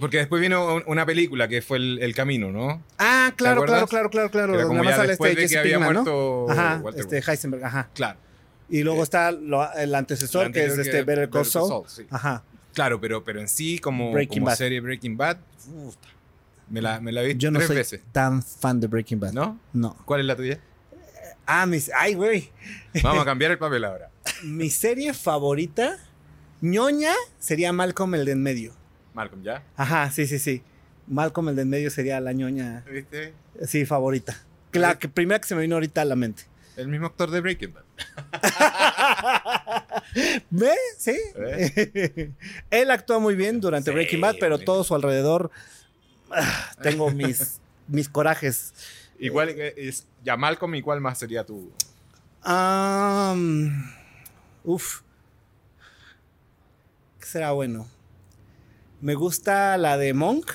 Porque 0.00 0.18
después 0.18 0.40
vino 0.40 0.74
un- 0.76 0.84
una 0.86 1.04
película 1.06 1.48
que 1.48 1.60
fue 1.62 1.78
El, 1.78 1.98
El 2.00 2.14
Camino, 2.14 2.52
¿no? 2.52 2.82
Ah, 2.98 3.32
claro, 3.36 3.64
claro, 3.64 3.86
claro, 3.86 4.10
claro, 4.10 4.30
claro. 4.30 4.54
Era 4.54 4.62
Donde 4.62 4.68
como 4.78 4.84
más 4.84 4.92
ya 4.92 4.96
sale 4.96 5.08
después 5.10 5.30
este 5.30 5.40
de 5.42 5.46
que 5.46 5.48
Jesse 5.54 5.58
había 5.60 5.76
Pinkman, 5.78 5.94
¿no? 5.94 6.02
muerto 6.04 6.50
Ajá, 6.50 6.82
este. 6.96 7.22
Heisenberg, 7.30 7.64
ajá. 7.64 7.90
Claro. 7.94 8.18
Y 8.70 8.82
luego 8.82 9.00
Eh, 9.00 9.04
está 9.04 9.32
lo- 9.32 9.72
el 9.74 9.94
antecesor, 9.94 10.52
que 10.52 10.64
es 10.66 10.78
este 10.78 11.02
Better 11.02 11.30
Call 11.30 11.46
Saul. 11.46 11.84
sí. 11.88 12.06
Ajá. 12.10 12.44
Claro, 12.74 13.00
pero, 13.00 13.24
pero 13.24 13.40
en 13.40 13.48
sí, 13.48 13.78
como, 13.80 14.12
Breaking 14.12 14.40
como 14.40 14.46
Bad. 14.46 14.56
serie 14.56 14.80
Breaking 14.80 15.16
Bad, 15.16 15.38
uf, 15.74 15.96
me 16.70 16.80
la, 16.82 17.00
me 17.00 17.12
la 17.12 17.22
vi 17.22 17.34
Yo 17.36 17.50
no 17.50 17.58
tres 17.58 17.66
soy 17.68 17.76
veces. 17.76 18.00
tan 18.12 18.42
fan 18.42 18.80
de 18.80 18.86
Breaking 18.86 19.20
Bad. 19.20 19.32
¿No? 19.32 19.58
No. 19.72 19.96
¿Cuál 20.04 20.20
es 20.20 20.26
la 20.26 20.36
tuya? 20.36 20.60
Ah, 21.46 21.66
mis. 21.66 21.90
Ay, 21.98 22.14
güey. 22.14 22.50
Vamos 23.02 23.22
a 23.22 23.24
cambiar 23.24 23.50
el 23.50 23.58
papel 23.58 23.84
ahora. 23.84 24.10
Mi 24.44 24.68
serie 24.70 25.14
favorita, 25.14 25.96
ñoña, 26.60 27.12
sería 27.38 27.72
Malcolm 27.72 28.14
el 28.14 28.24
de 28.24 28.32
en 28.32 28.42
medio. 28.42 28.72
Malcolm, 29.14 29.42
¿ya? 29.42 29.62
Ajá, 29.76 30.10
sí, 30.10 30.26
sí, 30.26 30.38
sí. 30.38 30.62
Malcolm 31.06 31.48
el 31.48 31.56
de 31.56 31.62
en 31.62 31.70
medio 31.70 31.90
sería 31.90 32.20
la 32.20 32.32
ñoña, 32.32 32.84
¿Viste? 32.90 33.32
sí, 33.66 33.86
favorita. 33.86 34.38
La 34.72 34.98
que 34.98 35.08
primera 35.08 35.40
que 35.40 35.48
se 35.48 35.54
me 35.54 35.62
vino 35.62 35.76
ahorita 35.76 36.02
a 36.02 36.04
la 36.04 36.14
mente. 36.16 36.42
El 36.76 36.88
mismo 36.88 37.06
actor 37.06 37.30
de 37.30 37.40
Breaking 37.40 37.72
Bad. 37.72 37.84
¿Ve? 40.50 40.72
Sí. 40.98 41.16
Él 42.70 42.90
actúa 42.90 43.18
muy 43.18 43.34
bien 43.34 43.60
durante 43.60 43.90
Sí, 43.90 43.94
Breaking 43.94 44.20
Bad, 44.20 44.36
pero 44.38 44.58
todo 44.58 44.84
su 44.84 44.94
alrededor. 44.94 45.50
Ah, 46.30 46.70
tengo 46.82 47.10
mis, 47.12 47.60
mis 47.86 48.08
corajes. 48.08 48.72
Igual 49.18 49.54
que 49.54 49.74
es 49.76 50.06
ya 50.24 50.36
Malcolm, 50.36 50.74
¿y 50.76 50.82
cuál 50.82 51.00
más 51.00 51.18
sería 51.18 51.44
tu? 51.44 51.70
Am, 52.42 53.92
uf. 54.64 55.00
¿Qué 57.20 57.26
será 57.26 57.52
bueno? 57.52 57.86
Me 59.00 59.14
gusta 59.14 59.76
la 59.76 59.96
de 59.96 60.14
Monk. 60.14 60.50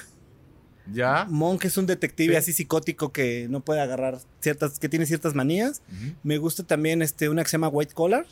¿Ya? 0.92 1.26
Monk 1.30 1.64
es 1.66 1.78
un 1.78 1.86
detective 1.86 2.34
Sí. 2.34 2.38
así 2.38 2.54
psicótico 2.54 3.14
que 3.14 3.48
no 3.50 3.62
puede 3.62 3.80
agarrar 3.80 4.20
ciertas, 4.42 4.80
que 4.80 4.90
tiene 4.90 5.06
ciertas 5.06 5.34
manías. 5.34 5.82
Me 6.24 6.38
gusta 6.38 6.64
también 6.64 7.02
este, 7.02 7.30
una 7.30 7.44
que 7.44 7.50
se 7.50 7.54
llama 7.54 7.70
White 7.70 7.94
Collar, 7.94 8.26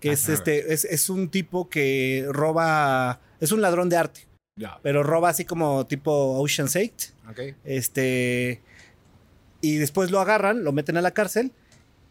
que 0.00 0.10
es 0.12 0.28
este, 0.30 0.72
es, 0.72 0.84
es 0.86 1.10
un 1.10 1.28
tipo 1.28 1.68
que 1.68 2.26
roba, 2.30 3.20
es 3.40 3.52
un 3.52 3.60
ladrón 3.60 3.90
de 3.90 3.96
arte, 3.98 4.26
Pero 4.82 5.02
roba 5.02 5.28
así 5.28 5.44
como 5.44 5.86
tipo 5.86 6.38
Ocean's 6.40 6.76
8. 6.76 7.12
Ok. 7.30 7.40
Este, 7.64 8.60
y 9.60 9.76
después 9.76 10.10
lo 10.10 10.20
agarran, 10.20 10.64
lo 10.64 10.72
meten 10.72 10.96
a 10.96 11.02
la 11.02 11.10
cárcel 11.12 11.52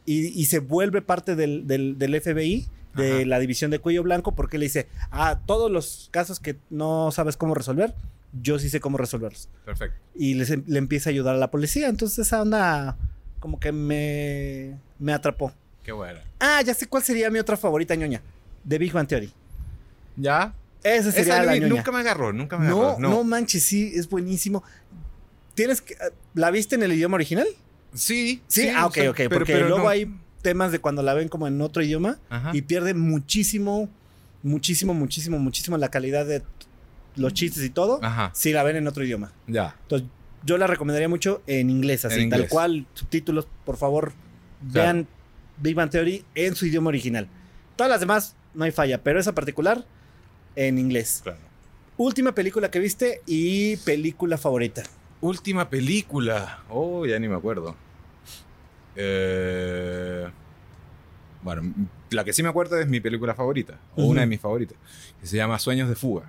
y, 0.06 0.28
y 0.40 0.46
se 0.46 0.60
vuelve 0.60 1.02
parte 1.02 1.36
del, 1.36 1.66
del- 1.68 1.98
del 1.98 2.22
FBI, 2.22 2.68
de 2.96 3.12
Ajá. 3.14 3.26
la 3.26 3.40
división 3.40 3.72
de 3.72 3.80
cuello 3.80 4.04
blanco, 4.04 4.36
porque 4.36 4.58
le 4.58 4.66
dice, 4.66 4.88
ah, 5.12 5.42
todos 5.46 5.72
los 5.72 6.10
casos 6.12 6.40
que 6.40 6.58
no 6.70 7.12
sabes 7.12 7.36
cómo 7.36 7.56
resolver, 7.56 7.94
yo 8.42 8.60
sí 8.60 8.70
sé 8.70 8.80
cómo 8.80 8.98
resolverlos. 8.98 9.50
Perfecto. 9.66 9.98
Y 10.14 10.36
les 10.36 10.52
em- 10.52 10.64
le 10.68 10.78
empieza 10.78 11.10
a 11.10 11.12
ayudar 11.12 11.36
a 11.36 11.40
la 11.40 11.50
policía. 11.52 11.88
Entonces 11.90 12.20
esa 12.20 12.42
onda 12.42 12.98
como 13.40 13.60
que 13.60 13.72
me, 13.72 14.78
me 15.00 15.14
atrapó. 15.14 15.52
Qué 15.84 15.92
buena. 15.92 16.22
Ah, 16.40 16.62
ya 16.64 16.74
sé 16.74 16.88
cuál 16.88 17.04
sería 17.04 17.30
mi 17.30 17.40
otra 17.40 17.58
favorita 17.58 17.96
ñoña. 17.96 18.22
The 18.68 18.78
Big 18.78 18.92
Bang 18.92 19.08
Theory. 19.08 19.32
¿Ya? 20.18 20.54
Esa 20.86 21.12
sería 21.12 21.34
Esa 21.36 21.44
la 21.44 21.56
ñoña. 21.56 21.68
nunca 21.68 21.92
me 21.92 22.00
agarró, 22.00 22.32
nunca 22.32 22.58
me 22.58 22.68
no, 22.68 22.84
agarró. 22.90 23.00
no, 23.00 23.24
manches, 23.24 23.64
sí, 23.64 23.92
es 23.96 24.08
buenísimo. 24.10 24.64
Tienes 25.56 25.82
que... 25.82 25.98
¿La 26.34 26.52
viste 26.52 26.76
en 26.76 26.84
el 26.84 26.94
idioma 26.94 27.16
original? 27.16 27.48
Sí, 27.94 28.42
Sí, 28.48 28.70
ah, 28.70 28.86
ok, 28.86 28.92
o 28.92 28.94
sea, 29.02 29.10
ok. 29.12 29.16
pero- 29.18 29.30
porque 29.32 29.54
pero 29.54 29.68
luego 29.70 29.84
no. 29.86 29.90
hay 29.90 30.14
temas 30.42 30.72
de 30.72 30.80
cuando 30.80 31.02
la 31.02 31.14
ven 31.14 31.28
como 31.28 31.48
en 31.48 31.60
otro 31.62 31.82
idioma 31.82 32.20
Ajá. 32.30 32.52
y 32.54 32.62
pierde 32.62 32.94
muchísimo, 32.94 33.90
muchísimo, 34.44 34.94
muchísimo, 34.94 35.40
muchísimo 35.40 35.78
la 35.78 35.90
calidad 35.90 36.26
de 36.26 36.44
los 37.16 37.34
chistes 37.34 37.64
y 37.64 37.70
todo 37.70 38.00
Ajá. 38.04 38.32
si 38.36 38.52
la 38.54 38.62
ven 38.64 38.76
en 38.76 38.88
otro 38.88 39.04
idioma. 39.04 39.32
Ya. 39.48 39.76
Entonces, 39.84 40.08
yo 40.44 40.58
la 40.60 40.68
recomendaría 40.68 41.10
mucho 41.10 41.42
en 41.48 41.70
inglés, 41.72 42.06
así, 42.06 42.22
En 42.22 42.30
tal 42.30 42.48
cual, 42.48 42.86
subtítulos, 42.94 43.48
por 43.66 43.78
favor, 43.78 44.14
Claro. 44.72 44.86
vean 44.98 45.08
Big 45.58 45.74
Bang 45.76 45.90
Theory 45.90 46.24
en 46.36 46.54
su 46.56 46.66
idioma 46.68 46.90
original. 46.90 47.28
Todas 47.76 47.90
las 47.90 48.00
demás 48.02 48.36
no 48.54 48.66
hay 48.66 48.72
falla, 48.72 49.02
pero 49.02 49.20
esa 49.20 49.34
particular 49.34 49.86
en 50.56 50.78
inglés. 50.78 51.22
Claro. 51.24 51.40
Última 51.98 52.34
película 52.34 52.70
que 52.70 52.80
viste 52.80 53.22
y 53.26 53.78
película 53.78 54.38
favorita. 54.38 54.84
Última 55.22 55.70
película. 55.70 56.64
Oh, 56.70 57.06
ya 57.06 57.18
ni 57.20 57.28
me 57.28 57.36
acuerdo. 57.36 57.76
Eh, 58.96 60.28
bueno, 61.42 61.74
la 62.10 62.24
que 62.24 62.34
sí 62.34 62.44
me 62.44 62.50
acuerdo 62.50 62.80
es 62.80 62.88
mi 62.88 63.00
película 63.00 63.34
favorita, 63.34 63.80
o 63.96 64.06
una 64.06 64.22
de 64.22 64.28
mis 64.28 64.40
favoritas, 64.40 64.78
que 65.20 65.28
se 65.28 65.38
llama 65.38 65.60
Sueños 65.60 65.90
de 65.90 65.96
Fuga. 65.96 66.24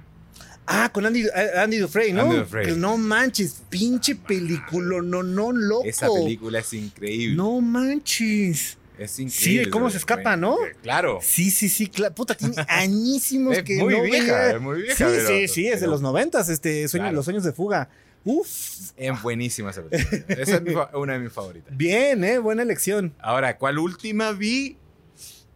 Ah, 0.67 0.91
con 0.93 1.07
Andy, 1.07 1.23
eh, 1.23 1.59
Andy 1.59 1.79
Dufresne, 1.79 2.15
¿no? 2.15 2.23
Andy 2.23 2.37
Dufresne. 2.39 2.77
No 2.77 2.97
manches, 2.97 3.63
pinche 3.71 4.17
película, 4.17 5.01
no, 5.01 5.23
no, 5.23 5.53
loco. 5.53 5.85
Esa 5.85 6.09
película 6.09 6.59
es 6.59 6.73
increíble. 6.75 7.37
No 7.37 7.61
manches. 7.61 8.77
Es 8.99 9.19
increíble. 9.19 9.65
Sí, 9.65 9.71
cómo 9.71 9.91
se 9.91 9.99
escapa, 9.99 10.37
¿no? 10.37 10.57
Claro. 10.83 11.19
Sí, 11.23 11.51
sí, 11.51 11.69
sí, 11.69 11.87
claro. 11.89 12.15
Puta, 12.15 12.35
tiene 12.35 12.55
añísimos 12.69 13.57
Es 13.59 13.63
que 13.65 13.77
muy 13.77 13.95
no 13.95 14.03
vieja, 14.03 14.39
veía. 14.39 14.51
es 14.57 14.61
muy 14.61 14.83
vieja, 14.83 14.97
Sí, 14.97 15.05
pero- 15.05 15.29
sí, 15.29 15.49
sí, 15.49 15.67
es 15.69 15.81
de 15.81 15.87
los 15.87 16.01
noventas, 16.01 16.49
este, 16.49 16.89
sueño, 16.89 17.05
Claro. 17.05 17.17
los 17.17 17.25
sueños 17.25 17.45
de 17.45 17.53
fuga. 17.53 17.89
Uf, 18.25 18.49
Es 18.97 19.23
buenísima 19.23 19.71
esa 19.71 19.83
película. 19.83 20.25
Esa 20.29 20.57
es 20.57 20.63
mi 20.63 20.73
una 20.95 21.13
de 21.13 21.19
mis 21.21 21.33
favoritas. 21.33 21.75
bien, 21.77 22.25
eh, 22.25 22.39
buena 22.39 22.63
elección. 22.63 23.15
Ahora, 23.21 23.57
¿cuál 23.59 23.79
última 23.79 24.33
vi? 24.33 24.77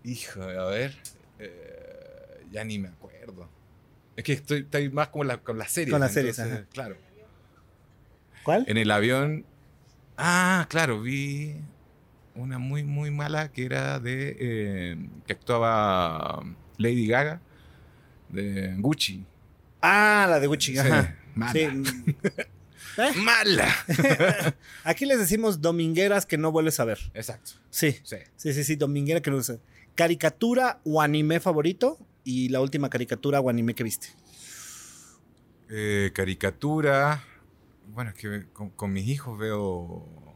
Hijo, 0.05 0.43
a 0.43 0.67
ver. 0.67 0.97
eh, 1.39 2.45
ya 2.53 2.63
ni 2.65 2.79
me 2.79 2.89
acuerdo. 2.89 3.49
Es 4.17 4.25
que 4.25 4.35
estoy, 4.35 4.61
estoy 4.61 4.91
más 4.91 5.09
con, 5.09 5.27
la, 5.27 5.39
con 5.39 5.57
las 5.59 5.73
series. 5.73 5.91
Con 5.93 6.01
las 6.01 6.13
series, 6.13 6.39
entonces. 6.39 6.67
Claro. 6.73 6.97
¿Cuál? 8.45 8.65
En 8.69 8.77
el 8.77 8.91
avión. 8.91 9.45
Ah, 10.17 10.67
claro, 10.69 11.01
vi 11.01 11.57
una 12.35 12.59
muy, 12.59 12.83
muy 12.85 13.11
mala 13.11 13.51
que 13.53 13.65
era 13.65 13.99
de. 14.01 14.37
eh, 14.41 15.09
que 15.27 15.33
actuaba 15.33 16.43
Lady 16.79 17.07
Gaga, 17.07 17.41
de 18.29 18.75
Gucci. 18.79 19.25
Ah, 19.83 20.27
la 20.29 20.41
de 20.41 20.47
Gucci, 20.47 20.73
Sí, 20.73 20.79
ajá. 20.79 21.17
mala. 21.35 21.53
Sí. 21.53 21.69
¿Eh? 22.99 23.13
¡Mala! 23.17 23.69
Aquí 24.85 25.07
les 25.07 25.19
decimos 25.19 25.61
domingueras 25.61 26.27
que 26.27 26.37
no 26.37 26.51
vuelves 26.51 26.81
a 26.81 26.85
ver. 26.85 26.99
Exacto. 27.15 27.53
Sí, 27.71 27.97
Sí. 28.03 28.17
sí, 28.37 28.53
sí, 28.53 28.65
sí, 28.65 28.77
dominguera 28.77 29.21
que 29.21 29.31
no 29.31 29.37
vuelves 29.37 29.51
a 29.51 29.53
ver. 29.55 29.63
Caricatura 29.95 30.81
o 30.85 31.01
anime 31.01 31.39
favorito 31.41 31.99
y 32.25 32.49
la 32.49 32.61
última 32.61 32.91
caricatura 32.91 33.41
o 33.41 33.49
anime 33.49 33.75
que 33.75 33.85
viste. 33.85 34.09
Eh, 35.69 36.11
caricatura. 36.15 37.23
Bueno, 37.89 38.11
es 38.11 38.17
que 38.17 38.47
con, 38.53 38.71
con 38.71 38.93
mis 38.93 39.07
hijos 39.09 39.39
veo 39.39 40.30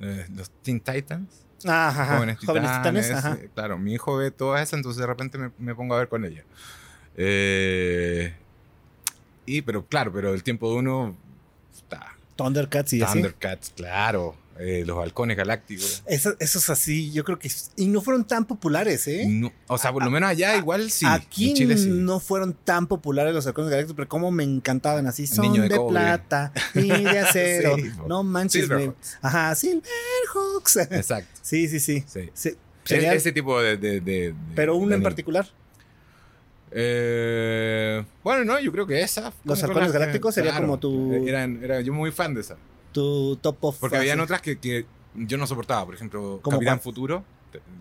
eh, 0.00 0.26
los 0.34 0.50
Teen 0.62 0.80
Titans. 0.80 1.44
Ah, 1.66 1.88
Ajá. 1.88 2.16
Jóvenes 2.16 2.38
Jóvenes 2.44 2.70
Titanes. 2.72 3.10
Ajá. 3.10 3.38
eh, 3.40 3.48
Claro, 3.54 3.78
mi 3.78 3.94
hijo 3.94 4.16
ve 4.16 4.30
todas 4.30 4.60
esas, 4.62 4.74
entonces 4.78 5.00
de 5.00 5.06
repente 5.06 5.38
me, 5.38 5.50
me 5.58 5.74
pongo 5.74 5.94
a 5.94 5.98
ver 5.98 6.08
con 6.08 6.24
ella. 6.24 6.44
Eh, 7.16 8.34
y, 9.46 9.62
pero 9.62 9.84
claro, 9.86 10.12
pero 10.12 10.34
el 10.34 10.42
tiempo 10.42 10.70
de 10.70 10.76
uno 10.76 11.16
está, 11.74 12.16
Thundercats 12.36 12.92
y 12.94 13.02
así. 13.02 13.14
Thundercats, 13.14 13.70
claro. 13.70 14.34
Eh, 14.58 14.84
los 14.86 15.02
halcones 15.02 15.36
galácticos. 15.36 16.02
Esos, 16.06 16.36
esos 16.38 16.70
así, 16.70 17.10
yo 17.12 17.24
creo 17.24 17.38
que. 17.38 17.50
Y 17.76 17.86
no 17.88 18.00
fueron 18.00 18.24
tan 18.24 18.44
populares, 18.44 19.06
¿eh? 19.08 19.26
No, 19.28 19.52
o 19.66 19.78
sea, 19.78 19.92
por 19.92 20.04
lo 20.04 20.10
menos 20.10 20.30
allá 20.30 20.56
igual 20.56 20.90
sí. 20.90 21.04
Aquí 21.08 21.50
en 21.50 21.56
Chile 21.56 21.76
sí. 21.76 21.88
no 21.90 22.20
fueron 22.20 22.54
tan 22.54 22.86
populares 22.86 23.34
los 23.34 23.46
halcones 23.46 23.70
galácticos, 23.70 23.96
pero 23.96 24.08
como 24.08 24.30
me 24.30 24.44
encantaban 24.44 25.06
así. 25.06 25.26
Son 25.26 25.44
niño 25.50 25.62
de, 25.62 25.78
plata 25.88 26.52
y 26.74 26.88
de 26.88 27.18
acero. 27.18 27.76
Sí, 27.76 27.90
no 28.06 28.22
manches, 28.22 28.68
me-. 28.68 28.92
Ajá, 29.22 29.54
Silverhawks. 29.54 30.76
Exacto. 30.90 31.30
sí, 31.42 31.68
sí, 31.68 31.80
sí. 31.80 32.04
Sí. 32.06 32.30
Sí, 32.34 32.50
sería- 32.84 33.14
ese 33.14 33.32
tipo 33.32 33.60
de. 33.60 33.76
de- 33.76 34.00
de- 34.00 34.32
de- 34.32 34.34
pero 34.54 34.76
uno 34.76 34.94
en 34.94 35.02
particular. 35.02 35.48
Eh, 36.76 38.04
bueno, 38.22 38.44
no, 38.44 38.58
yo 38.60 38.72
creo 38.72 38.86
que 38.86 39.00
esa. 39.00 39.32
Los 39.44 39.62
halcones 39.62 39.92
galácticos 39.92 40.34
sería 40.34 40.56
como 40.56 40.78
tu- 40.78 41.26
Eran, 41.26 41.62
era 41.62 41.80
yo 41.80 41.92
muy 41.92 42.10
fan 42.10 42.34
de 42.34 42.40
esa. 42.40 42.56
Tu 42.94 43.36
top 43.42 43.56
of. 43.64 43.78
Porque 43.78 43.96
habían 43.98 44.20
otras 44.20 44.40
que, 44.40 44.58
que 44.58 44.86
yo 45.14 45.36
no 45.36 45.46
soportaba. 45.46 45.84
Por 45.84 45.94
ejemplo, 45.94 46.38
¿Cómo 46.42 46.56
Capitán 46.56 46.76
cuál? 46.78 46.82
Futuro. 46.82 47.24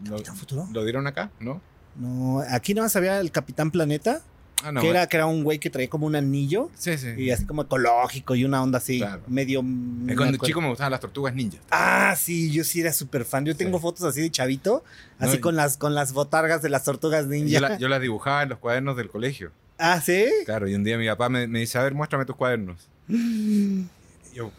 ¿Lo, 0.06 0.12
¿Capitán 0.12 0.36
Futuro? 0.36 0.68
¿Lo 0.74 0.84
dieron 0.84 1.08
acá? 1.08 1.32
¿No? 1.40 1.62
No, 1.96 2.44
aquí 2.50 2.74
nada 2.74 2.86
más 2.86 2.96
había 2.96 3.20
el 3.20 3.32
Capitán 3.32 3.72
Planeta, 3.72 4.22
Ah, 4.64 4.72
no. 4.72 4.80
que, 4.82 4.90
era, 4.90 5.08
que 5.08 5.18
era 5.18 5.26
un 5.26 5.44
güey 5.44 5.60
que 5.60 5.70
traía 5.70 5.90
como 5.90 6.08
un 6.08 6.16
anillo 6.16 6.70
Sí, 6.76 6.98
sí. 6.98 7.10
y 7.18 7.32
así 7.32 7.46
como 7.46 7.64
ecológico 7.64 8.34
y 8.34 8.46
una 8.46 8.64
onda 8.64 8.78
así, 8.78 8.98
Claro. 9.00 9.22
medio. 9.28 9.62
Me 9.62 10.16
Cuando 10.16 10.38
chico 10.38 10.62
me 10.62 10.70
gustaban 10.70 10.92
las 10.92 11.02
tortugas 11.02 11.36
ninja. 11.36 11.58
Ah, 11.70 12.16
sí, 12.18 12.50
yo 12.52 12.64
sí 12.64 12.80
era 12.82 12.94
súper 12.94 13.26
fan. 13.26 13.46
Yo 13.46 13.56
tengo 13.58 13.78
Sí. 13.78 13.82
fotos 13.82 14.04
así 14.06 14.22
de 14.22 14.32
chavito, 14.32 14.84
así 15.20 15.36
No, 15.36 15.42
con 15.42 15.56
las 15.58 15.78
con 15.78 15.94
las 15.96 16.14
botargas 16.14 16.62
de 16.62 16.70
las 16.70 16.84
tortugas 16.84 17.28
ninja. 17.28 17.50
Yo, 17.50 17.60
la- 17.60 17.78
yo 17.78 17.88
las 17.90 18.02
dibujaba 18.02 18.44
en 18.44 18.50
los 18.50 18.58
cuadernos 18.60 18.96
del 18.98 19.10
colegio. 19.10 19.52
Ah, 19.78 20.00
¿sí? 20.02 20.26
Claro, 20.46 20.68
y 20.70 20.76
un 20.76 20.84
día 20.84 20.98
mi 20.98 21.08
papá 21.08 21.28
me, 21.30 21.46
me 21.48 21.60
dice, 21.60 21.78
a 21.78 21.84
ver, 21.84 21.94
muéstrame 21.94 22.26
tus 22.26 22.36
cuadernos. 22.38 22.88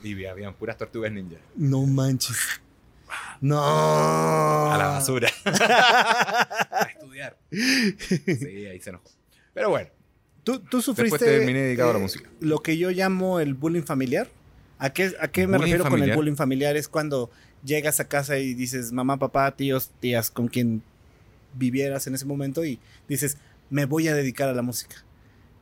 Y 0.02 0.24
habían 0.24 0.54
puras 0.54 0.76
tortugas 0.76 1.12
ninja. 1.12 1.36
No 1.56 1.82
manches. 1.86 2.36
No. 3.40 3.60
A 3.60 4.76
la 4.78 4.86
basura. 4.86 5.28
a 5.44 6.88
estudiar. 6.90 7.36
Sí, 7.50 8.66
ahí 8.66 8.80
se 8.80 8.90
enojó. 8.90 9.10
Pero 9.52 9.70
bueno, 9.70 9.88
¿Tú, 10.44 10.60
tú 10.60 10.82
sufriste 10.82 11.16
Después 11.16 11.38
terminé 11.38 11.60
dedicado 11.62 11.90
a 11.90 11.92
la 11.94 11.98
eh, 11.98 12.02
música. 12.02 12.30
lo 12.40 12.58
que 12.60 12.76
yo 12.76 12.90
llamo 12.90 13.40
el 13.40 13.54
bullying 13.54 13.82
familiar. 13.82 14.28
¿A 14.78 14.92
qué, 14.92 15.14
a 15.18 15.28
qué 15.28 15.46
me 15.46 15.56
¿Bullying 15.56 15.72
refiero 15.72 15.90
con 15.90 16.02
el 16.02 16.14
bullying 16.14 16.36
familiar? 16.36 16.76
Es 16.76 16.88
cuando 16.88 17.30
llegas 17.64 17.98
a 18.00 18.08
casa 18.08 18.38
y 18.38 18.52
dices, 18.52 18.92
mamá, 18.92 19.18
papá, 19.18 19.50
tíos, 19.56 19.90
tías, 20.00 20.30
con 20.30 20.48
quien 20.48 20.82
vivieras 21.54 22.06
en 22.06 22.14
ese 22.14 22.26
momento 22.26 22.64
y 22.64 22.78
dices, 23.08 23.38
me 23.70 23.86
voy 23.86 24.08
a 24.08 24.14
dedicar 24.14 24.48
a 24.48 24.52
la 24.52 24.62
música. 24.62 24.96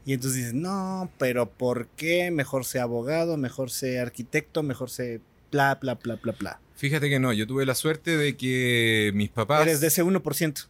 Y 0.04 0.14
entonces 0.14 0.38
dices, 0.38 0.54
no, 0.54 1.10
pero 1.18 1.48
¿por 1.48 1.86
qué? 1.88 2.30
Mejor 2.30 2.64
sea 2.64 2.82
abogado, 2.84 3.36
mejor 3.36 3.70
sea 3.70 4.02
arquitecto, 4.02 4.62
mejor 4.62 4.90
sea 4.90 5.18
bla, 5.50 5.76
bla, 5.76 5.94
bla, 5.94 6.16
bla, 6.16 6.32
bla. 6.38 6.60
fíjate 6.76 7.08
que 7.08 7.20
no, 7.20 7.32
yo 7.32 7.46
tuve 7.46 7.64
la 7.66 7.74
suerte 7.76 8.16
de 8.16 8.36
que 8.36 9.12
mis 9.14 9.28
papás... 9.30 9.62
Eres 9.62 9.80
de 9.80 9.86
ese 9.88 10.02
1%. 10.04 10.66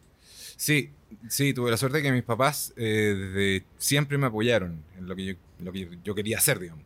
Sí, 0.55 0.91
sí, 1.29 1.53
tuve 1.53 1.71
la 1.71 1.77
suerte 1.77 1.97
de 1.97 2.03
que 2.03 2.11
mis 2.11 2.23
papás 2.23 2.73
eh, 2.77 3.15
desde 3.17 3.65
siempre 3.79 4.17
me 4.19 4.27
apoyaron 4.27 4.83
en 4.97 5.07
lo 5.07 5.15
que 5.15 5.25
yo, 5.25 5.33
lo 5.59 5.71
que 5.71 5.89
yo 6.03 6.13
quería 6.13 6.37
hacer, 6.37 6.59
digamos. 6.59 6.83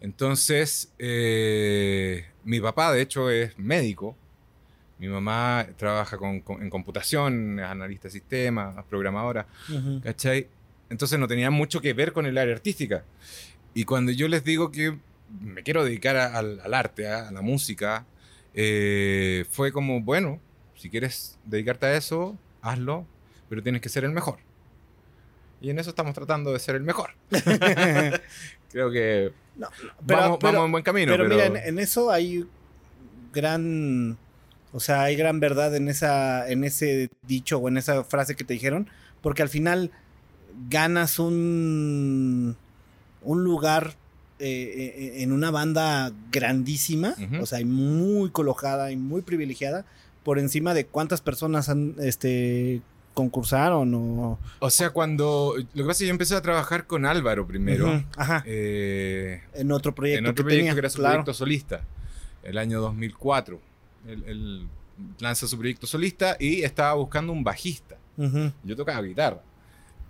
Entonces, 0.00 0.92
eh, 0.98 2.24
mi 2.44 2.60
papá, 2.60 2.92
de 2.92 3.02
hecho, 3.02 3.30
es 3.30 3.58
médico. 3.58 4.16
Mi 4.98 5.08
mamá 5.08 5.66
trabaja 5.76 6.16
con- 6.18 6.40
con- 6.40 6.62
en 6.62 6.70
computación, 6.70 7.58
es 7.58 7.64
analista 7.66 8.08
de 8.08 8.12
sistemas, 8.12 8.84
programadora. 8.88 9.46
¿cachai? 10.02 10.46
Entonces 10.90 11.18
no 11.18 11.28
tenía 11.28 11.50
mucho 11.50 11.80
que 11.80 11.92
ver 11.94 12.12
con 12.12 12.26
el 12.26 12.36
área 12.36 12.54
artística. 12.54 13.04
Y 13.74 13.84
cuando 13.84 14.12
yo 14.12 14.28
les 14.28 14.44
digo 14.44 14.70
que 14.72 14.98
me 15.40 15.62
quiero 15.62 15.84
dedicar 15.84 16.16
a- 16.16 16.36
al, 16.36 16.60
al 16.60 16.74
arte, 16.74 17.08
a, 17.08 17.28
a 17.28 17.32
la 17.32 17.40
música, 17.40 18.04
eh, 18.54 19.44
fue 19.50 19.70
como, 19.72 20.00
bueno, 20.00 20.40
si 20.74 20.90
quieres 20.90 21.38
dedicarte 21.44 21.86
a 21.86 21.96
eso, 21.96 22.36
hazlo, 22.62 23.06
pero 23.48 23.62
tienes 23.62 23.80
que 23.80 23.88
ser 23.88 24.04
el 24.04 24.10
mejor. 24.10 24.38
Y 25.60 25.70
en 25.70 25.78
eso 25.78 25.90
estamos 25.90 26.14
tratando 26.14 26.52
de 26.52 26.58
ser 26.58 26.74
el 26.74 26.82
mejor. 26.82 27.10
Creo 28.72 28.90
que 28.90 29.32
No, 29.56 29.68
pero- 30.06 30.20
vamos, 30.20 30.38
pero- 30.40 30.52
vamos 30.54 30.66
en 30.66 30.72
buen 30.72 30.84
camino. 30.84 31.12
Pero, 31.12 31.24
Pero, 31.24 31.36
mira, 31.36 31.46
en, 31.46 31.56
en 31.56 31.78
eso 31.78 32.10
hay 32.10 32.44
gran, 33.32 34.18
o 34.72 34.80
sea, 34.80 35.02
hay 35.02 35.16
gran 35.16 35.38
verdad 35.40 35.74
en 35.76 35.88
esa, 35.88 36.48
en 36.50 36.64
ese 36.64 37.10
dicho 37.22 37.58
o 37.58 37.68
en 37.68 37.76
esa 37.76 38.02
frase 38.04 38.34
que 38.34 38.44
te 38.44 38.54
dijeron, 38.54 38.88
porque 39.22 39.42
al 39.42 39.48
final 39.48 39.90
ganas 40.68 41.18
un, 41.18 42.56
un 43.22 43.44
lugar 43.44 43.96
eh, 44.38 44.94
eh, 44.96 45.22
en 45.22 45.32
una 45.32 45.50
banda 45.50 46.12
grandísima, 46.32 47.14
o 47.40 47.46
sea, 47.46 47.64
muy 47.64 48.30
colocada 48.30 48.90
y 48.90 48.96
muy 48.96 49.22
privilegiada, 49.22 49.84
por 50.22 50.38
encima 50.38 50.74
de 50.74 50.86
cuántas 50.86 51.20
personas 51.20 51.68
han, 51.68 51.94
este, 51.98 52.80
concursaron 53.14 53.92
o... 53.94 54.38
O 54.60 54.70
sea, 54.70 54.90
cuando... 54.90 55.54
Lo 55.56 55.64
que 55.64 55.80
pasa 55.82 55.90
es 55.90 55.98
que 55.98 56.06
yo 56.06 56.10
empecé 56.10 56.34
a 56.36 56.42
trabajar 56.42 56.86
con 56.86 57.04
Álvaro 57.04 57.46
primero. 57.46 58.04
Ajá, 58.16 58.42
eh, 58.46 59.42
en 59.54 59.72
otro 59.72 59.94
proyecto 59.94 60.20
en 60.20 60.26
otro 60.26 60.36
que 60.36 60.42
proyecto 60.44 60.60
tenía, 60.60 60.72
que 60.74 60.78
era 60.78 60.90
su 60.90 60.98
claro. 60.98 61.14
proyecto 61.16 61.34
solista, 61.34 61.82
el 62.42 62.56
año 62.58 62.80
2004. 62.80 63.60
Él, 64.08 64.24
él 64.26 64.68
lanza 65.18 65.46
su 65.46 65.58
proyecto 65.58 65.86
solista 65.86 66.36
y 66.38 66.62
estaba 66.62 66.94
buscando 66.94 67.32
un 67.32 67.44
bajista. 67.44 67.96
Yo 68.64 68.76
tocaba 68.76 69.00
guitarra. 69.02 69.42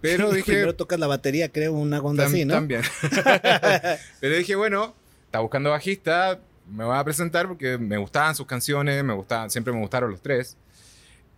Pero 0.00 0.30
dije, 0.32 0.52
Primero 0.52 0.74
tocas 0.74 0.98
la 0.98 1.06
batería, 1.06 1.50
creo, 1.50 1.72
una 1.72 1.98
onda 2.00 2.24
tam- 2.24 2.28
así, 2.28 2.44
¿no? 2.44 2.54
también. 2.54 2.82
Pero 4.20 4.36
dije, 4.36 4.54
bueno, 4.56 4.94
está 5.26 5.40
buscando 5.40 5.70
bajista, 5.70 6.40
me 6.70 6.84
voy 6.84 6.96
a 6.96 7.04
presentar 7.04 7.48
porque 7.48 7.78
me 7.78 7.96
gustaban 7.98 8.34
sus 8.34 8.46
canciones, 8.46 9.02
me 9.04 9.12
gustaban, 9.14 9.50
siempre 9.50 9.72
me 9.72 9.80
gustaron 9.80 10.10
los 10.10 10.22
tres. 10.22 10.56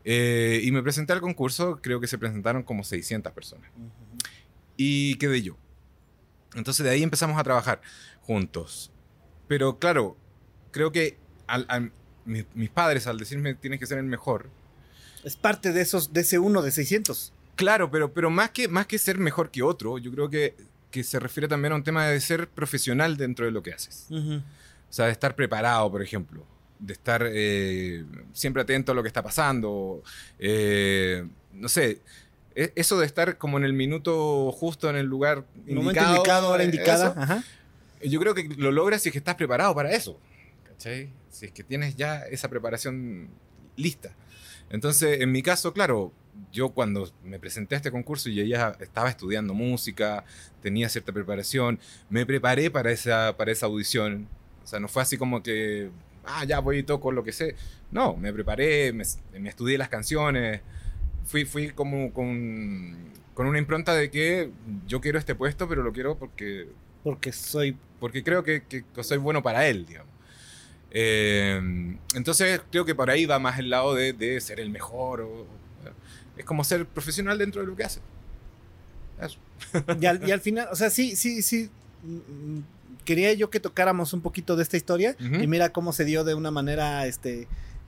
Eh, 0.04 0.60
y 0.64 0.72
me 0.72 0.82
presenté 0.82 1.12
al 1.12 1.20
concurso, 1.20 1.78
creo 1.80 2.00
que 2.00 2.06
se 2.08 2.18
presentaron 2.18 2.62
como 2.64 2.82
600 2.84 3.32
personas. 3.32 3.70
Y 4.76 5.14
quedé 5.16 5.42
yo. 5.42 5.56
Entonces 6.54 6.84
de 6.84 6.90
ahí 6.90 7.02
empezamos 7.02 7.38
a 7.38 7.44
trabajar 7.44 7.80
juntos. 8.22 8.90
Pero 9.48 9.78
claro, 9.78 10.16
creo 10.70 10.90
que 10.92 11.16
al- 11.46 11.66
al- 11.68 11.92
mis, 12.24 12.44
mis 12.54 12.70
padres 12.70 13.06
al 13.06 13.18
decirme 13.18 13.54
tienes 13.54 13.78
que 13.80 13.86
ser 13.86 13.98
el 13.98 14.04
mejor, 14.04 14.48
Es 15.24 15.36
parte 15.36 15.72
de 15.72 15.80
esos, 15.82 16.12
de 16.12 16.20
ese 16.22 16.38
uno 16.40 16.62
de 16.62 16.70
600. 16.72 17.32
Claro, 17.56 17.90
pero, 17.90 18.12
pero 18.12 18.30
más, 18.30 18.50
que, 18.50 18.68
más 18.68 18.86
que 18.86 18.98
ser 18.98 19.18
mejor 19.18 19.50
que 19.50 19.62
otro, 19.62 19.98
yo 19.98 20.10
creo 20.12 20.28
que, 20.30 20.54
que 20.90 21.02
se 21.04 21.18
refiere 21.18 21.48
también 21.48 21.72
a 21.72 21.76
un 21.76 21.84
tema 21.84 22.06
de 22.06 22.20
ser 22.20 22.48
profesional 22.48 23.16
dentro 23.16 23.44
de 23.46 23.50
lo 23.52 23.62
que 23.62 23.72
haces. 23.72 24.06
O 24.10 24.42
sea, 24.92 25.06
de 25.06 25.12
estar 25.12 25.34
preparado, 25.34 25.90
por 25.90 26.02
ejemplo. 26.02 26.44
De 26.78 26.92
estar 26.92 27.24
eh, 27.30 28.04
siempre 28.32 28.62
atento 28.62 28.92
a 28.92 28.94
lo 28.94 29.02
que 29.02 29.08
está 29.08 29.22
pasando. 29.22 30.02
eh, 30.38 31.24
no 31.52 31.68
sé, 31.68 32.00
e- 32.54 32.72
eso 32.74 32.98
de 32.98 33.06
estar 33.06 33.38
como 33.38 33.56
en 33.58 33.64
el 33.64 33.72
minuto 33.72 34.50
justo 34.52 34.90
en 34.90 34.96
el 34.96 35.06
lugar 35.06 35.44
Momento 35.66 35.80
indicado. 35.90 36.16
indicado, 36.16 36.48
hora 36.50 36.62
eh, 36.62 36.66
indicada. 36.66 37.10
eso, 37.10 37.20
Ajá. 37.20 37.44
yo 38.02 38.20
creo 38.20 38.34
que 38.34 38.48
lo 38.56 38.72
logras 38.72 39.00
si 39.02 39.08
es 39.10 39.12
que 39.12 39.18
estás 39.18 39.36
preparado 39.36 39.74
para 39.74 39.92
eso. 39.92 40.18
¿Cachai? 40.66 41.08
Si 41.30 41.46
es 41.46 41.52
que 41.52 41.62
tienes 41.62 41.94
ya 41.96 42.20
esa 42.26 42.48
preparación 42.48 43.28
lista. 43.76 44.14
Entonces, 44.70 45.20
en 45.20 45.30
mi 45.32 45.42
caso, 45.42 45.72
claro, 45.72 46.12
yo 46.52 46.70
cuando 46.70 47.10
me 47.24 47.38
presenté 47.38 47.74
a 47.74 47.78
este 47.78 47.90
concurso 47.90 48.28
y 48.30 48.46
ya 48.48 48.76
estaba 48.80 49.08
estudiando 49.10 49.54
música, 49.54 50.24
tenía 50.62 50.88
cierta 50.88 51.12
preparación, 51.12 51.78
me 52.10 52.24
preparé 52.26 52.70
para 52.70 52.90
esa, 52.90 53.36
para 53.36 53.52
esa 53.52 53.66
audición. 53.66 54.28
O 54.64 54.66
sea, 54.66 54.80
no 54.80 54.88
fue 54.88 55.02
así 55.02 55.16
como 55.18 55.42
que, 55.42 55.90
ah, 56.24 56.44
ya 56.44 56.60
voy 56.60 56.78
y 56.78 56.82
toco 56.82 57.12
lo 57.12 57.24
que 57.24 57.32
sé. 57.32 57.54
No, 57.90 58.16
me 58.16 58.32
preparé, 58.32 58.92
me, 58.92 59.04
me 59.38 59.48
estudié 59.48 59.76
las 59.76 59.88
canciones, 59.88 60.60
fui, 61.24 61.44
fui 61.44 61.70
como 61.70 62.12
con, 62.12 62.96
con 63.34 63.46
una 63.46 63.58
impronta 63.58 63.94
de 63.94 64.10
que 64.10 64.50
yo 64.86 65.00
quiero 65.00 65.18
este 65.18 65.34
puesto, 65.34 65.68
pero 65.68 65.82
lo 65.82 65.92
quiero 65.92 66.16
porque 66.18 66.68
Porque 67.04 67.32
soy. 67.32 67.76
porque 68.00 68.22
creo 68.24 68.42
que, 68.42 68.62
que- 68.62 68.84
que 68.94 69.04
soy 69.04 69.18
bueno 69.18 69.42
para 69.42 69.66
él, 69.66 69.84
digamos. 69.86 70.10
Eh, 70.90 71.60
entonces 72.14 72.60
creo 72.70 72.84
que 72.84 72.94
por 72.94 73.10
ahí 73.10 73.24
va 73.26 73.38
más 73.38 73.58
el 73.58 73.70
lado 73.70 73.94
de, 73.94 74.12
de 74.12 74.40
ser 74.40 74.60
el 74.60 74.70
mejor. 74.70 75.22
o- 75.22 75.46
es 76.36 76.44
como 76.44 76.64
ser 76.64 76.86
profesional 76.86 77.38
dentro 77.38 77.60
de 77.60 77.66
lo 77.66 77.76
que 77.76 77.84
hace. 77.84 78.00
Eso. 79.20 79.38
Y 80.00 80.06
al, 80.06 80.26
y 80.28 80.32
al 80.32 80.40
final, 80.40 80.68
o 80.72 80.76
sea, 80.76 80.90
sí, 80.90 81.16
sí, 81.16 81.42
sí. 81.42 81.70
mm, 82.04 82.56
mm, 82.58 82.64
Quería 83.04 83.32
yo 83.32 83.50
que 83.50 83.58
tocáramos 83.58 84.12
un 84.12 84.20
poquito 84.20 84.54
de 84.54 84.62
esta 84.62 84.76
historia 84.76 85.16
Ujú. 85.18 85.42
y 85.42 85.46
mira 85.48 85.72
cómo 85.72 85.92
se 85.92 86.04
dio 86.04 86.22
de 86.22 86.34
una 86.34 86.52
manera 86.52 87.04
este 87.06 87.42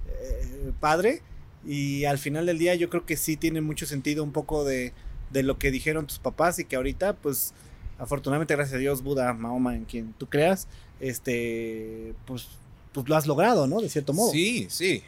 eh, 0.08 0.72
padre. 0.80 1.22
Y 1.64 2.04
al 2.04 2.18
final 2.18 2.46
del 2.46 2.58
día 2.58 2.74
yo 2.74 2.90
creo 2.90 3.06
que 3.06 3.16
sí 3.16 3.36
tiene 3.36 3.60
mucho 3.60 3.86
sentido 3.86 4.24
un 4.24 4.32
poco 4.32 4.64
de, 4.64 4.92
de 5.30 5.42
lo 5.44 5.56
que 5.56 5.70
dijeron 5.70 6.06
tus 6.08 6.18
papás 6.18 6.58
y 6.58 6.64
que 6.64 6.74
ahorita, 6.76 7.14
pues, 7.14 7.54
afortunadamente, 7.98 8.54
gracias 8.56 8.74
a 8.74 8.78
Dios, 8.78 9.02
Buda, 9.02 9.32
Mahoma, 9.34 9.76
en 9.76 9.84
quien 9.84 10.12
tú 10.14 10.26
creas, 10.28 10.66
este, 11.00 12.14
pues, 12.26 12.48
pues 12.92 13.08
lo 13.08 13.16
has 13.16 13.26
logrado, 13.26 13.66
¿no? 13.66 13.80
De 13.80 13.88
cierto 13.88 14.12
modo. 14.12 14.30
Sí, 14.32 14.66
sí. 14.68 15.02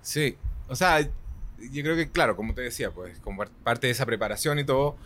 Sí. 0.00 0.36
O 0.68 0.76
sea, 0.76 1.08
yo 1.72 1.82
creo 1.82 1.96
que, 1.96 2.08
claro, 2.10 2.36
como 2.36 2.54
te 2.54 2.62
decía, 2.62 2.90
pues, 2.90 3.18
como 3.20 3.38
par- 3.38 3.50
parte 3.64 3.86
de 3.86 3.92
esa 3.92 4.06
preparación 4.06 4.58
y 4.58 4.64
todo. 4.64 4.96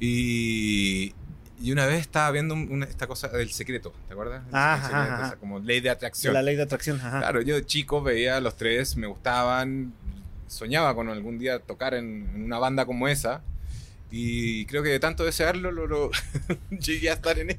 Y, 0.00 1.14
Y 1.60 1.72
una 1.72 1.86
vez 1.86 2.00
estaba 2.00 2.30
viendo 2.30 2.54
una- 2.54 2.86
esta 2.86 3.08
cosa 3.08 3.26
del 3.26 3.50
secreto, 3.50 3.92
¿te 4.06 4.12
acuerdas? 4.12 4.44
Ajá, 4.52 4.76
secreto, 4.86 5.12
ajá, 5.24 5.36
como 5.40 5.58
ley 5.58 5.80
de 5.80 5.90
atracción. 5.90 6.32
La 6.32 6.40
ley 6.40 6.54
de 6.54 6.62
atracción, 6.62 6.98
ajá. 7.00 7.18
Claro, 7.18 7.42
yo 7.42 7.56
de 7.56 7.66
chico 7.66 8.00
veía 8.00 8.36
a 8.36 8.40
los 8.40 8.56
tres, 8.56 8.96
me 8.96 9.08
gustaban, 9.08 9.92
soñaba 10.46 10.94
con 10.94 11.08
algún 11.08 11.36
día 11.40 11.58
tocar 11.58 11.94
en, 11.94 12.30
en 12.32 12.44
una 12.44 12.60
banda 12.60 12.86
como 12.86 13.08
esa. 13.08 13.42
Y 14.08 14.66
creo 14.66 14.84
que 14.84 14.90
de 14.90 15.00
tanto 15.00 15.24
desearlo, 15.24 15.72
lo, 15.72 15.88
lo- 15.88 16.10
llegué 16.70 17.10
a 17.10 17.14
estar 17.14 17.36
en 17.40 17.50
ella. 17.50 17.58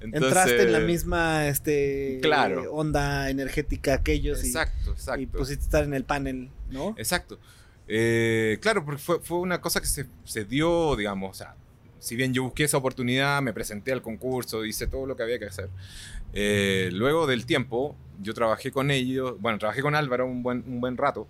Entonces, 0.00 0.28
Entraste 0.28 0.62
en 0.64 0.72
la 0.72 0.80
misma 0.80 1.46
este, 1.46 2.18
Claro. 2.22 2.72
onda 2.72 3.30
energética 3.30 4.02
que 4.02 4.14
ellos 4.14 4.42
y- 4.42 4.48
Exacto, 4.48 4.90
exacto. 4.94 5.20
y, 5.22 5.26
pusiste 5.26 5.62
estar 5.62 5.84
en 5.84 5.94
el 5.94 6.02
panel, 6.02 6.50
¿no? 6.70 6.96
Exacto. 6.98 7.38
Eh, 7.94 8.58
claro, 8.62 8.84
porque 8.86 8.98
fue, 9.02 9.20
fue 9.20 9.38
una 9.38 9.60
cosa 9.60 9.78
que 9.80 9.86
se, 9.86 10.06
se 10.24 10.44
dio, 10.46 10.96
digamos, 10.96 11.30
o 11.30 11.34
sea, 11.34 11.54
si 11.98 12.16
bien 12.16 12.32
yo 12.32 12.42
busqué 12.42 12.64
esa 12.64 12.78
oportunidad, 12.78 13.42
me 13.42 13.52
presenté 13.52 13.92
al 13.92 14.00
concurso, 14.00 14.64
hice 14.64 14.86
todo 14.86 15.04
lo 15.06 15.14
que 15.14 15.22
había 15.24 15.38
que 15.38 15.44
hacer. 15.46 15.68
eh, 16.32 16.88
luego 16.92 17.26
del 17.26 17.44
tiempo, 17.44 17.94
yo 18.22 18.32
trabajé 18.32 18.72
con 18.72 18.90
ellos, 18.90 19.34
bueno, 19.40 19.58
trabajé 19.58 19.82
con 19.82 19.94
Álvaro 19.94 20.26
un 20.26 20.42
buen, 20.42 20.64
un 20.66 20.80
buen 20.80 20.96
rato. 20.96 21.28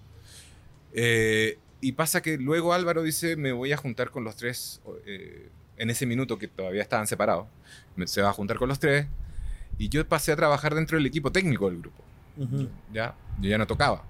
eh, 0.92 1.58
y 1.80 1.92
pasa 1.92 2.22
que 2.22 2.38
luego 2.38 2.74
Álvaro 2.74 3.02
dice, 3.02 3.34
me 3.34 3.50
voy 3.50 3.72
a 3.72 3.76
juntar 3.76 4.10
con 4.10 4.22
los 4.22 4.36
tres, 4.36 4.80
eh, 5.04 5.48
en 5.78 5.90
ese 5.90 6.06
minuto 6.06 6.38
que 6.38 6.46
todavía 6.46 6.80
estaban 6.82 7.08
separados, 7.08 7.46
me- 7.96 8.06
se 8.06 8.22
va 8.22 8.28
a 8.30 8.32
juntar 8.32 8.56
con 8.56 8.68
los 8.68 8.78
tres. 8.78 9.06
Y 9.78 9.88
yo 9.88 10.06
pasé 10.06 10.30
a 10.30 10.36
trabajar 10.36 10.76
dentro 10.76 10.96
del 10.96 11.06
equipo 11.06 11.32
técnico 11.32 11.68
del 11.68 11.80
grupo. 11.80 12.04
¿ya? 12.92 13.16
Yo 13.40 13.50
ya 13.50 13.58
no 13.58 13.66
tocaba. 13.66 14.04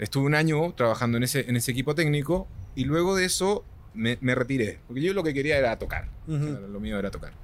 Estuve 0.00 0.24
un 0.24 0.34
año 0.34 0.72
trabajando 0.72 1.18
en 1.18 1.24
ese, 1.24 1.44
en 1.46 1.56
ese 1.56 1.70
equipo 1.72 1.94
técnico 1.94 2.48
y 2.74 2.84
luego 2.84 3.14
de 3.14 3.26
eso 3.26 3.66
me, 3.92 4.16
me 4.22 4.34
retiré, 4.34 4.80
porque 4.86 5.02
yo 5.02 5.12
lo 5.12 5.22
que 5.22 5.34
quería 5.34 5.58
era 5.58 5.78
tocar, 5.78 6.08
lo 6.26 6.80
mío 6.80 6.98
era 6.98 7.10
tocar. 7.10 7.34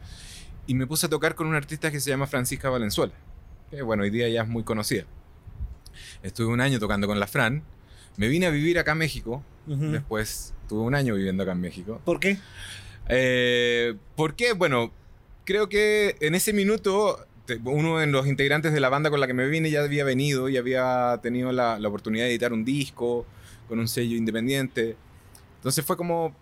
Y 0.67 0.75
me 0.75 0.87
puse 0.87 1.05
a 1.05 1.09
tocar 1.11 1.35
con 1.35 1.47
una 1.47 1.59
artista 1.59 1.91
que 1.91 2.01
se 2.01 2.09
llama 2.09 2.27
Francisca 2.27 2.71
Valenzuela, 2.71 3.13
que 3.71 3.83
bueno, 3.83 4.05
hoy 4.05 4.11
día 4.11 4.27
ya 4.31 4.43
es 4.43 4.49
muy 4.49 4.65
conocida. 4.65 5.05
Estuve 6.23 6.47
un 6.47 6.63
año 6.63 6.79
tocando 6.79 7.07
con 7.07 7.21
la 7.21 7.27
Fran, 7.27 7.63
me 8.17 8.29
vine 8.29 8.47
a 8.47 8.51
vivir 8.51 8.79
acá 8.79 8.93
a 8.93 8.95
México, 8.95 9.45
después 9.67 10.55
tuve 10.67 10.81
un 10.81 10.95
año 10.95 11.15
viviendo 11.15 11.43
acá 11.43 11.53
en 11.53 11.61
México. 11.61 12.01
¿Por 12.07 12.21
qué? 12.21 12.39
Eh, 13.11 13.97
¿Por 14.15 14.35
qué? 14.35 14.55
Bueno, 14.55 14.93
creo 15.45 15.69
que 15.69 16.17
en 16.21 16.35
ese 16.35 16.55
minuto 16.55 17.27
uno 17.65 17.99
de 17.99 18.07
los 18.07 18.27
integrantes 18.27 18.73
de 18.73 18.81
la 18.81 18.89
banda 18.89 19.11
con 19.11 19.21
la 19.21 19.27
que 19.27 19.35
me 19.35 19.47
vine 19.47 19.71
ya 19.71 19.83
había 19.83 20.05
venido 20.05 20.49
y 20.49 20.57
había 20.57 21.19
tenido 21.23 21.53
la, 21.53 21.79
la 21.79 21.89
oportunidad 21.89 22.25
de 22.25 22.31
editar 22.31 22.53
un 22.53 22.65
disco 22.65 23.27
con 23.69 23.79
un 23.79 23.89
sello 23.89 24.17
independiente. 24.17 24.97
Entonces 25.57 25.85
fue 25.85 25.97
como, 25.97 26.35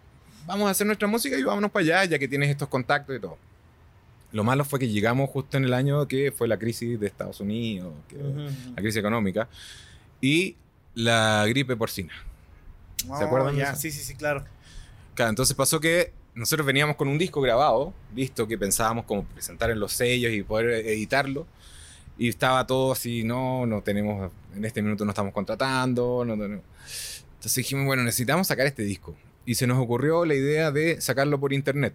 vamos 0.46 0.66
a 0.68 0.70
hacer 0.70 0.86
nuestra 0.86 1.08
música 1.08 1.36
y 1.38 1.42
vámonos 1.42 1.70
para 1.70 1.82
allá, 1.84 2.04
ya 2.04 2.18
que 2.18 2.28
tienes 2.28 2.50
estos 2.50 2.68
contactos 2.68 3.16
y 3.16 3.20
todo. 3.20 3.38
Lo 4.32 4.42
malo 4.44 4.64
fue 4.64 4.78
que 4.80 4.88
llegamos 4.88 5.30
justo 5.30 5.56
en 5.56 5.64
el 5.64 5.72
año 5.74 6.08
que 6.08 6.32
fue 6.32 6.48
la 6.48 6.58
crisis 6.58 6.98
de 6.98 7.06
Estados 7.06 7.40
Unidos, 7.40 7.92
que- 8.08 8.16
Ujú. 8.16 8.40
la 8.74 8.82
crisis 8.82 8.96
económica, 8.96 9.48
y 10.20 10.56
la 10.94 11.44
gripe 11.48 11.76
porcina. 11.76 12.12
Oh, 13.08 13.14
acuerdan 13.14 13.54
de 13.54 13.60
ya, 13.60 13.70
eso? 13.72 13.80
Sí, 13.80 13.90
sí, 13.90 14.02
sí, 14.02 14.14
claro. 14.14 14.44
Claro, 15.14 15.30
entonces 15.30 15.54
pasó 15.54 15.78
que 15.78 16.12
nosotros 16.34 16.66
veníamos 16.66 16.96
con 16.96 17.08
un 17.08 17.18
disco 17.18 17.40
grabado, 17.40 17.94
listo, 18.14 18.46
que 18.48 18.58
pensábamos 18.58 19.04
como 19.04 19.24
presentar 19.24 19.70
en 19.70 19.78
los 19.80 19.92
sellos 19.92 20.32
y 20.32 20.42
poder 20.42 20.86
editarlo. 20.86 21.46
Y 22.18 22.28
estaba 22.28 22.66
todo 22.66 22.92
así, 22.92 23.24
no, 23.24 23.66
no 23.66 23.82
tenemos, 23.82 24.30
en 24.54 24.64
este 24.64 24.82
minuto 24.82 25.04
no 25.04 25.10
estamos 25.10 25.32
contratando. 25.32 26.24
No, 26.24 26.36
no. 26.36 26.44
Entonces 26.44 27.54
dijimos, 27.54 27.86
bueno, 27.86 28.02
necesitamos 28.04 28.46
sacar 28.46 28.66
este 28.66 28.82
disco. 28.82 29.16
Y 29.46 29.56
se 29.56 29.66
nos 29.66 29.78
ocurrió 29.78 30.24
la 30.24 30.34
idea 30.34 30.70
de 30.70 31.00
sacarlo 31.00 31.38
por 31.40 31.52
internet. 31.52 31.94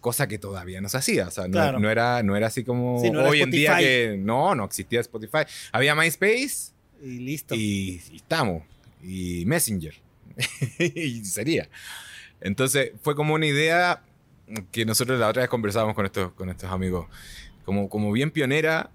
Cosa 0.00 0.26
que 0.28 0.38
todavía 0.38 0.80
no 0.80 0.88
se 0.88 0.96
hacía. 0.96 1.28
O 1.28 1.30
sea, 1.30 1.44
no, 1.46 1.52
Claro. 1.52 1.78
no 1.78 1.90
era, 1.90 2.22
no 2.22 2.36
era 2.36 2.46
así 2.48 2.64
como 2.64 3.00
Sí, 3.00 3.10
no 3.10 3.22
hoy 3.24 3.42
en 3.42 3.50
día 3.50 3.78
que 3.78 4.16
no, 4.18 4.54
no 4.54 4.64
existía 4.64 5.00
Spotify. 5.00 5.40
Había 5.72 5.94
MySpace 5.94 6.72
Y 7.02 7.18
listo. 7.18 7.54
y, 7.54 8.00
y 8.10 8.16
estamos. 8.16 8.62
Y 9.02 9.44
Messenger. 9.46 9.94
y 10.78 11.24
sería. 11.24 11.68
Entonces 12.40 12.92
fue 13.02 13.14
como 13.14 13.34
una 13.34 13.46
idea 13.46 14.02
que 14.72 14.84
nosotros 14.84 15.18
la 15.20 15.28
otra 15.28 15.42
vez 15.42 15.48
conversábamos 15.50 15.94
con 15.94 16.06
estos, 16.06 16.32
con 16.32 16.48
estos 16.50 16.70
amigos. 16.70 17.06
Como, 17.64 17.88
como 17.88 18.10
bien 18.12 18.30
pionera 18.30 18.90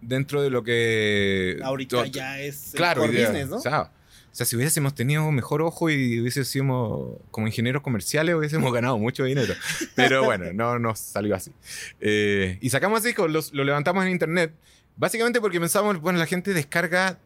dentro 0.00 0.42
de 0.42 0.50
lo 0.50 0.62
que... 0.64 1.58
Ahorita 1.62 2.06
ya 2.06 2.40
es 2.40 2.72
el 2.72 2.78
Claro, 2.78 3.02
core 3.02 3.12
idea. 3.12 3.28
business, 3.28 3.48
¿no? 3.48 3.56
O 3.56 3.60
sea, 3.60 3.82
o 4.32 4.34
sea, 4.34 4.46
si 4.46 4.56
hubiésemos 4.56 4.94
tenido 4.94 5.30
mejor 5.32 5.60
ojo 5.60 5.90
y 5.90 6.20
hubiésemos 6.20 7.18
como 7.30 7.46
ingenieros 7.48 7.82
comerciales, 7.82 8.34
hubiésemos 8.34 8.72
ganado 8.72 8.96
mucho 8.98 9.24
dinero. 9.24 9.54
Pero 9.94 10.24
bueno, 10.24 10.52
no 10.52 10.78
nos 10.78 10.98
salió 10.98 11.34
así. 11.36 11.52
Eh, 12.00 12.56
y 12.60 12.70
sacamos 12.70 13.02
disco, 13.02 13.28
los- 13.28 13.52
lo 13.52 13.62
levantamos 13.64 14.04
en 14.04 14.10
internet, 14.12 14.52
básicamente 14.96 15.40
porque 15.40 15.60
pensamos, 15.60 16.00
bueno, 16.00 16.18
la 16.18 16.26
gente 16.26 16.52
descarga 16.54 17.18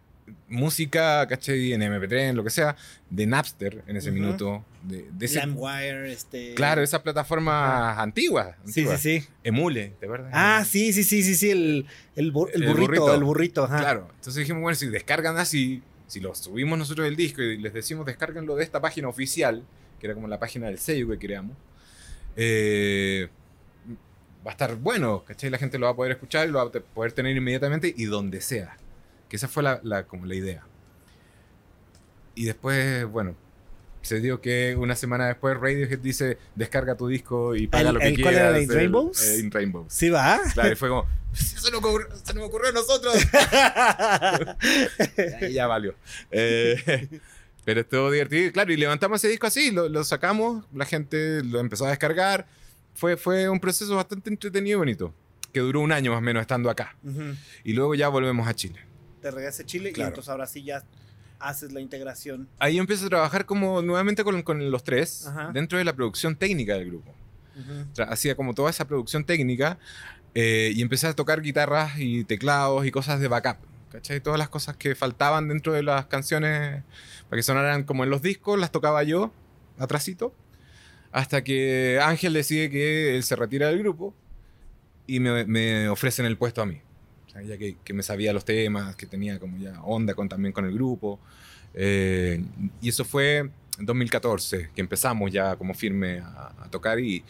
música, 0.48 1.26
¿cachai? 1.28 1.72
En 1.72 1.82
MP3, 1.82 2.30
en 2.30 2.36
lo 2.36 2.44
que 2.44 2.50
sea, 2.50 2.76
de 3.10 3.26
Napster 3.26 3.82
en 3.86 3.96
ese 3.96 4.10
minuto. 4.10 4.64
De, 4.84 5.08
de 5.12 5.24
ese- 5.26 5.40
LimeWire, 5.40 6.12
este... 6.12 6.54
claro, 6.54 6.82
esas 6.82 7.00
plataformas 7.00 7.98
antiguas. 7.98 8.54
Sí, 8.66 8.72
sí, 8.72 8.80
antiguas. 8.80 9.00
sí. 9.00 9.24
Emule, 9.42 9.94
¿de 10.00 10.06
verdad? 10.06 10.30
Ah, 10.32 10.62
sí, 10.68 10.92
sí, 10.92 11.02
sí, 11.04 11.22
sí, 11.22 11.34
sí, 11.34 11.50
el, 11.50 11.86
el, 12.16 12.32
bu- 12.34 12.50
el 12.52 12.62
El 12.64 12.68
burrito, 12.68 12.86
burrito. 12.86 13.14
el 13.14 13.24
burrito, 13.24 13.64
ajá. 13.64 13.78
Claro, 13.78 14.08
entonces 14.14 14.34
dijimos, 14.36 14.60
bueno, 14.62 14.76
si 14.76 14.88
descargan 14.88 15.38
así, 15.38 15.82
si 16.06 16.20
lo 16.20 16.34
subimos 16.34 16.78
nosotros 16.78 17.06
el 17.08 17.16
disco 17.16 17.40
y 17.40 17.56
les 17.56 17.72
decimos 17.72 18.04
descárguenlo 18.04 18.56
de 18.56 18.64
esta 18.64 18.80
página 18.82 19.08
oficial, 19.08 19.64
que 19.98 20.06
era 20.06 20.14
como 20.14 20.28
la 20.28 20.38
página 20.38 20.66
del 20.66 20.78
sello 20.78 21.08
que 21.08 21.18
creamos, 21.18 21.56
eh, 22.36 23.28
va 24.46 24.50
a 24.50 24.52
estar 24.52 24.76
bueno, 24.76 25.24
¿cachai? 25.24 25.48
La 25.48 25.56
gente 25.56 25.78
lo 25.78 25.86
va 25.86 25.92
a 25.92 25.96
poder 25.96 26.12
escuchar 26.12 26.46
y 26.46 26.50
lo 26.50 26.58
va 26.58 26.64
a 26.64 26.70
te- 26.70 26.80
poder 26.82 27.12
tener 27.12 27.34
inmediatamente 27.34 27.94
y 27.96 28.04
donde 28.04 28.42
sea. 28.42 28.76
Que 29.30 29.36
esa 29.36 29.48
fue 29.48 29.62
la, 29.62 29.80
la- 29.82 30.02
como 30.06 30.26
la 30.26 30.34
idea. 30.34 30.62
Y 32.34 32.44
después, 32.44 33.06
bueno, 33.06 33.34
se 34.06 34.20
dio 34.20 34.40
que 34.40 34.76
una 34.78 34.94
semana 34.96 35.26
después 35.26 35.58
Radiohead 35.58 35.98
dice, 35.98 36.38
descarga 36.54 36.96
tu 36.96 37.08
disco 37.08 37.56
y 37.56 37.66
paga 37.66 37.88
¿El- 37.88 37.94
lo 37.94 38.00
que 38.00 38.06
el 38.08 38.14
quieras. 38.16 38.32
cuál 38.34 38.46
era, 38.54 38.60
In 38.62 38.68
Rainbows? 38.70 39.22
eh, 39.22 39.38
In 39.40 39.50
Rainbows. 39.50 39.92
Sí, 39.92 40.10
va. 40.10 40.40
Claro, 40.52 40.72
y 40.72 40.76
fue 40.76 40.88
como, 40.88 41.06
"Pues 41.30 41.54
eso 41.54 41.70
no 41.70 41.78
ocurrió- 41.78 42.08
se 42.22 42.34
nos 42.34 42.44
ocurrió 42.44 42.68
a 42.68 42.72
nosotros. 42.72 43.14
Ahí 45.40 45.52
ya 45.52 45.66
valió. 45.66 45.94
Eh, 46.30 47.20
pero 47.64 47.80
estuvo 47.80 48.10
divertido. 48.10 48.52
Claro, 48.52 48.72
y 48.72 48.76
levantamos 48.76 49.20
ese 49.20 49.28
disco 49.28 49.46
así, 49.46 49.70
lo, 49.70 49.88
lo 49.88 50.04
sacamos, 50.04 50.64
la 50.72 50.84
gente 50.84 51.42
lo 51.44 51.60
empezó 51.60 51.86
a 51.86 51.90
descargar. 51.90 52.46
Fue, 52.94 53.16
fue 53.16 53.48
un 53.48 53.58
proceso 53.60 53.96
bastante 53.96 54.30
entretenido 54.30 54.76
y 54.76 54.78
bonito, 54.78 55.14
que 55.52 55.60
duró 55.60 55.80
un 55.80 55.92
año 55.92 56.12
más 56.12 56.18
o 56.18 56.22
menos 56.22 56.42
estando 56.42 56.70
acá. 56.70 56.96
Y 57.64 57.72
luego 57.72 57.94
ya 57.94 58.08
volvemos 58.08 58.46
a 58.46 58.54
Chile. 58.54 58.80
Te 59.20 59.30
regresas 59.30 59.60
a 59.60 59.66
Chile 59.66 59.90
y 59.90 59.92
Claro. 59.92 60.08
entonces 60.10 60.28
ahora 60.30 60.46
sí 60.46 60.62
ya 60.62 60.84
haces 61.48 61.72
la 61.72 61.80
integración. 61.80 62.48
Ahí 62.58 62.78
empiezo 62.78 63.06
a 63.06 63.08
trabajar 63.08 63.44
como 63.46 63.82
nuevamente 63.82 64.24
con, 64.24 64.42
con 64.42 64.70
los 64.70 64.82
tres, 64.84 65.26
Ajá. 65.26 65.50
dentro 65.52 65.78
de 65.78 65.84
la 65.84 65.92
producción 65.94 66.36
técnica 66.36 66.74
del 66.74 66.86
grupo. 66.88 67.14
Ujú. 67.58 67.72
Tra- 67.94 68.08
hacía 68.10 68.34
como 68.34 68.54
toda 68.54 68.70
esa 68.70 68.86
producción 68.86 69.24
técnica 69.24 69.78
eh, 70.34 70.72
y 70.74 70.82
empecé 70.82 71.06
a 71.06 71.12
tocar 71.14 71.40
guitarras 71.42 71.92
y 71.98 72.24
teclados 72.24 72.84
y 72.86 72.90
cosas 72.90 73.20
de 73.20 73.28
backup. 73.28 73.58
¿Cachai? 73.92 74.20
Todas 74.20 74.38
las 74.40 74.48
cosas 74.48 74.76
que 74.76 74.96
faltaban 74.96 75.46
dentro 75.46 75.72
de 75.72 75.84
las 75.84 76.06
canciones 76.06 76.82
para 77.28 77.38
que 77.38 77.42
sonaran 77.44 77.84
como 77.84 78.02
en 78.02 78.10
los 78.10 78.22
discos, 78.22 78.58
las 78.58 78.72
tocaba 78.72 79.04
yo, 79.04 79.32
atrasito, 79.78 80.34
hasta 81.12 81.44
que 81.44 82.00
Ángel 82.02 82.32
decide 82.32 82.70
que 82.70 83.14
él 83.14 83.22
se 83.22 83.36
retira 83.36 83.68
del 83.68 83.78
grupo 83.78 84.12
y 85.06 85.20
me, 85.20 85.44
me 85.44 85.88
ofrecen 85.88 86.26
el 86.26 86.36
puesto 86.36 86.60
a 86.60 86.66
mí. 86.66 86.80
Ya 87.42 87.56
que, 87.58 87.76
que 87.82 87.92
me 87.94 88.02
sabía 88.02 88.32
los 88.32 88.44
temas, 88.44 88.94
que 88.96 89.06
tenía 89.06 89.38
como 89.38 89.58
ya 89.58 89.80
onda 89.82 90.14
con, 90.14 90.28
también 90.28 90.52
con 90.52 90.64
el 90.64 90.74
grupo. 90.74 91.18
Eh, 91.74 92.42
y 92.80 92.88
eso 92.88 93.04
fue 93.04 93.38
en 93.78 93.86
2014, 93.86 94.70
que 94.74 94.80
empezamos 94.80 95.32
ya 95.32 95.56
como 95.56 95.74
firme 95.74 96.20
a, 96.20 96.52
a 96.62 96.68
tocar 96.70 97.00
y, 97.00 97.24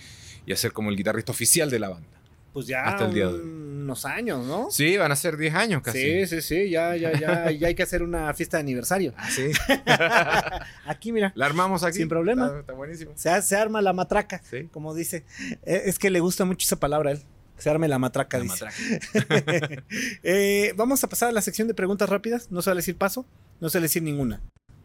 y 0.44 0.52
a 0.52 0.57
ser 0.57 0.72
como 0.72 0.90
el 0.90 0.96
guitarrista 0.96 1.32
oficial 1.32 1.70
de 1.70 1.78
la 1.78 1.88
banda. 1.88 2.09
Pues 2.52 2.66
ya 2.68 2.82
Hasta 2.84 3.07
el 3.07 3.14
día 3.14 3.26
de 3.26 3.32
hoy. 3.34 3.40
unos 3.40 4.05
años, 4.05 4.46
¿no? 4.46 4.70
Sí, 4.70 4.96
van 4.96 5.11
a 5.11 5.16
ser 5.16 5.36
10 5.36 5.55
años 5.55 5.82
casi. 5.82 5.98
Sí, 5.98 6.26
sí, 6.28 6.40
sí, 6.40 6.70
ya, 6.70 6.94
ya, 6.96 7.11
ya, 7.18 7.50
ya 7.59 7.66
hay 7.66 7.74
que 7.74 7.82
hacer 7.82 8.02
una 8.05 8.32
fiesta 8.32 8.59
de 8.59 8.61
aniversario. 8.61 9.12
Ah, 9.16 9.28
sí. 9.28 9.50
Aquí, 10.86 11.11
mira, 11.11 11.32
La 11.34 11.46
armamos 11.46 11.82
aquí. 11.82 11.98
Sin 11.98 12.09
problema. 12.09 12.46
Está, 12.46 12.61
está 12.61 12.72
buenísimo. 12.74 13.12
se, 13.16 13.42
se 13.42 13.57
arma 13.57 13.82
la 13.82 13.92
matraca, 13.92 14.40
Sí. 14.48 14.68
como 14.70 14.94
dice. 14.94 15.24
Eh, 15.64 15.82
Es 15.86 15.98
que 15.98 16.11
le 16.11 16.20
gusta 16.20 16.44
mucho 16.44 16.64
esa 16.64 16.76
palabra 16.78 17.11
a 17.11 17.12
él. 17.14 17.22
Se 17.59 17.70
arme 17.70 17.88
la 17.88 17.98
matraca, 17.98 18.38
La 18.38 18.44
dice. 18.44 18.64
matraca. 18.64 19.84
Eh, 20.22 20.72
vamos 20.76 21.02
a 21.05 21.09
pasar 21.09 21.28
a 21.28 21.32
la 21.32 21.40
sección 21.42 21.68
de 21.68 21.74
preguntas 21.74 22.09
rápidas. 22.09 22.50
No 22.50 22.62
se 22.62 22.70
vale 22.70 22.78
decir 22.80 22.96
paso, 22.96 23.26
no 23.61 23.68
se 23.68 23.78
vale 23.78 23.84
decir 23.86 24.02
ninguna. 24.02 24.40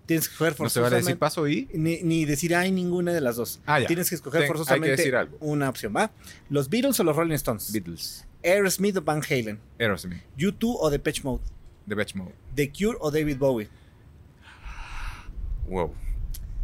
Tienes 0.06 0.28
que 0.28 0.34
escoger 0.34 0.60
No 0.60 0.70
se 0.70 0.80
vale 0.80 0.96
decir 0.98 1.18
forzosamente- 1.18 1.20
paso 1.20 1.48
y. 1.48 1.70
Ni, 1.74 2.02
ni 2.04 2.26
decir 2.26 2.56
hay 2.56 2.72
ninguna 2.72 3.12
de 3.14 3.22
las 3.22 3.36
dos. 3.36 3.60
Ah, 3.66 3.80
ya. 3.80 3.88
Tienes 3.88 4.10
que 4.10 4.16
escoger 4.16 4.42
Ten- 4.42 4.44
hay 4.44 4.48
que 4.52 4.58
forzosamente 4.58 4.96
decir 4.96 5.16
algo. 5.16 5.38
una 5.40 5.70
opción, 5.70 5.94
¿va? 5.96 6.12
¿Los 6.50 6.70
Beatles 6.70 7.00
o 7.00 7.04
los 7.04 7.16
Rolling 7.16 7.36
Stones? 7.36 7.72
Beatles. 7.72 8.26
Aerosmith 8.44 8.98
o 8.98 9.02
Van 9.02 9.22
Halen. 9.24 9.60
Aerosmith. 9.80 10.22
U2 10.38 10.78
o 10.80 10.90
Depeche 10.90 11.22
Mode. 11.24 11.44
The 11.88 11.96
Batch 11.96 12.16
Mode. 12.16 12.34
The 12.56 12.72
Cure 12.72 12.98
o 13.02 13.12
David 13.12 13.38
Bowie. 13.38 13.68
Wow. 15.68 15.94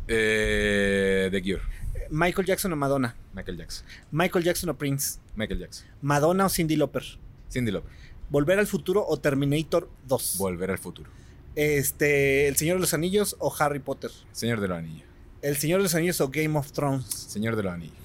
Eh, 0.08 1.30
The 1.32 1.42
Cure. 1.42 1.62
Michael 2.10 2.48
Jackson 2.48 2.74
o 2.74 2.76
Madonna. 2.76 3.16
Michael 3.34 3.58
Jackson. 3.58 3.86
Michael 4.12 4.46
Jackson 4.46 4.70
o 4.70 4.78
Prince. 4.78 5.20
Michael 5.36 5.60
Jackson. 5.60 5.88
Madonna 6.02 6.46
o 6.46 6.50
Cindy 6.50 6.76
Lauper. 6.76 7.04
Cindy 7.50 7.72
Lauper. 7.72 7.92
Volver 8.30 8.60
al 8.60 8.68
futuro 8.68 9.06
o 9.08 9.18
Terminator 9.20 9.90
2. 10.08 10.38
Volver 10.38 10.72
al 10.72 10.78
futuro. 10.78 11.10
Este, 11.56 12.48
El 12.48 12.56
Señor 12.56 12.78
de 12.78 12.82
los 12.82 12.94
Anillos 12.94 13.36
o 13.40 13.54
Harry 13.60 13.80
Potter. 13.80 14.12
Señor 14.32 14.60
de 14.60 14.68
los 14.68 14.78
Anillos. 14.78 15.08
El 15.42 15.58
Señor 15.58 15.80
de 15.80 15.84
los 15.84 15.96
Anillos 15.96 16.20
o 16.22 16.30
Game 16.30 16.58
of 16.58 16.72
Thrones. 16.72 17.06
Señor 17.06 17.56
de 17.56 17.64
los 17.64 17.74
Anillos. 17.74 17.96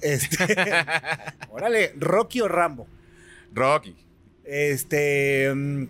Este, 0.00 0.36
órale, 1.50 1.94
Rocky 1.96 2.40
o 2.40 2.48
Rambo. 2.48 2.86
Rocky. 3.54 3.96
Este, 4.44 5.52
mm, 5.54 5.84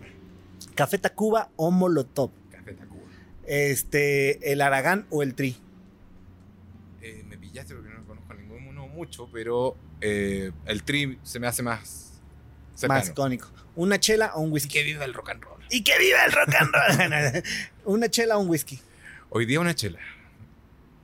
Café 0.75 0.97
Tacuba 0.97 1.49
o 1.55 1.71
Molotov. 1.71 2.31
Café 2.51 2.73
Tacuba. 2.73 3.01
Este, 3.45 4.51
el 4.51 4.61
Aragán 4.61 5.07
o 5.09 5.23
el 5.23 5.33
Tri. 5.33 5.57
Pillaste 7.53 7.75
porque 7.75 7.89
no 7.91 8.03
conozco 8.07 8.33
a 8.33 8.35
ninguno 8.35 8.87
mucho, 8.87 9.29
pero 9.31 9.77
eh, 10.01 10.51
el 10.65 10.81
Tri 10.81 11.19
se 11.21 11.39
me 11.39 11.45
hace 11.45 11.61
más 11.61 12.19
cercano. 12.73 12.99
Más 12.99 13.09
icónico. 13.09 13.47
Una 13.75 13.99
chela 13.99 14.31
o 14.33 14.41
un 14.41 14.49
Y 14.49 14.53
whisky. 14.53 14.69
que 14.73 14.83
viva 14.83 15.05
el 15.05 15.13
rock 15.13 15.29
and 15.29 15.43
roll. 15.43 15.59
Y 15.69 15.83
que 15.83 15.95
viva 15.99 16.25
el 16.25 16.31
rock 16.31 16.55
and 16.55 16.71
roll. 16.73 17.43
Una 17.85 18.09
chela 18.09 18.37
o 18.37 18.41
un 18.41 18.49
whisky. 18.49 18.79
Hoy 19.29 19.45
día 19.45 19.59
una 19.59 19.75
chela, 19.75 19.99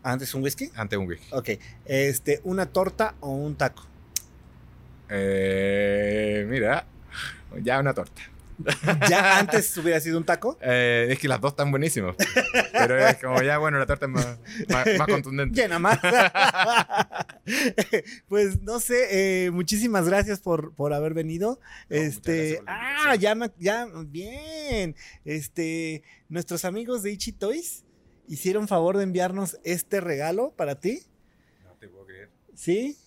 Antes 0.01 0.33
un 0.33 0.41
whisky. 0.41 0.71
ante 0.75 0.97
un 0.97 1.07
whisky. 1.07 1.27
Ok. 1.33 1.49
Este, 1.85 2.41
una 2.43 2.65
torta 2.65 3.13
o 3.19 3.29
un 3.29 3.55
taco. 3.55 3.85
Eh, 5.07 6.47
mira, 6.49 6.85
ya 7.61 7.79
una 7.79 7.93
torta. 7.93 8.23
Ya 9.09 9.39
antes 9.39 9.75
hubiera 9.77 9.99
sido 9.99 10.17
un 10.17 10.23
taco. 10.25 10.57
Eh, 10.61 11.07
es 11.11 11.19
que 11.19 11.27
las 11.27 11.39
dos 11.41 11.51
están 11.53 11.71
buenísimas. 11.71 12.15
Pero 12.73 12.97
es 12.97 13.17
como 13.17 13.41
ya, 13.41 13.57
bueno, 13.57 13.79
la 13.79 13.85
torta 13.85 14.05
es 14.05 14.11
más, 14.11 14.39
más, 14.69 14.85
más 14.97 15.07
contundente. 15.07 15.59
Llena 15.61 15.79
más. 15.79 15.99
pues 18.27 18.61
no 18.61 18.79
sé, 18.79 19.45
eh, 19.45 19.51
muchísimas 19.51 20.07
gracias 20.07 20.39
por, 20.39 20.73
por 20.73 20.93
haber 20.93 21.13
venido. 21.13 21.59
No, 21.89 21.95
este, 21.95 22.61
ah, 22.67 23.15
ya, 23.15 23.35
me- 23.35 23.51
ya, 23.57 23.87
bien. 24.05 24.95
Este, 25.25 26.03
nuestros 26.27 26.65
amigos 26.65 27.03
de 27.03 27.11
Ichi 27.11 27.31
Toys 27.31 27.85
hicieron 28.27 28.67
favor 28.67 28.97
de 28.97 29.03
enviarnos 29.03 29.57
este 29.63 30.01
regalo 30.01 30.53
para 30.55 30.79
ti. 30.79 31.03
No 31.63 31.71
te 31.79 31.87
puedo 31.87 32.05
creer. 32.05 32.29
¿Sí? 32.55 32.97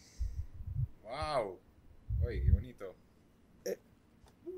¡Wow! 1.03 1.59
Uy, 2.26 2.42
qué 2.42 2.50
bonito. 2.50 2.61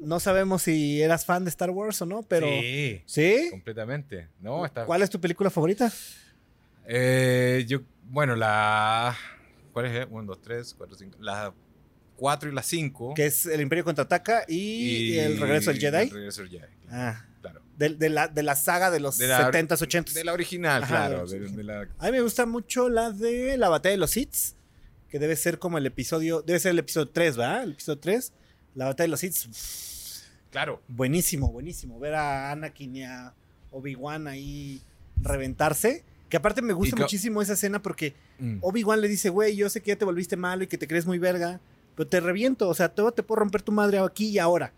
No 0.04 0.20
sabemos 0.20 0.62
si 0.62 1.00
eras 1.02 1.24
fan 1.24 1.44
de 1.44 1.50
Star 1.50 1.70
Wars 1.70 2.00
o 2.02 2.06
no, 2.06 2.22
pero. 2.22 2.46
Sí, 2.46 3.02
¿Sí? 3.06 3.48
completamente. 3.50 4.28
No, 4.40 4.64
está. 4.66 4.84
¿Cuál 4.84 5.02
es 5.02 5.10
tu 5.10 5.20
película 5.20 5.50
favorita? 5.50 5.92
Eh, 6.86 7.64
yo, 7.68 7.80
bueno, 8.10 8.36
la. 8.36 9.16
¿Cuál 9.72 9.86
es? 9.86 10.06
1, 10.10 10.26
2, 10.26 10.42
3, 10.42 10.74
4, 10.78 10.96
5. 10.96 11.16
La 11.20 11.52
4 12.16 12.50
y 12.50 12.54
la 12.54 12.62
5. 12.62 13.14
Que 13.14 13.26
es 13.26 13.46
El 13.46 13.60
Imperio 13.60 13.84
contraataca 13.84 14.44
y, 14.46 15.18
El 15.18 15.40
Regreso 15.40 15.70
del 15.70 15.80
Jedi. 15.80 16.02
El 16.04 16.10
regreso 16.10 16.42
del 16.42 16.50
Jedi. 16.50 16.72
Ah, 16.90 17.24
Claro. 17.40 17.60
de, 17.76 17.90
de 17.90 18.08
la, 18.08 18.28
de 18.28 18.42
la 18.42 18.54
saga 18.54 18.90
de 18.90 19.00
los 19.00 19.18
De 19.18 19.26
la- 19.26 19.50
70s, 19.50 19.82
80s. 19.82 20.12
De 20.14 20.24
la 20.24 20.32
original, 20.32 20.82
Ajá, 20.84 21.08
claro. 21.08 21.26
de 21.26 21.62
la- 21.64 21.88
A 21.98 22.06
mí 22.06 22.12
me 22.12 22.20
gusta 22.22 22.46
mucho 22.46 22.88
la 22.88 23.10
de 23.10 23.58
la 23.58 23.68
batalla 23.68 23.90
de 23.92 23.98
los 23.98 24.12
Sith, 24.12 24.34
que 25.10 25.18
debe 25.18 25.36
ser 25.36 25.58
como 25.58 25.76
el 25.76 25.84
episodio, 25.84 26.40
debe 26.40 26.58
ser 26.58 26.70
el 26.70 26.78
episodio 26.78 27.08
3, 27.10 27.36
¿verdad? 27.36 27.64
El 27.64 27.72
episodio 27.72 27.98
3, 27.98 28.32
la 28.74 28.86
batalla 28.86 29.04
de 29.04 29.08
los 29.08 29.20
Sith. 29.20 29.36
Claro. 30.54 30.80
Buenísimo, 30.86 31.50
buenísimo. 31.50 31.98
Ver 31.98 32.14
a 32.14 32.52
Anakin 32.52 32.94
y 32.94 33.02
a 33.02 33.34
Obi-Wan 33.72 34.28
ahí 34.28 34.80
reventarse. 35.20 36.04
Que 36.28 36.36
aparte 36.36 36.62
me 36.62 36.72
gusta 36.72 36.94
muchísimo 36.96 37.42
esa 37.42 37.54
escena 37.54 37.82
porque 37.82 38.14
Mm. 38.38 38.58
Obi-Wan 38.62 39.00
le 39.00 39.08
dice, 39.08 39.30
güey, 39.30 39.56
yo 39.56 39.68
sé 39.68 39.80
que 39.80 39.88
ya 39.88 39.96
te 39.96 40.04
volviste 40.04 40.36
malo 40.36 40.62
y 40.62 40.66
que 40.68 40.78
te 40.78 40.86
crees 40.88 41.06
muy 41.06 41.18
verga, 41.18 41.60
pero 41.96 42.08
te 42.08 42.18
reviento, 42.20 42.68
o 42.68 42.74
sea, 42.74 42.88
te, 42.92 43.02
te 43.12 43.22
puedo 43.24 43.40
romper 43.40 43.62
tu 43.62 43.72
madre 43.72 43.98
aquí 43.98 44.26
y 44.28 44.38
ahora. 44.38 44.72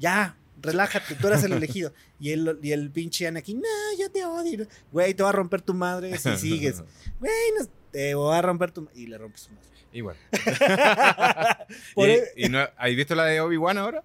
Ya, 0.00 0.36
relájate, 0.60 1.14
tú 1.14 1.28
eres 1.28 1.42
el 1.44 1.52
elegido. 1.60 1.92
Y 2.20 2.30
el, 2.32 2.58
y 2.60 2.72
el 2.72 2.90
pinche 2.90 3.26
Anakin, 3.28 3.58
no, 3.60 3.66
yo 4.00 4.10
te 4.10 4.24
odio. 4.24 4.66
Güey, 4.92 5.14
te 5.14 5.22
va 5.22 5.28
a 5.28 5.32
romper 5.32 5.62
tu 5.62 5.74
madre 5.74 6.18
si 6.18 6.36
sigues. 6.36 6.82
Güey, 7.20 7.32
no- 7.58 7.66
te 7.92 8.14
voy 8.16 8.36
a 8.36 8.42
romper 8.42 8.72
tu 8.72 8.82
madre. 8.82 9.00
Y 9.00 9.06
le 9.06 9.16
rompes 9.18 9.42
su 9.42 9.50
madre. 9.52 9.68
Igual. 9.92 10.16
Por 11.94 12.08
¿Y, 12.08 12.12
e- 12.12 12.24
y 12.36 12.48
no, 12.48 12.60
¿Has 12.76 12.94
visto 12.96 13.14
la 13.14 13.24
de 13.26 13.40
Obi-Wan 13.40 13.78
ahora? 13.78 14.02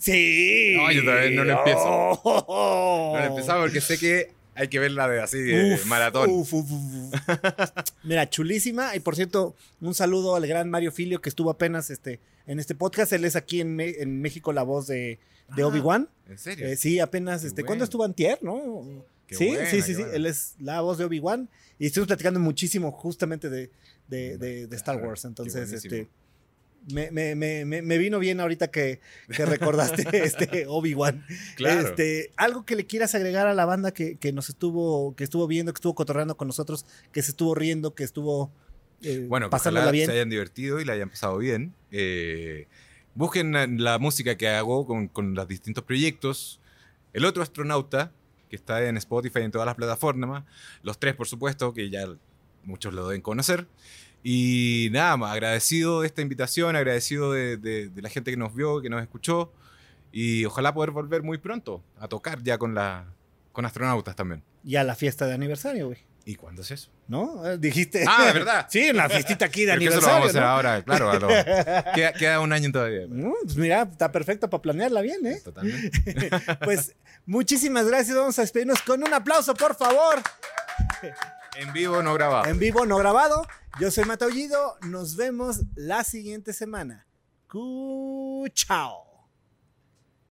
Sí. 0.00 0.74
No, 0.76 0.90
yo 0.90 1.04
todavía 1.04 1.30
no 1.36 1.44
lo 1.44 1.58
empiezo. 1.58 1.80
Oh. 1.84 3.10
No 3.14 3.18
la 3.18 3.24
he 3.26 3.28
empezado 3.28 3.60
porque 3.62 3.80
sé 3.80 3.98
que 3.98 4.32
hay 4.54 4.68
que 4.68 4.78
verla 4.78 5.08
de 5.08 5.20
así 5.20 5.38
de 5.38 5.74
Uf, 5.74 5.86
maratón. 5.86 6.28
uf, 6.30 6.52
uf. 6.52 6.70
Mira, 8.02 8.28
chulísima. 8.28 8.96
Y 8.96 9.00
por 9.00 9.14
cierto, 9.16 9.54
un 9.80 9.94
saludo 9.94 10.34
al 10.36 10.46
gran 10.46 10.70
Mario 10.70 10.90
Filio 10.92 11.20
que 11.20 11.28
estuvo 11.28 11.50
apenas 11.50 11.90
este, 11.90 12.20
en 12.46 12.58
este 12.58 12.74
podcast. 12.74 13.12
Él 13.12 13.24
es 13.24 13.36
aquí 13.36 13.60
en, 13.60 13.78
en 13.80 14.20
México 14.20 14.52
la 14.52 14.62
voz 14.62 14.86
de, 14.86 15.18
de 15.56 15.62
Ah, 15.62 15.66
Obi-Wan. 15.66 16.08
¿En 16.28 16.38
serio? 16.38 16.66
Eh, 16.66 16.76
sí, 16.76 16.98
apenas, 16.98 17.42
Qué 17.42 17.48
este, 17.48 17.62
bueno. 17.62 17.66
¿cuándo 17.68 17.84
estuvo 17.84 18.04
Antier, 18.04 18.38
no? 18.42 19.04
Qué 19.26 19.34
sí, 19.36 19.48
buena, 19.48 19.66
sí, 19.70 19.82
sí, 19.82 19.94
sí. 19.94 20.00
buena. 20.02 20.16
Él 20.16 20.26
es 20.26 20.54
la 20.58 20.80
voz 20.80 20.98
de 20.98 21.04
Obi-Wan. 21.04 21.48
Y 21.78 21.86
estuvimos 21.86 22.08
platicando 22.08 22.40
muchísimo 22.40 22.90
justamente 22.92 23.48
de, 23.48 23.70
de, 24.08 24.36
de- 24.38 24.66
de 24.66 24.76
Star 24.76 24.96
Wars. 24.96 25.24
Entonces, 25.24 25.72
este. 25.72 26.08
Me, 26.92 27.10
me- 27.10 27.34
me- 27.34 27.64
me- 27.64 27.82
me 27.82 27.98
vino 27.98 28.18
bien 28.18 28.40
ahorita 28.40 28.70
que, 28.70 29.00
que 29.34 29.44
recordaste 29.46 30.02
este 30.24 30.66
Obi-Wan. 30.66 31.24
Claro. 31.56 31.88
Este, 31.88 32.32
algo 32.36 32.64
que 32.64 32.74
le 32.76 32.86
quieras 32.86 33.14
agregar 33.14 33.46
a 33.46 33.54
la 33.54 33.64
banda 33.66 33.92
que, 33.92 34.16
que 34.16 34.32
nos 34.32 34.48
estuvo, 34.48 35.14
que 35.14 35.24
estuvo 35.24 35.46
viendo, 35.46 35.72
que 35.72 35.76
estuvo 35.78 35.94
cotorreando 35.94 36.36
con 36.36 36.48
nosotros, 36.48 36.86
que 37.12 37.22
se 37.22 37.32
estuvo 37.32 37.54
riendo, 37.54 37.94
que 37.94 38.02
estuvo 38.04 38.50
eh, 39.02 39.26
Bueno, 39.28 39.50
pasándola 39.50 39.90
bien. 39.90 40.06
se 40.06 40.12
hayan 40.12 40.30
divertido 40.30 40.80
y 40.80 40.84
la 40.84 40.94
hayan 40.94 41.10
pasado 41.10 41.36
bien. 41.38 41.74
Eh, 41.90 42.66
busquen 43.14 43.52
la, 43.52 43.66
la 43.66 43.98
música 43.98 44.36
que 44.36 44.48
hago 44.48 44.86
con, 44.86 45.08
con 45.08 45.34
los 45.34 45.46
distintos 45.48 45.84
proyectos. 45.84 46.60
El 47.12 47.24
otro 47.26 47.42
astronauta, 47.42 48.12
que 48.48 48.56
está 48.56 48.84
en 48.86 48.96
Spotify 48.96 49.40
y 49.40 49.42
en 49.42 49.50
todas 49.50 49.66
las 49.66 49.74
plataformas. 49.74 50.44
Los 50.82 50.98
tres, 50.98 51.14
por 51.14 51.28
supuesto, 51.28 51.72
que 51.74 51.90
ya 51.90 52.06
muchos 52.64 52.94
lo 52.94 53.06
deben 53.08 53.20
conocer. 53.20 53.66
Y 54.22 54.88
nada 54.92 55.16
más, 55.16 55.32
agradecido 55.32 56.02
de 56.02 56.06
esta 56.06 56.20
invitación, 56.22 56.76
agradecido 56.76 57.32
de, 57.32 57.56
de- 57.56 57.88
de 57.88 58.02
la 58.02 58.08
gente 58.10 58.30
que 58.30 58.36
nos 58.36 58.54
vio, 58.54 58.80
que 58.82 58.90
nos 58.90 59.00
escuchó. 59.02 59.52
Y 60.12 60.44
ojalá 60.44 60.74
poder 60.74 60.90
volver 60.90 61.22
muy 61.22 61.38
pronto 61.38 61.82
a 61.98 62.08
tocar 62.08 62.42
ya 62.42 62.58
con, 62.58 62.74
la, 62.74 63.06
con 63.52 63.64
astronautas 63.64 64.16
también. 64.16 64.42
Y 64.64 64.76
a 64.76 64.84
la 64.84 64.94
fiesta 64.94 65.26
de 65.26 65.34
aniversario, 65.34 65.86
güey. 65.86 65.98
¿Y 66.26 66.34
cuándo 66.34 66.60
es 66.60 66.70
eso? 66.70 66.90
¿No? 67.08 67.46
Eh, 67.48 67.56
Dijiste. 67.58 68.04
Ah, 68.06 68.26
de 68.26 68.32
verdad. 68.34 68.66
sí, 68.70 68.80
en 68.88 68.96
la 68.98 69.08
fiestita 69.08 69.46
aquí 69.46 69.64
de 69.64 69.72
que 69.78 69.86
eso 69.86 70.00
lo 70.00 70.06
vamos 70.06 70.34
aniversario. 70.34 70.48
a 70.48 70.58
hacer 70.58 70.84
¿no? 70.84 70.98
ahora, 70.98 71.14
claro. 71.18 71.84
lo- 71.86 71.92
queda, 71.94 72.12
queda 72.12 72.40
un 72.40 72.52
año 72.52 72.70
todavía. 72.70 73.06
No, 73.08 73.32
pues 73.42 73.56
mira, 73.56 73.82
está 73.90 74.12
perfecto 74.12 74.50
para 74.50 74.60
planearla 74.60 75.00
bien, 75.00 75.24
¿eh? 75.26 75.40
Totalmente. 75.42 76.30
Pues 76.62 76.94
muchísimas 77.24 77.86
gracias. 77.88 78.16
Vamos 78.16 78.38
a 78.38 78.42
despedirnos 78.42 78.82
con 78.82 79.02
un 79.02 79.14
aplauso, 79.14 79.54
por 79.54 79.74
favor. 79.74 80.20
En 81.56 81.72
vivo, 81.72 82.02
no 82.02 82.14
grabado. 82.14 82.46
En 82.46 82.58
vivo, 82.58 82.86
no 82.86 82.96
grabado. 82.96 83.46
Yo 83.78 83.90
soy 83.90 84.04
Mataullido. 84.04 84.76
Nos 84.82 85.16
vemos 85.16 85.62
la 85.74 86.04
siguiente 86.04 86.52
semana. 86.52 87.06